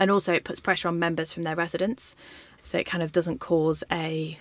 And 0.00 0.10
also, 0.10 0.32
it 0.32 0.42
puts 0.42 0.58
pressure 0.58 0.88
on 0.88 0.98
members 0.98 1.30
from 1.30 1.44
their 1.44 1.56
residents. 1.56 2.16
So 2.64 2.76
it 2.76 2.86
kind 2.86 3.04
of 3.04 3.12
doesn't 3.12 3.38
cause 3.38 3.84
a 3.90 4.36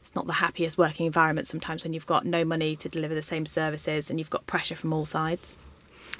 it's 0.00 0.14
not 0.14 0.26
the 0.26 0.34
happiest 0.34 0.78
working 0.78 1.06
environment 1.06 1.46
sometimes 1.46 1.82
when 1.82 1.92
you've 1.92 2.06
got 2.06 2.24
no 2.24 2.44
money 2.44 2.76
to 2.76 2.88
deliver 2.88 3.14
the 3.14 3.22
same 3.22 3.46
services 3.46 4.08
and 4.08 4.18
you've 4.18 4.30
got 4.30 4.46
pressure 4.46 4.76
from 4.76 4.92
all 4.92 5.04
sides. 5.04 5.56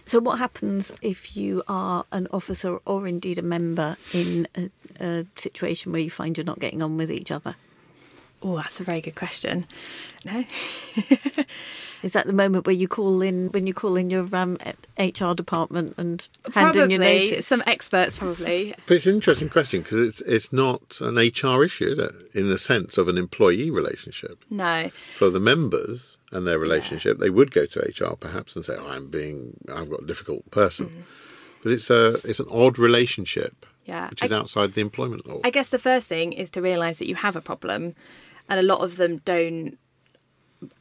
So, 0.08 0.20
what 0.20 0.38
happens 0.38 0.90
if 1.02 1.36
you 1.36 1.62
are 1.68 2.06
an 2.12 2.28
officer 2.30 2.78
or 2.86 3.06
indeed 3.06 3.38
a 3.38 3.42
member 3.42 3.98
in 4.14 4.48
a, 4.56 4.70
a 4.98 5.26
situation 5.36 5.92
where 5.92 6.00
you 6.00 6.08
find 6.08 6.34
you're 6.34 6.46
not 6.46 6.60
getting 6.60 6.80
on 6.80 6.96
with 6.96 7.12
each 7.12 7.30
other? 7.30 7.56
Oh, 8.42 8.56
that's 8.56 8.78
a 8.80 8.84
very 8.84 9.00
good 9.00 9.16
question. 9.16 9.66
No. 10.24 10.44
Is 12.02 12.12
that 12.12 12.26
the 12.28 12.32
moment 12.32 12.64
where 12.64 12.76
you 12.76 12.86
call 12.86 13.20
in 13.22 13.48
when 13.48 13.66
you 13.66 13.74
call 13.74 13.96
in 13.96 14.08
your 14.08 14.28
um, 14.32 14.56
HR 14.96 15.32
department 15.34 15.94
and 15.98 16.28
hand 16.54 16.76
in 16.76 16.90
your 16.90 16.98
probably 17.00 17.28
notice? 17.30 17.46
some 17.48 17.60
experts 17.66 18.16
probably. 18.16 18.72
But 18.86 18.94
it's 18.94 19.06
an 19.08 19.16
interesting 19.16 19.48
question 19.48 19.82
because 19.82 19.98
it's 19.98 20.20
it's 20.20 20.52
not 20.52 21.00
an 21.00 21.16
HR 21.16 21.64
issue, 21.64 21.86
is 21.86 21.98
it? 21.98 22.12
In 22.34 22.48
the 22.48 22.58
sense 22.58 22.98
of 22.98 23.08
an 23.08 23.18
employee 23.18 23.72
relationship. 23.72 24.44
No. 24.48 24.90
For 25.16 25.28
the 25.28 25.40
members 25.40 26.18
and 26.30 26.46
their 26.46 26.58
relationship, 26.60 27.18
they 27.18 27.30
would 27.30 27.50
go 27.50 27.66
to 27.66 27.80
HR 27.80 28.14
perhaps 28.14 28.54
and 28.54 28.64
say, 28.64 28.76
oh, 28.78 28.86
"I'm 28.88 29.08
being, 29.08 29.56
I've 29.74 29.90
got 29.90 30.02
a 30.02 30.06
difficult 30.06 30.48
person," 30.52 31.04
but 31.64 31.72
it's 31.72 31.90
a 31.90 32.14
it's 32.22 32.38
an 32.38 32.46
odd 32.48 32.78
relationship, 32.78 33.66
Yeah. 33.86 34.08
which 34.10 34.22
is 34.22 34.30
I- 34.30 34.36
outside 34.38 34.74
the 34.74 34.82
employment 34.82 35.26
law. 35.26 35.40
I 35.42 35.50
guess 35.50 35.70
the 35.70 35.80
first 35.80 36.06
thing 36.08 36.32
is 36.32 36.48
to 36.50 36.62
realise 36.62 36.98
that 37.00 37.08
you 37.08 37.16
have 37.16 37.34
a 37.34 37.40
problem, 37.40 37.96
and 38.48 38.58
a 38.60 38.62
lot 38.62 38.80
of 38.80 38.96
them 38.96 39.18
don't 39.24 39.78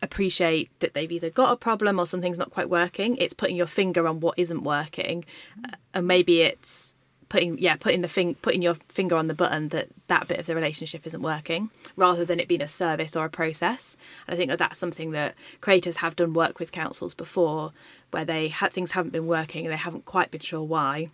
appreciate 0.02 0.72
that 0.80 0.94
they've 0.94 1.12
either 1.12 1.30
got 1.30 1.54
a 1.54 1.58
problem 1.58 2.00
or 2.00 2.06
something's 2.06 2.38
not 2.38 2.52
quite 2.52 2.70
working. 2.70 3.16
It's 3.18 3.34
putting 3.34 3.56
your 3.56 3.68
finger 3.68 4.08
on 4.08 4.20
what 4.20 4.38
isn't 4.38 4.64
working, 4.64 5.26
uh, 5.64 5.76
and 5.94 6.08
maybe 6.08 6.42
it's 6.42 6.94
putting 7.30 7.58
yeah 7.58 7.76
putting 7.76 8.02
the 8.02 8.08
thing 8.08 8.36
putting 8.36 8.62
your 8.62 8.76
finger 8.88 9.16
on 9.16 9.28
the 9.28 9.34
button 9.34 9.68
that 9.70 9.90
that 10.08 10.30
bit 10.30 10.40
of 10.40 10.46
the 10.46 10.56
relationship 10.56 11.06
isn't 11.06 11.22
working 11.22 11.70
rather 11.98 12.24
than 12.24 12.40
it 12.40 12.48
being 12.48 12.62
a 12.62 12.68
service 12.68 13.16
or 13.16 13.26
a 13.26 13.30
process. 13.30 13.98
And 14.28 14.34
i 14.34 14.38
think 14.38 14.50
that 14.50 14.60
that's 14.60 14.80
something 14.80 15.12
that 15.12 15.36
Cratus 15.62 15.98
have 15.98 16.16
done 16.16 16.34
work 16.34 16.60
with 16.60 16.72
councils 16.72 17.14
before 17.14 17.74
where 18.12 18.26
they 18.26 18.48
had 18.48 18.72
things 18.72 18.92
haven't 18.92 19.12
been 19.12 19.28
working 19.28 19.66
and 19.66 19.74
they 19.74 19.78
haven't 19.78 20.06
quite 20.06 20.32
been 20.32 20.42
sure 20.42 20.64
why. 20.64 21.10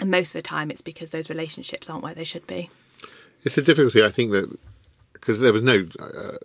And 0.00 0.10
most 0.10 0.30
of 0.30 0.42
the 0.42 0.42
time 0.42 0.70
it's 0.70 0.80
because 0.80 1.10
those 1.10 1.28
relationships 1.28 1.90
aren't 1.90 2.02
where 2.02 2.14
they 2.14 2.24
should 2.24 2.46
be. 2.46 2.70
It's 3.44 3.58
a 3.58 3.62
difficulty, 3.62 4.02
I 4.02 4.10
think, 4.10 4.30
that 4.30 4.58
because 5.22 5.38
there 5.38 5.52
was 5.52 5.62
no 5.62 5.86
uh, 6.00 6.36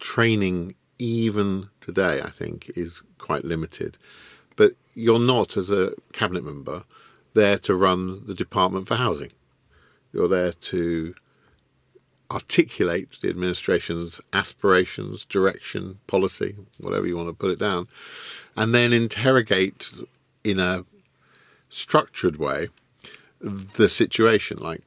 training 0.00 0.74
even 0.98 1.68
today, 1.80 2.20
I 2.20 2.30
think, 2.30 2.68
is 2.74 3.00
quite 3.18 3.44
limited. 3.44 3.96
But 4.56 4.72
you're 4.92 5.20
not, 5.20 5.56
as 5.56 5.70
a 5.70 5.92
cabinet 6.12 6.44
member, 6.44 6.82
there 7.34 7.58
to 7.58 7.76
run 7.76 8.26
the 8.26 8.34
Department 8.34 8.88
for 8.88 8.96
Housing. 8.96 9.30
You're 10.12 10.26
there 10.26 10.52
to 10.52 11.14
articulate 12.28 13.20
the 13.22 13.28
administration's 13.28 14.20
aspirations, 14.32 15.24
direction, 15.24 16.00
policy, 16.08 16.56
whatever 16.78 17.06
you 17.06 17.16
want 17.16 17.28
to 17.28 17.34
put 17.34 17.52
it 17.52 17.58
down, 17.60 17.86
and 18.56 18.74
then 18.74 18.92
interrogate 18.92 19.92
in 20.42 20.58
a 20.58 20.84
structured 21.68 22.36
way 22.36 22.68
the 23.42 23.88
situation. 23.88 24.58
Like, 24.58 24.82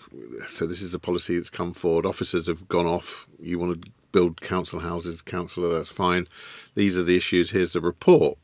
so 0.48 0.66
this 0.66 0.82
is 0.82 0.94
a 0.94 1.00
policy 1.00 1.36
that's 1.36 1.50
come 1.50 1.74
forward. 1.74 2.06
Officers 2.06 2.48
have 2.48 2.68
gone 2.68 2.88
off. 2.88 3.28
You 3.40 3.60
want 3.60 3.84
to 3.84 3.92
build 4.12 4.40
council 4.42 4.80
houses, 4.80 5.22
councillor, 5.22 5.74
that's 5.74 5.90
fine. 5.90 6.28
These 6.74 6.98
are 6.98 7.04
the 7.04 7.18
issues. 7.18 7.52
Here's 7.52 7.74
the 7.74 7.82
report. 7.82 8.38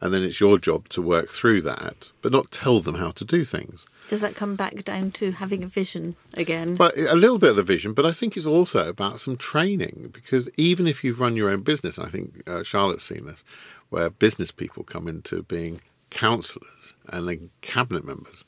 And 0.00 0.12
then 0.12 0.22
it's 0.22 0.38
your 0.38 0.58
job 0.58 0.90
to 0.90 1.00
work 1.00 1.30
through 1.30 1.62
that, 1.62 2.10
but 2.20 2.30
not 2.30 2.50
tell 2.50 2.80
them 2.80 2.96
how 2.96 3.10
to 3.12 3.24
do 3.24 3.42
things. 3.42 3.86
Does 4.10 4.20
that 4.20 4.34
come 4.34 4.54
back 4.54 4.84
down 4.84 5.12
to 5.12 5.32
having 5.32 5.64
a 5.64 5.66
vision 5.66 6.16
again? 6.34 6.74
But 6.74 6.98
a 6.98 7.14
little 7.14 7.38
bit 7.38 7.50
of 7.50 7.56
the 7.56 7.62
vision, 7.62 7.94
but 7.94 8.04
I 8.04 8.12
think 8.12 8.36
it's 8.36 8.44
also 8.44 8.86
about 8.86 9.20
some 9.20 9.38
training 9.38 10.10
because 10.12 10.50
even 10.58 10.86
if 10.86 11.02
you've 11.02 11.20
run 11.20 11.36
your 11.36 11.48
own 11.48 11.62
business, 11.62 11.98
I 11.98 12.10
think 12.10 12.42
uh, 12.46 12.62
Charlotte's 12.62 13.04
seen 13.04 13.24
this, 13.24 13.44
where 13.88 14.10
business 14.10 14.50
people 14.50 14.84
come 14.84 15.08
into 15.08 15.42
being 15.44 15.80
councillors 16.10 16.94
and 17.08 17.26
then 17.26 17.50
cabinet 17.62 18.04
members, 18.04 18.44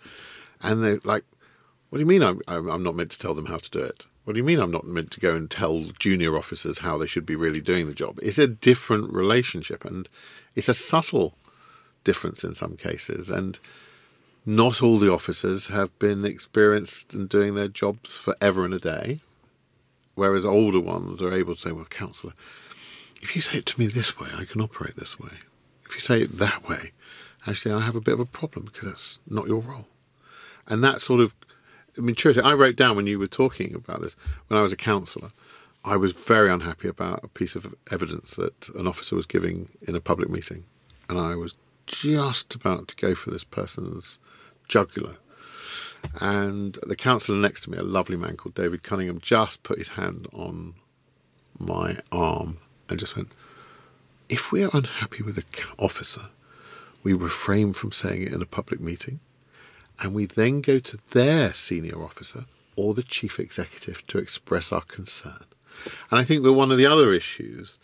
and 0.62 0.82
they're 0.82 1.00
like, 1.04 1.24
"What 1.90 1.98
do 1.98 2.00
you 2.00 2.06
mean 2.06 2.22
I'm, 2.22 2.40
I'm 2.48 2.82
not 2.82 2.94
meant 2.94 3.10
to 3.12 3.18
tell 3.18 3.34
them 3.34 3.46
how 3.46 3.58
to 3.58 3.70
do 3.70 3.80
it? 3.80 4.06
What 4.24 4.32
do 4.32 4.38
you 4.38 4.44
mean 4.44 4.58
I'm 4.58 4.72
not 4.72 4.86
meant 4.86 5.12
to 5.12 5.20
go 5.20 5.34
and 5.36 5.50
tell 5.50 5.84
junior 5.98 6.36
officers 6.36 6.80
how 6.80 6.98
they 6.98 7.06
should 7.06 7.26
be 7.26 7.36
really 7.36 7.60
doing 7.60 7.86
the 7.86 7.94
job?" 7.94 8.18
It's 8.22 8.38
a 8.38 8.46
different 8.46 9.12
relationship, 9.12 9.84
and 9.84 10.08
it's 10.54 10.68
a 10.68 10.74
subtle 10.74 11.36
difference 12.04 12.44
in 12.44 12.54
some 12.54 12.76
cases, 12.76 13.30
and 13.30 13.58
not 14.46 14.80
all 14.80 14.98
the 14.98 15.12
officers 15.12 15.66
have 15.68 15.96
been 15.98 16.24
experienced 16.24 17.14
in 17.14 17.26
doing 17.26 17.56
their 17.56 17.68
jobs 17.68 18.16
forever 18.16 18.64
and 18.64 18.72
a 18.72 18.78
day, 18.78 19.20
whereas 20.14 20.46
older 20.46 20.80
ones 20.80 21.20
are 21.20 21.32
able 21.32 21.56
to 21.56 21.60
say, 21.60 21.72
well, 21.72 21.84
councillor, 21.84 22.32
if 23.20 23.34
you 23.34 23.42
say 23.42 23.58
it 23.58 23.66
to 23.66 23.80
me 23.80 23.88
this 23.88 24.18
way, 24.20 24.28
I 24.32 24.44
can 24.44 24.60
operate 24.60 24.94
this 24.96 25.18
way. 25.18 25.32
If 25.84 25.94
you 25.94 26.00
say 26.00 26.22
it 26.22 26.38
that 26.38 26.68
way, 26.68 26.92
actually, 27.44 27.74
I 27.74 27.80
have 27.80 27.96
a 27.96 28.00
bit 28.00 28.14
of 28.14 28.20
a 28.20 28.24
problem 28.24 28.66
because 28.66 28.88
that's 28.88 29.18
not 29.28 29.48
your 29.48 29.60
role. 29.60 29.88
And 30.68 30.82
that 30.82 31.00
sort 31.00 31.20
of 31.20 31.34
I 31.96 32.00
mean, 32.00 32.06
maturity, 32.06 32.40
I 32.40 32.52
wrote 32.52 32.76
down 32.76 32.96
when 32.96 33.06
you 33.06 33.18
were 33.18 33.26
talking 33.26 33.74
about 33.74 34.02
this, 34.02 34.16
when 34.48 34.58
I 34.58 34.62
was 34.62 34.72
a 34.72 34.76
councillor, 34.76 35.30
I 35.84 35.96
was 35.96 36.12
very 36.12 36.50
unhappy 36.50 36.88
about 36.88 37.22
a 37.22 37.28
piece 37.28 37.54
of 37.54 37.74
evidence 37.90 38.34
that 38.36 38.68
an 38.70 38.86
officer 38.86 39.14
was 39.14 39.26
giving 39.26 39.68
in 39.86 39.94
a 39.94 40.00
public 40.00 40.28
meeting. 40.28 40.64
And 41.08 41.18
I 41.18 41.36
was 41.36 41.54
just 41.86 42.54
about 42.54 42.88
to 42.88 42.96
go 42.96 43.14
for 43.14 43.30
this 43.30 43.44
person's 43.44 44.18
jugular. 44.68 45.16
And 46.20 46.78
the 46.86 46.96
councillor 46.96 47.38
next 47.38 47.62
to 47.62 47.70
me, 47.70 47.78
a 47.78 47.82
lovely 47.82 48.16
man 48.16 48.36
called 48.36 48.54
David 48.54 48.82
Cunningham, 48.82 49.20
just 49.20 49.62
put 49.62 49.78
his 49.78 49.88
hand 49.88 50.26
on 50.32 50.74
my 51.58 51.98
arm 52.12 52.58
and 52.88 52.98
just 52.98 53.16
went, 53.16 53.28
If 54.28 54.52
we 54.52 54.64
are 54.64 54.70
unhappy 54.72 55.22
with 55.22 55.38
an 55.38 55.44
officer, 55.78 56.28
we 57.02 57.12
refrain 57.12 57.72
from 57.72 57.92
saying 57.92 58.22
it 58.22 58.32
in 58.32 58.42
a 58.42 58.46
public 58.46 58.80
meeting, 58.80 59.20
and 60.00 60.14
we 60.14 60.26
then 60.26 60.60
go 60.60 60.78
to 60.78 60.98
their 61.10 61.52
senior 61.54 62.02
officer 62.02 62.44
or 62.76 62.94
the 62.94 63.02
chief 63.02 63.40
executive 63.40 64.06
to 64.06 64.18
express 64.18 64.72
our 64.72 64.82
concern. 64.82 65.44
And 66.10 66.20
I 66.20 66.24
think 66.24 66.42
that 66.42 66.52
one 66.52 66.70
of 66.70 66.78
the 66.78 66.86
other 66.86 67.12
issues 67.12 67.78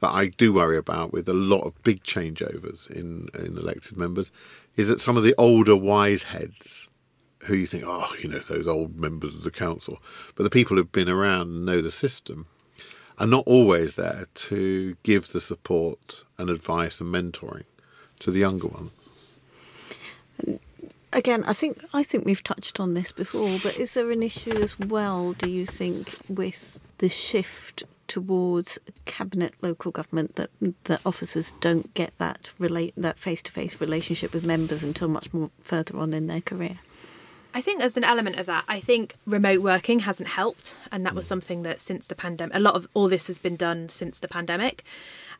that 0.00 0.10
I 0.10 0.28
do 0.28 0.52
worry 0.52 0.76
about 0.76 1.12
with 1.12 1.28
a 1.28 1.34
lot 1.34 1.62
of 1.62 1.82
big 1.82 2.04
changeovers 2.04 2.90
in, 2.90 3.28
in 3.34 3.58
elected 3.58 3.96
members 3.96 4.30
is 4.76 4.88
that 4.88 5.00
some 5.00 5.16
of 5.16 5.24
the 5.24 5.34
older 5.36 5.76
wise 5.76 6.24
heads 6.24 6.88
who 7.44 7.54
you 7.54 7.66
think, 7.66 7.84
oh, 7.86 8.12
you 8.20 8.28
know, 8.28 8.40
those 8.40 8.66
old 8.66 8.96
members 8.96 9.34
of 9.34 9.42
the 9.42 9.50
council, 9.50 9.98
but 10.34 10.44
the 10.44 10.50
people 10.50 10.76
who've 10.76 10.92
been 10.92 11.08
around 11.08 11.48
and 11.48 11.64
know 11.64 11.80
the 11.80 11.90
system 11.90 12.46
are 13.18 13.26
not 13.26 13.44
always 13.46 13.96
there 13.96 14.26
to 14.34 14.96
give 15.02 15.32
the 15.32 15.40
support 15.40 16.24
and 16.36 16.48
advice 16.48 17.00
and 17.00 17.12
mentoring 17.12 17.64
to 18.20 18.30
the 18.30 18.40
younger 18.40 18.68
ones. 18.68 19.08
Again, 21.12 21.42
I 21.44 21.54
think 21.54 21.82
I 21.94 22.02
think 22.02 22.24
we've 22.24 22.44
touched 22.44 22.78
on 22.78 22.94
this 22.94 23.12
before, 23.12 23.58
but 23.62 23.78
is 23.78 23.94
there 23.94 24.10
an 24.10 24.22
issue 24.22 24.52
as 24.52 24.78
well? 24.78 25.32
Do 25.32 25.48
you 25.48 25.64
think 25.64 26.16
with 26.28 26.80
the 26.98 27.08
shift 27.08 27.84
towards 28.08 28.78
cabinet 29.04 29.54
local 29.62 29.90
government 29.90 30.36
that 30.36 30.50
that 30.84 31.00
officers 31.06 31.54
don't 31.60 31.92
get 31.94 32.16
that 32.18 32.52
relate 32.58 32.94
that 32.96 33.18
face 33.18 33.42
to 33.44 33.52
face 33.52 33.80
relationship 33.80 34.34
with 34.34 34.44
members 34.44 34.82
until 34.82 35.08
much 35.08 35.32
more 35.32 35.50
further 35.60 35.98
on 35.98 36.12
in 36.12 36.26
their 36.26 36.42
career? 36.42 36.78
I 37.54 37.62
think 37.62 37.80
there's 37.80 37.96
an 37.96 38.04
element 38.04 38.38
of 38.38 38.46
that. 38.46 38.64
I 38.68 38.78
think 38.78 39.16
remote 39.26 39.62
working 39.62 40.00
hasn't 40.00 40.28
helped, 40.28 40.74
and 40.92 41.04
that 41.06 41.14
was 41.14 41.24
mm. 41.24 41.28
something 41.28 41.62
that 41.62 41.80
since 41.80 42.06
the 42.06 42.14
pandemic, 42.14 42.54
a 42.54 42.60
lot 42.60 42.74
of 42.74 42.86
all 42.94 43.08
this 43.08 43.26
has 43.28 43.38
been 43.38 43.56
done 43.56 43.88
since 43.88 44.18
the 44.20 44.28
pandemic. 44.28 44.84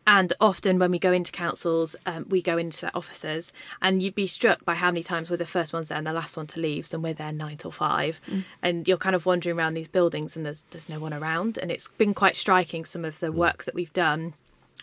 And 0.08 0.32
often 0.40 0.78
when 0.78 0.90
we 0.90 0.98
go 0.98 1.12
into 1.12 1.30
councils, 1.30 1.94
um, 2.06 2.24
we 2.30 2.40
go 2.40 2.56
into 2.56 2.80
their 2.80 2.96
offices, 2.96 3.52
and 3.82 4.00
you'd 4.00 4.14
be 4.14 4.26
struck 4.26 4.64
by 4.64 4.74
how 4.74 4.90
many 4.90 5.02
times 5.02 5.28
we're 5.28 5.36
the 5.36 5.44
first 5.44 5.74
ones 5.74 5.88
there 5.88 5.98
and 5.98 6.06
the 6.06 6.14
last 6.14 6.34
one 6.34 6.46
to 6.46 6.60
leave, 6.60 6.88
and 6.94 7.02
we're 7.02 7.12
there 7.12 7.30
nine 7.30 7.58
till 7.58 7.70
five, 7.70 8.18
and 8.62 8.88
you're 8.88 8.96
kind 8.96 9.14
of 9.14 9.26
wandering 9.26 9.58
around 9.58 9.74
these 9.74 9.86
buildings 9.86 10.34
and 10.34 10.46
there's 10.46 10.64
there's 10.70 10.88
no 10.88 10.98
one 10.98 11.12
around, 11.12 11.58
and 11.58 11.70
it's 11.70 11.88
been 11.98 12.14
quite 12.14 12.36
striking 12.36 12.86
some 12.86 13.04
of 13.04 13.20
the 13.20 13.30
work 13.30 13.64
that 13.64 13.74
we've 13.74 13.92
done 13.92 14.32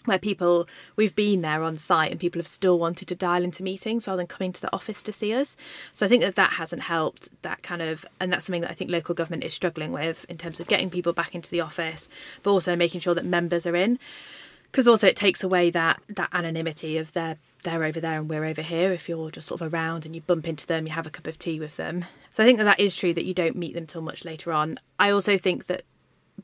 where 0.03 0.19
people 0.19 0.67
we've 0.95 1.15
been 1.15 1.41
there 1.41 1.63
on 1.63 1.75
site 1.75 2.11
and 2.11 2.19
people 2.19 2.37
have 2.37 2.47
still 2.47 2.77
wanted 2.77 3.07
to 3.07 3.15
dial 3.15 3.43
into 3.43 3.63
meetings 3.63 4.05
rather 4.05 4.17
than 4.17 4.27
coming 4.27 4.51
to 4.51 4.61
the 4.61 4.71
office 4.71 5.01
to 5.01 5.11
see 5.11 5.33
us. 5.33 5.57
So 5.91 6.05
i 6.05 6.09
think 6.09 6.21
that 6.21 6.35
that 6.35 6.53
hasn't 6.53 6.83
helped 6.83 7.29
that 7.41 7.63
kind 7.63 7.81
of 7.81 8.05
and 8.19 8.31
that's 8.31 8.45
something 8.45 8.61
that 8.61 8.69
i 8.69 8.75
think 8.75 8.91
local 8.91 9.15
government 9.15 9.43
is 9.43 9.55
struggling 9.55 9.91
with 9.91 10.23
in 10.29 10.37
terms 10.37 10.59
of 10.59 10.67
getting 10.67 10.91
people 10.91 11.13
back 11.13 11.33
into 11.33 11.49
the 11.49 11.61
office 11.61 12.07
but 12.43 12.51
also 12.51 12.75
making 12.75 13.01
sure 13.01 13.15
that 13.15 13.25
members 13.25 13.65
are 13.65 13.75
in 13.75 13.97
because 14.75 14.89
also 14.89 15.07
it 15.07 15.15
takes 15.15 15.41
away 15.41 15.69
that 15.69 16.01
that 16.09 16.27
anonymity 16.33 16.97
of 16.97 17.13
their 17.13 17.37
they're 17.63 17.85
over 17.85 18.01
there 18.01 18.19
and 18.19 18.29
we're 18.29 18.43
over 18.43 18.61
here 18.61 18.91
if 18.91 19.07
you're 19.07 19.31
just 19.31 19.47
sort 19.47 19.61
of 19.61 19.73
around 19.73 20.05
and 20.05 20.13
you 20.13 20.19
bump 20.19 20.45
into 20.45 20.67
them 20.67 20.85
you 20.85 20.91
have 20.91 21.07
a 21.07 21.09
cup 21.09 21.27
of 21.27 21.39
tea 21.39 21.61
with 21.61 21.77
them 21.77 22.03
so 22.29 22.43
i 22.43 22.45
think 22.45 22.57
that 22.57 22.65
that 22.65 22.79
is 22.79 22.93
true 22.93 23.13
that 23.13 23.23
you 23.23 23.33
don't 23.33 23.55
meet 23.55 23.73
them 23.73 23.87
till 23.87 24.01
much 24.01 24.25
later 24.25 24.51
on 24.51 24.77
i 24.99 25.09
also 25.09 25.37
think 25.37 25.67
that 25.67 25.83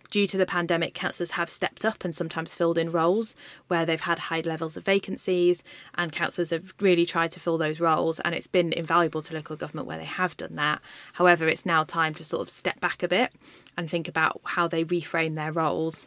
due 0.10 0.26
to 0.26 0.38
the 0.38 0.46
pandemic, 0.46 0.94
councillors 0.94 1.32
have 1.32 1.50
stepped 1.50 1.84
up 1.84 2.06
and 2.06 2.16
sometimes 2.16 2.54
filled 2.54 2.78
in 2.78 2.92
roles 2.94 3.36
where 3.68 3.86
they've 3.86 4.00
had 4.00 4.18
high 4.18 4.40
levels 4.40 4.78
of 4.78 4.86
vacancies, 4.86 5.64
and 5.96 6.14
councillors 6.14 6.52
have 6.52 6.74
really 6.80 7.06
tried 7.06 7.30
to 7.30 7.42
fill 7.42 7.58
those 7.58 7.82
roles, 7.82 8.20
and 8.22 8.34
it's 8.34 8.48
been 8.48 8.72
invaluable 8.72 9.22
to 9.22 9.34
local 9.34 9.58
government 9.58 9.88
where 9.88 9.98
they 9.98 10.06
have 10.06 10.36
done 10.38 10.56
that. 10.56 10.82
However, 11.14 11.48
it's 11.50 11.66
now 11.66 11.84
time 11.84 12.14
to 12.16 12.24
sort 12.24 12.42
of 12.42 12.50
step 12.50 12.80
back 12.80 13.04
a 13.04 13.08
bit 13.10 13.34
and 13.78 13.90
think 13.90 14.08
about 14.08 14.40
how 14.46 14.68
they 14.70 14.86
reframe 14.86 15.36
their 15.36 15.52
roles. 15.52 16.06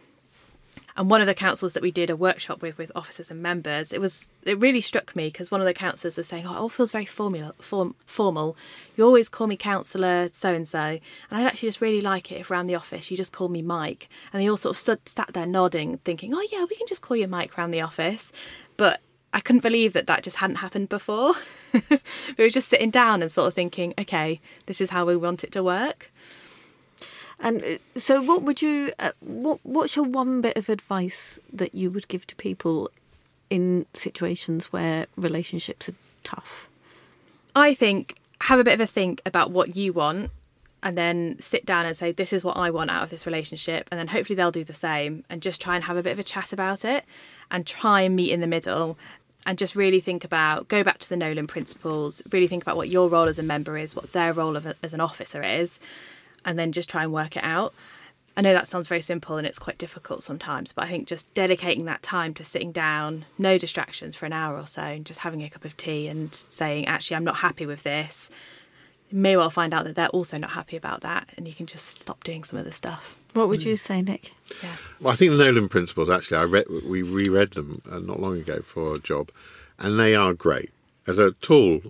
And 0.96 1.10
one 1.10 1.20
of 1.20 1.26
the 1.26 1.34
councils 1.34 1.74
that 1.74 1.82
we 1.82 1.90
did 1.90 2.08
a 2.08 2.16
workshop 2.16 2.62
with, 2.62 2.78
with 2.78 2.92
officers 2.94 3.30
and 3.30 3.42
members, 3.42 3.92
it 3.92 4.00
was 4.00 4.26
it 4.44 4.58
really 4.58 4.80
struck 4.80 5.16
me 5.16 5.26
because 5.26 5.50
one 5.50 5.60
of 5.60 5.66
the 5.66 5.74
councillors 5.74 6.16
was 6.16 6.28
saying, 6.28 6.46
"Oh, 6.46 6.52
it 6.52 6.58
all 6.58 6.68
feels 6.68 6.92
very 6.92 7.04
formula, 7.04 7.54
form, 7.60 7.96
formal. 8.06 8.56
You 8.96 9.04
always 9.04 9.28
call 9.28 9.46
me 9.48 9.56
councillor 9.56 10.28
so 10.32 10.54
and 10.54 10.68
so, 10.68 10.78
and 10.78 11.00
I'd 11.30 11.46
actually 11.46 11.68
just 11.68 11.80
really 11.80 12.00
like 12.00 12.30
it 12.30 12.40
if 12.40 12.50
around 12.50 12.68
the 12.68 12.76
office 12.76 13.10
you 13.10 13.16
just 13.16 13.32
called 13.32 13.50
me 13.50 13.62
Mike." 13.62 14.08
And 14.32 14.40
they 14.40 14.48
all 14.48 14.56
sort 14.56 14.76
of 14.76 14.78
stood 14.78 15.08
sat 15.08 15.30
there 15.32 15.46
nodding, 15.46 15.98
thinking, 15.98 16.32
"Oh 16.32 16.46
yeah, 16.52 16.64
we 16.68 16.76
can 16.76 16.86
just 16.86 17.02
call 17.02 17.16
you 17.16 17.26
Mike 17.26 17.58
around 17.58 17.72
the 17.72 17.80
office," 17.80 18.30
but 18.76 19.00
I 19.32 19.40
couldn't 19.40 19.62
believe 19.62 19.94
that 19.94 20.06
that 20.06 20.22
just 20.22 20.36
hadn't 20.36 20.56
happened 20.56 20.88
before. 20.88 21.34
we 21.72 21.98
were 22.38 22.48
just 22.48 22.68
sitting 22.68 22.90
down 22.90 23.20
and 23.20 23.32
sort 23.32 23.48
of 23.48 23.54
thinking, 23.54 23.94
"Okay, 23.98 24.40
this 24.66 24.80
is 24.80 24.90
how 24.90 25.04
we 25.04 25.16
want 25.16 25.42
it 25.42 25.50
to 25.52 25.64
work." 25.64 26.12
And 27.45 27.62
uh, 27.62 27.99
so, 28.01 28.22
what 28.22 28.42
would 28.42 28.62
you? 28.62 28.92
Uh, 28.99 29.12
what 29.20 29.61
What's 29.62 29.95
your 29.95 30.07
one 30.07 30.40
bit 30.40 30.57
of 30.57 30.68
advice 30.68 31.38
that 31.53 31.74
you 31.74 31.90
would 31.90 32.09
give 32.09 32.26
to 32.28 32.34
people 32.36 32.90
in 33.51 33.86
situations 33.92 34.72
where 34.72 35.07
relationships 35.14 35.88
are 35.90 35.95
tough? 36.24 36.68
I 37.55 37.74
think 37.74 38.16
have 38.40 38.59
a 38.59 38.64
bit 38.64 38.74
of 38.74 38.80
a 38.80 38.86
think 38.86 39.20
about 39.24 39.51
what 39.51 39.76
you 39.76 39.92
want 39.92 40.30
and 40.82 40.99
then 40.99 41.36
sit 41.40 41.64
down 41.64 41.86
and 41.86 41.97
say 41.97 42.12
this 42.12 42.32
is 42.32 42.45
what 42.45 42.57
I 42.57 42.70
want 42.70 42.90
out 42.90 43.05
of 43.05 43.11
this 43.11 43.26
relationship 43.26 43.88
and 43.90 43.99
then 43.99 44.09
hopefully 44.09 44.36
they'll 44.36 44.51
do 44.51 44.64
the 44.64 44.74
same 44.74 45.24
and 45.30 45.40
just 45.40 45.61
try 45.61 45.76
and 45.76 45.84
have 45.84 45.97
a 45.97 46.03
bit 46.03 46.12
of 46.12 46.18
a 46.18 46.24
chat 46.24 46.53
about 46.53 46.84
it 46.84 47.05
and 47.51 47.66
try 47.66 48.03
and 48.03 48.16
meet 48.16 48.32
in 48.32 48.40
the 48.40 48.47
middle 48.47 48.99
and 49.47 49.57
just 49.57 49.74
really 49.74 50.01
think 50.01 50.24
about 50.24 50.68
go 50.68 50.82
back 50.82 50.99
to 50.99 51.09
the 51.09 51.16
Nolan 51.16 51.47
principles 51.47 52.20
really 52.32 52.49
think 52.49 52.62
about 52.62 52.76
what 52.76 52.90
your 52.90 53.09
role 53.09 53.28
as 53.28 53.38
a 53.38 53.42
member 53.42 53.78
is 53.78 53.97
what 53.97 54.12
their 54.12 54.32
role 54.32 54.57
of 54.57 54.74
as 54.82 54.92
an 54.92 55.01
officer 55.01 55.42
is 55.42 55.80
and 56.45 56.59
then 56.59 56.72
just 56.72 56.88
try 56.88 57.03
and 57.03 57.12
work 57.12 57.36
it 57.36 57.45
out. 57.45 57.74
I 58.36 58.40
know 58.40 58.53
that 58.53 58.66
sounds 58.66 58.88
very 58.88 59.01
simple 59.01 59.36
and 59.36 59.47
it's 59.47 59.61
quite 59.61 59.78
difficult 59.78 60.24
sometimes, 60.24 60.72
but 60.72 60.84
I 60.84 60.88
think 60.88 61.07
just 61.07 61.32
dedicating 61.34 61.84
that 61.84 62.03
time 62.03 62.34
to 62.34 62.45
sitting 62.45 62.72
down, 62.72 63.26
no 63.38 63.59
distractions 63.59 64.16
for 64.16 64.26
an 64.26 64.32
hour 64.32 64.57
or 64.59 64.66
so, 64.66 64.82
and 64.82 65.07
just 65.07 65.20
having 65.20 65.42
a 65.42 65.49
cup 65.49 65.64
of 65.64 65.76
tea 65.76 66.09
and 66.09 66.34
saying, 66.34 66.86
actually, 66.86 67.16
I'm 67.16 67.24
not 67.24 67.36
happy 67.36 67.64
with 67.64 67.84
this, 67.84 68.30
you 69.11 69.18
may 69.18 69.36
well 69.36 69.51
find 69.51 69.72
out 69.72 69.84
that 69.84 69.95
they're 69.95 70.09
also 70.09 70.38
not 70.38 70.51
happy 70.51 70.76
about 70.76 71.03
that, 71.03 71.28
and 71.36 71.47
you 71.47 71.55
can 71.55 71.66
just 71.66 72.01
stop 72.01 72.24
doing 72.24 72.42
some 72.42 72.59
of 72.59 72.64
the 72.64 72.72
stuff. 72.72 73.16
What 73.34 73.49
would 73.49 73.62
you 73.62 73.76
say, 73.76 74.03
Nick? 74.03 74.32
Yeah. 74.62 74.76
Well, 75.01 75.12
I 75.12 75.14
think 75.14 75.30
the 75.30 75.38
Nolan 75.38 75.68
principles, 75.68 76.11
actually, 76.11 76.38
I 76.38 76.45
read, 76.45 76.66
we 76.84 77.03
reread 77.03 77.53
them 77.53 77.82
uh, 77.90 78.01
not 78.01 78.20
long 78.20 78.38
ago 78.38 78.62
for 78.62 78.95
a 78.95 78.99
job, 78.99 79.30
and 79.78 80.01
they 80.01 80.16
are 80.16 80.34
great. 80.34 80.70
As 81.07 81.18
a 81.20 81.32
tool, 81.32 81.82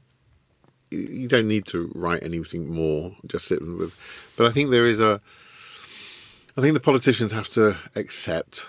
you 0.91 1.29
don't 1.29 1.49
need 1.49 1.67
to 1.67 1.91
write 1.95 2.23
anything 2.23 2.73
more, 2.73 3.13
just 3.27 3.47
sit 3.47 3.61
with. 3.61 3.99
But 4.37 4.47
I 4.47 4.51
think 4.51 4.71
there 4.71 4.87
is 4.87 5.01
a. 5.01 5.21
I 6.57 6.61
think 6.61 6.75
the 6.75 6.81
politicians 6.81 7.33
have 7.33 7.49
to 7.51 7.77
accept 7.97 8.69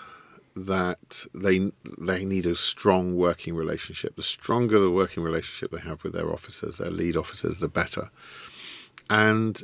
that 0.56 1.26
they 1.34 1.70
they 1.98 2.24
need 2.24 2.46
a 2.46 2.54
strong 2.54 3.16
working 3.16 3.54
relationship. 3.54 4.16
The 4.16 4.22
stronger 4.22 4.78
the 4.78 4.90
working 4.90 5.22
relationship 5.22 5.70
they 5.70 5.86
have 5.86 6.02
with 6.02 6.14
their 6.14 6.32
officers, 6.32 6.78
their 6.78 6.90
lead 6.90 7.16
officers, 7.16 7.60
the 7.60 7.68
better. 7.68 8.10
And 9.10 9.62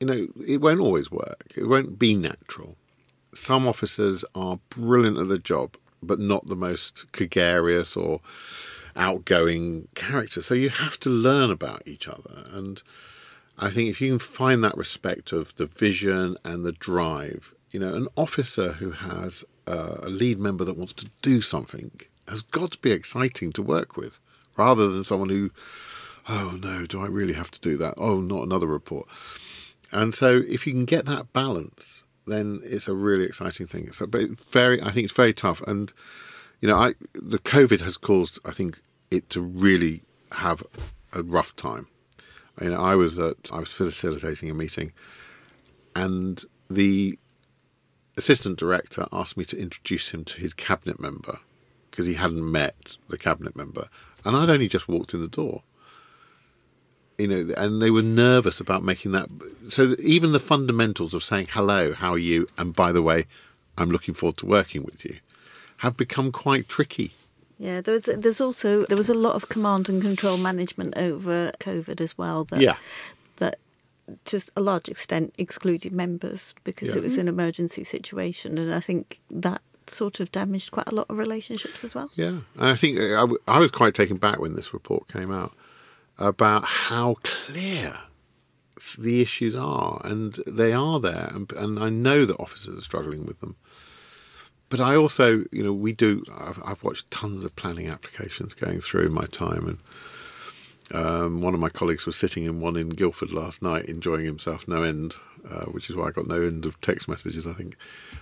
you 0.00 0.06
know, 0.06 0.28
it 0.44 0.60
won't 0.60 0.80
always 0.80 1.10
work. 1.10 1.52
It 1.54 1.66
won't 1.66 1.98
be 1.98 2.16
natural. 2.16 2.76
Some 3.34 3.68
officers 3.68 4.24
are 4.34 4.58
brilliant 4.70 5.18
at 5.18 5.28
the 5.28 5.38
job, 5.38 5.76
but 6.02 6.18
not 6.18 6.48
the 6.48 6.56
most 6.56 7.10
gregarious 7.12 7.96
or 7.96 8.20
outgoing 8.96 9.88
character. 9.94 10.42
So 10.42 10.54
you 10.54 10.70
have 10.70 10.98
to 11.00 11.10
learn 11.10 11.50
about 11.50 11.82
each 11.86 12.08
other. 12.08 12.46
And 12.52 12.82
I 13.58 13.70
think 13.70 13.88
if 13.88 14.00
you 14.00 14.10
can 14.10 14.18
find 14.18 14.62
that 14.64 14.76
respect 14.76 15.32
of 15.32 15.54
the 15.56 15.66
vision 15.66 16.36
and 16.44 16.64
the 16.64 16.72
drive, 16.72 17.54
you 17.70 17.80
know, 17.80 17.94
an 17.94 18.08
officer 18.16 18.72
who 18.74 18.90
has 18.92 19.44
a 19.66 20.08
lead 20.08 20.38
member 20.38 20.64
that 20.64 20.76
wants 20.76 20.92
to 20.94 21.08
do 21.22 21.40
something 21.40 21.92
has 22.28 22.42
got 22.42 22.72
to 22.72 22.78
be 22.78 22.90
exciting 22.92 23.52
to 23.52 23.62
work 23.62 23.96
with 23.96 24.18
rather 24.56 24.88
than 24.88 25.04
someone 25.04 25.28
who, 25.28 25.50
oh 26.28 26.58
no, 26.60 26.86
do 26.86 27.00
I 27.00 27.06
really 27.06 27.34
have 27.34 27.50
to 27.52 27.60
do 27.60 27.76
that? 27.78 27.94
Oh, 27.96 28.20
not 28.20 28.42
another 28.42 28.66
report. 28.66 29.06
And 29.90 30.14
so 30.14 30.42
if 30.48 30.66
you 30.66 30.72
can 30.72 30.84
get 30.84 31.04
that 31.06 31.32
balance, 31.32 32.04
then 32.26 32.60
it's 32.64 32.88
a 32.88 32.94
really 32.94 33.24
exciting 33.24 33.66
thing. 33.66 33.92
So, 33.92 34.06
but 34.06 34.30
very, 34.50 34.80
I 34.82 34.90
think 34.90 35.04
it's 35.04 35.16
very 35.16 35.34
tough. 35.34 35.60
And 35.62 35.92
you 36.62 36.68
know, 36.68 36.78
I 36.78 36.94
the 37.12 37.40
COVID 37.40 37.82
has 37.82 37.98
caused, 37.98 38.38
I 38.46 38.52
think, 38.52 38.80
it 39.10 39.28
to 39.30 39.42
really 39.42 40.02
have 40.30 40.62
a 41.12 41.22
rough 41.22 41.54
time. 41.56 41.88
You 42.60 42.70
know, 42.70 42.80
I 42.80 42.94
was 42.94 43.18
at, 43.18 43.50
I 43.52 43.58
was 43.58 43.72
facilitating 43.72 44.48
a 44.48 44.54
meeting, 44.54 44.92
and 45.94 46.42
the 46.70 47.18
assistant 48.16 48.58
director 48.58 49.06
asked 49.12 49.36
me 49.36 49.44
to 49.46 49.58
introduce 49.58 50.10
him 50.10 50.24
to 50.24 50.40
his 50.40 50.54
cabinet 50.54 51.00
member 51.00 51.40
because 51.90 52.06
he 52.06 52.14
hadn't 52.14 52.50
met 52.50 52.96
the 53.08 53.18
cabinet 53.18 53.56
member, 53.56 53.88
and 54.24 54.36
I'd 54.36 54.48
only 54.48 54.68
just 54.68 54.88
walked 54.88 55.14
in 55.14 55.20
the 55.20 55.28
door. 55.28 55.64
You 57.18 57.28
know, 57.28 57.54
and 57.56 57.82
they 57.82 57.90
were 57.90 58.02
nervous 58.02 58.60
about 58.60 58.84
making 58.84 59.12
that. 59.12 59.28
So 59.68 59.96
even 59.98 60.30
the 60.30 60.40
fundamentals 60.40 61.12
of 61.12 61.24
saying 61.24 61.48
hello, 61.50 61.92
how 61.92 62.12
are 62.12 62.18
you, 62.18 62.46
and 62.56 62.72
by 62.72 62.92
the 62.92 63.02
way, 63.02 63.26
I'm 63.76 63.90
looking 63.90 64.14
forward 64.14 64.36
to 64.38 64.46
working 64.46 64.84
with 64.84 65.04
you 65.04 65.18
have 65.82 65.96
become 65.96 66.30
quite 66.32 66.68
tricky. 66.68 67.10
Yeah, 67.58 67.80
there's 67.80 68.04
there's 68.06 68.40
also 68.40 68.84
there 68.86 68.96
was 68.96 69.08
a 69.10 69.14
lot 69.26 69.34
of 69.34 69.48
command 69.48 69.88
and 69.88 70.00
control 70.02 70.36
management 70.36 70.94
over 70.96 71.52
COVID 71.60 72.00
as 72.00 72.16
well. 72.18 72.44
That, 72.44 72.60
yeah, 72.60 72.76
that 73.36 73.58
to 74.24 74.40
a 74.56 74.60
large 74.60 74.88
extent 74.88 75.34
excluded 75.38 75.92
members 75.92 76.54
because 76.64 76.88
Yeah. 76.90 76.96
it 76.98 77.02
was 77.02 77.18
an 77.18 77.28
emergency 77.28 77.84
situation, 77.84 78.58
and 78.58 78.74
I 78.74 78.80
think 78.80 79.20
that 79.30 79.60
sort 79.86 80.20
of 80.20 80.30
damaged 80.32 80.70
quite 80.70 80.88
a 80.88 80.94
lot 80.94 81.06
of 81.10 81.16
relationships 81.18 81.84
as 81.84 81.94
well. 81.94 82.10
Yeah, 82.16 82.38
and 82.58 82.70
I 82.70 82.74
think 82.76 82.98
uh, 82.98 83.14
I, 83.22 83.24
w- 83.28 83.42
I 83.46 83.58
was 83.58 83.70
quite 83.70 83.94
taken 83.94 84.16
back 84.16 84.38
when 84.40 84.54
this 84.54 84.72
report 84.74 85.06
came 85.08 85.30
out 85.32 85.52
about 86.18 86.64
how 86.64 87.16
clear 87.22 87.98
the 88.98 89.20
issues 89.20 89.54
are, 89.54 90.00
and 90.04 90.38
they 90.46 90.72
are 90.72 90.98
there, 91.00 91.30
and, 91.34 91.52
and 91.52 91.78
I 91.78 91.88
know 91.90 92.24
that 92.24 92.36
officers 92.40 92.76
are 92.78 92.82
struggling 92.82 93.24
with 93.26 93.38
them. 93.40 93.54
But 94.72 94.80
I 94.80 94.96
also, 94.96 95.44
you 95.52 95.62
know, 95.62 95.74
we 95.74 95.92
do. 95.92 96.24
I've, 96.34 96.58
I've 96.64 96.82
watched 96.82 97.10
tons 97.10 97.44
of 97.44 97.54
planning 97.56 97.88
applications 97.88 98.54
going 98.54 98.80
through 98.80 99.04
in 99.04 99.12
my 99.12 99.26
time, 99.26 99.78
and 100.88 100.98
um, 100.98 101.42
one 101.42 101.52
of 101.52 101.60
my 101.60 101.68
colleagues 101.68 102.06
was 102.06 102.16
sitting 102.16 102.44
in 102.44 102.58
one 102.58 102.76
in 102.76 102.88
Guildford 102.88 103.32
last 103.34 103.60
night, 103.60 103.84
enjoying 103.84 104.24
himself 104.24 104.66
no 104.66 104.82
end, 104.82 105.16
uh, 105.46 105.66
which 105.66 105.90
is 105.90 105.96
why 105.96 106.06
I 106.06 106.10
got 106.10 106.26
no 106.26 106.40
end 106.40 106.64
of 106.64 106.80
text 106.80 107.06
messages, 107.06 107.46
I 107.46 107.52
think. 107.52 107.76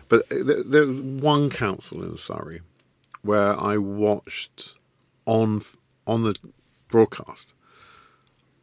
But 0.09 0.22
uh, 0.32 0.42
there, 0.42 0.64
there 0.64 0.86
was 0.88 1.01
one 1.01 1.51
council 1.51 2.03
in 2.03 2.16
Surrey 2.16 2.62
where 3.22 3.57
I 3.57 3.76
watched 3.76 4.74
on 5.26 5.61
on 6.05 6.24
the 6.24 6.34
broadcast 6.88 7.55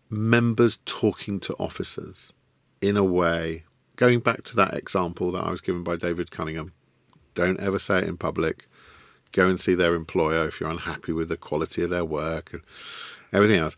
members 0.10 0.80
talking 0.84 1.40
to 1.40 1.54
officers 1.54 2.34
in 2.82 2.98
a 2.98 3.04
way, 3.06 3.64
going 3.96 4.20
back 4.20 4.44
to 4.44 4.58
that 4.58 4.74
example 4.74 5.32
that 5.32 5.46
I 5.46 5.52
was 5.52 5.62
given 5.62 5.86
by 5.86 5.96
David 5.96 6.32
Cunningham. 6.32 6.74
Don't 7.38 7.60
ever 7.60 7.78
say 7.78 8.00
it 8.00 8.06
in 8.06 8.18
public. 8.18 8.68
Go 9.32 9.48
and 9.48 9.60
see 9.60 9.76
their 9.76 9.94
employer 9.94 10.48
if 10.48 10.60
you're 10.60 10.72
unhappy 10.72 11.12
with 11.12 11.30
the 11.30 11.38
quality 11.38 11.84
of 11.84 11.92
their 11.92 12.04
work 12.04 12.52
and 12.52 12.64
everything 13.32 13.60
else. 13.60 13.78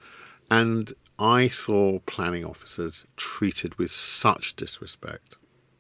And 0.50 0.94
I 1.20 1.50
saw 1.50 2.00
planning 2.06 2.46
officers 2.46 3.06
treated 3.18 3.78
with 3.78 3.92
such 3.92 4.56
disrespect. 4.56 5.36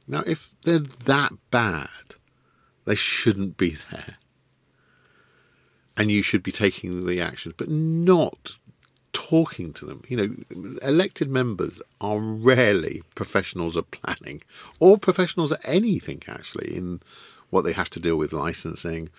Now, 0.09 0.23
if 0.27 0.51
they're 0.63 0.79
that 0.79 1.31
bad, 1.51 2.15
they 2.83 2.95
shouldn't 2.95 3.55
be 3.55 3.77
there. 3.91 4.17
And 5.95 6.11
you 6.11 6.21
should 6.21 6.43
be 6.43 6.51
taking 6.51 7.05
the 7.05 7.21
actions, 7.21 7.55
but 7.57 7.69
not 7.69 8.57
talking 9.13 9.71
to 9.71 9.85
them. 9.85 10.01
You 10.09 10.17
know, 10.17 10.77
elected 10.81 11.29
members 11.29 11.81
are 12.01 12.19
rarely 12.19 13.03
professionals 13.15 13.77
at 13.77 13.91
planning 13.91 14.43
or 14.81 14.97
professionals 14.97 15.53
at 15.53 15.61
anything, 15.63 16.23
actually, 16.27 16.75
in 16.75 16.99
what 17.49 17.63
they 17.63 17.73
have 17.73 17.89
to 17.89 17.99
deal 17.99 18.15
with 18.15 18.33
licensing 18.33 19.09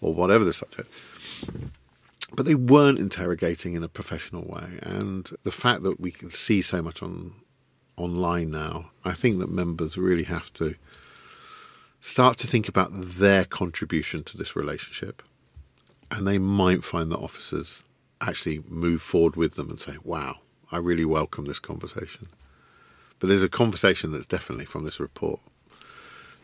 or 0.00 0.14
whatever 0.14 0.44
the 0.44 0.52
subject 0.52 0.90
but 2.34 2.46
they 2.46 2.54
weren't 2.54 2.98
interrogating 2.98 3.74
in 3.74 3.82
a 3.82 3.88
professional 3.88 4.42
way. 4.42 4.78
And 4.82 5.30
the 5.44 5.50
fact 5.50 5.82
that 5.82 5.98
we 5.98 6.10
can 6.10 6.30
see 6.30 6.60
so 6.60 6.82
much 6.82 7.02
on 7.02 7.34
online 7.96 8.50
now, 8.50 8.90
I 9.04 9.12
think 9.12 9.38
that 9.38 9.50
members 9.50 9.96
really 9.96 10.24
have 10.24 10.52
to 10.54 10.76
start 12.00 12.36
to 12.38 12.46
think 12.46 12.68
about 12.68 12.90
their 12.92 13.44
contribution 13.44 14.22
to 14.24 14.36
this 14.36 14.54
relationship, 14.54 15.22
and 16.10 16.26
they 16.26 16.38
might 16.38 16.84
find 16.84 17.10
that 17.10 17.18
officers 17.18 17.82
actually 18.20 18.62
move 18.68 19.02
forward 19.02 19.36
with 19.36 19.54
them 19.54 19.70
and 19.70 19.80
say, 19.80 19.96
"Wow, 20.04 20.40
I 20.70 20.78
really 20.78 21.04
welcome 21.04 21.46
this 21.46 21.58
conversation." 21.58 22.28
But 23.18 23.28
there's 23.28 23.42
a 23.42 23.48
conversation 23.48 24.12
that's 24.12 24.26
definitely 24.26 24.64
from 24.64 24.84
this 24.84 25.00
report 25.00 25.40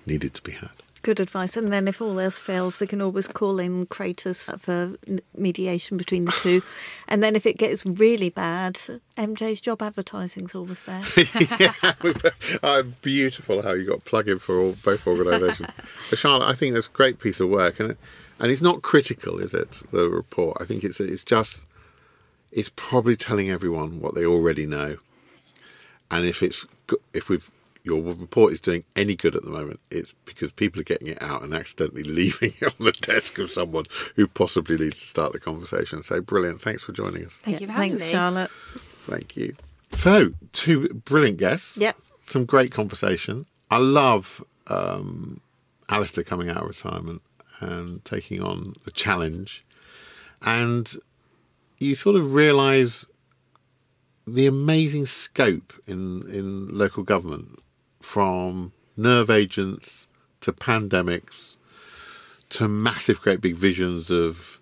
needed 0.07 0.35
to 0.35 0.43
be 0.43 0.53
had. 0.53 0.83
Good 1.05 1.21
advice. 1.21 1.55
And 1.55 1.71
then 1.71 1.87
if 1.87 2.01
all 2.01 2.19
else 2.19 2.39
fails, 2.39 2.79
they 2.79 2.87
can 2.87 3.03
always 3.03 3.29
call 3.29 3.59
in 3.59 3.85
Cratus 3.89 4.59
for 4.59 4.97
mediation 5.37 5.99
between 5.99 6.25
the 6.25 6.33
two. 6.39 6.63
And 7.07 7.23
then 7.23 7.37
if 7.37 7.45
it 7.45 7.59
gets 7.59 7.85
really 7.85 8.31
bad, 8.31 8.81
MJ's 9.19 9.61
job 9.61 9.83
advertising's 9.83 10.55
always 10.55 10.83
there. 10.85 11.05
uh, 12.63 12.85
beautiful 13.03 13.61
how 13.61 13.75
you 13.75 13.85
got 13.85 14.07
plug 14.07 14.31
in 14.31 14.39
for 14.39 14.59
all, 14.59 14.77
both 14.83 15.07
organisations. 15.07 15.69
Charlotte, 16.15 16.49
I 16.49 16.55
think 16.55 16.73
that's 16.73 16.87
a 16.87 16.93
great 16.93 17.21
piece 17.21 17.39
of 17.39 17.51
work, 17.51 17.81
and 17.81 17.91
it, 17.91 17.99
and 18.41 18.51
it's 18.51 18.63
not 18.63 18.81
critical, 18.81 19.41
is 19.41 19.53
it? 19.53 19.83
The 19.93 20.09
report. 20.09 20.57
I 20.59 20.65
think 20.65 20.85
it's 20.85 21.01
it's 21.01 21.23
just 21.23 21.67
it's 22.51 22.71
probably 22.77 23.15
telling 23.15 23.51
everyone 23.51 24.01
what 24.01 24.15
they 24.15 24.25
already 24.25 24.65
know, 24.65 24.97
and 26.11 26.25
if 26.25 26.43
it's 26.43 26.65
if 27.13 27.29
we've 27.29 27.51
your 27.85 28.03
report 28.03 28.53
is 28.53 28.61
doing 28.61 28.83
any 28.97 29.15
good 29.15 29.37
at 29.37 29.45
the 29.45 29.51
moment, 29.51 29.79
it's 29.91 30.15
because 30.25 30.51
people 30.53 30.81
are 30.81 30.85
getting 30.85 31.09
it 31.09 31.23
out 31.23 31.43
and 31.43 31.55
accidentally 31.55 32.03
leaving 32.05 32.55
it 32.61 32.67
on 32.67 32.85
the 32.85 32.93
desk 32.93 33.39
of 33.39 33.51
someone 33.51 33.85
who 34.17 34.27
possibly 34.27 34.77
needs 34.77 34.99
to 35.01 35.07
start 35.07 35.33
the 35.33 35.41
conversation. 35.41 36.03
So 36.03 36.21
brilliant! 36.21 36.61
Thanks 36.61 36.83
for 36.83 36.93
joining 36.93 37.25
us. 37.27 37.41
Thank 37.45 37.61
you 37.61 37.67
for 37.67 37.75
having 37.75 37.91
Thanks, 37.91 38.05
me. 38.05 38.13
Charlotte. 38.13 38.51
Thank 38.51 39.37
you. 39.37 39.55
So, 39.93 40.33
two 40.53 40.89
brilliant 41.05 41.39
guests. 41.39 41.77
Yep. 41.77 41.97
Some 42.21 42.47
great 42.47 42.73
conversation. 42.73 43.47
I 43.71 43.77
love 43.77 44.43
um, 44.67 45.41
Alistair 45.89 46.25
coming 46.25 46.49
out 46.49 46.63
of 46.63 46.69
retirement 46.69 47.23
and 47.61 48.05
taking 48.05 48.43
on 48.43 48.75
the 48.85 48.91
challenge. 48.91 49.65
And 50.43 50.93
you 51.79 51.95
sort 51.95 52.17
of 52.17 52.35
realise 52.35 53.05
the 54.27 54.47
amazing 54.47 55.07
scope 55.07 55.73
in, 55.87 56.29
in 56.31 56.77
local 56.77 57.03
government 57.03 57.59
from 58.05 58.73
nerve 58.97 59.31
agents 59.31 60.07
to 60.41 60.53
pandemics 60.53 61.57
to 62.51 62.69
massive, 62.69 63.21
great 63.21 63.41
big 63.41 63.57
visions 63.57 64.11
of 64.11 64.61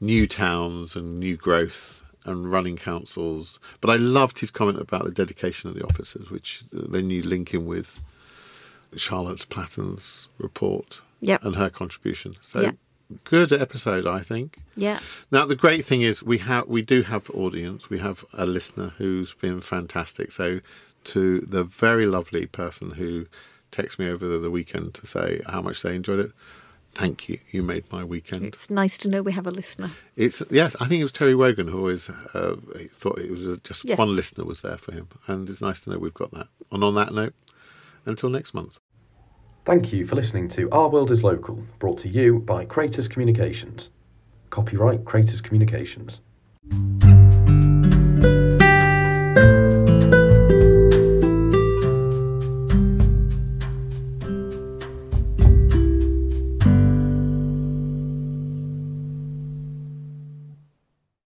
new 0.00 0.26
towns 0.26 0.94
and 0.94 1.18
new 1.18 1.36
growth 1.36 2.04
and 2.24 2.52
running 2.52 2.76
councils. 2.76 3.58
But 3.80 3.90
I 3.90 3.96
loved 3.96 4.38
his 4.38 4.50
comment 4.50 4.78
about 4.78 5.04
the 5.04 5.10
dedication 5.10 5.70
of 5.70 5.76
the 5.76 5.84
officers, 5.84 6.30
which 6.30 6.62
then 6.70 7.10
you 7.10 7.22
link 7.22 7.54
in 7.54 7.66
with 7.66 7.98
Charlotte 8.96 9.48
Platten's 9.48 10.28
report 10.38 11.00
Yep. 11.20 11.44
and 11.44 11.56
her 11.56 11.70
contribution. 11.70 12.36
So 12.42 12.60
Yep. 12.60 12.76
good 13.24 13.52
episode, 13.52 14.06
I 14.06 14.20
think. 14.20 14.58
Yeah. 14.76 15.00
Now 15.32 15.46
the 15.46 15.56
great 15.56 15.84
thing 15.84 16.02
is 16.02 16.22
we 16.22 16.38
have 16.38 16.68
we 16.68 16.82
do 16.82 17.02
have 17.02 17.30
audience. 17.30 17.90
We 17.90 17.98
have 17.98 18.24
a 18.34 18.46
listener 18.46 18.92
who's 18.98 19.34
been 19.34 19.60
fantastic. 19.62 20.30
So 20.32 20.60
to 21.04 21.40
the 21.40 21.64
very 21.64 22.06
lovely 22.06 22.46
person 22.46 22.92
who 22.92 23.26
texted 23.72 23.98
me 23.98 24.08
over 24.08 24.26
the, 24.26 24.38
the 24.38 24.50
weekend 24.50 24.94
to 24.94 25.06
say 25.06 25.40
how 25.46 25.60
much 25.62 25.82
they 25.82 25.94
enjoyed 25.94 26.18
it. 26.20 26.32
Thank 26.94 27.28
you. 27.28 27.38
You 27.50 27.62
made 27.62 27.84
my 27.92 28.02
weekend. 28.02 28.44
It's 28.44 28.70
nice 28.70 28.98
to 28.98 29.08
know 29.08 29.22
we 29.22 29.32
have 29.32 29.46
a 29.46 29.50
listener. 29.50 29.90
It's 30.16 30.42
yes, 30.50 30.74
I 30.80 30.86
think 30.88 31.00
it 31.00 31.04
was 31.04 31.12
Terry 31.12 31.34
Wogan 31.34 31.68
who 31.68 31.78
always 31.78 32.08
uh, 32.10 32.56
thought 32.90 33.18
it 33.18 33.30
was 33.30 33.60
just 33.60 33.84
Yeah. 33.84 33.96
one 33.96 34.16
listener 34.16 34.44
was 34.44 34.62
there 34.62 34.78
for 34.78 34.92
him, 34.92 35.08
and 35.26 35.48
it's 35.48 35.60
nice 35.60 35.80
to 35.80 35.90
know 35.90 35.98
we've 35.98 36.14
got 36.14 36.32
that. 36.32 36.48
And 36.72 36.82
on 36.82 36.94
that 36.96 37.12
note, 37.12 37.34
until 38.04 38.30
next 38.30 38.54
month. 38.54 38.78
Thank 39.64 39.92
you 39.92 40.06
for 40.06 40.16
listening 40.16 40.48
to 40.50 40.70
Our 40.70 40.88
World 40.88 41.10
is 41.10 41.22
Local, 41.22 41.62
brought 41.78 41.98
to 41.98 42.08
you 42.08 42.38
by 42.40 42.64
Cratus 42.64 43.08
Communications. 43.08 43.90
Copyright 44.50 45.04
Cratus 45.04 45.42
Communications. 45.42 46.20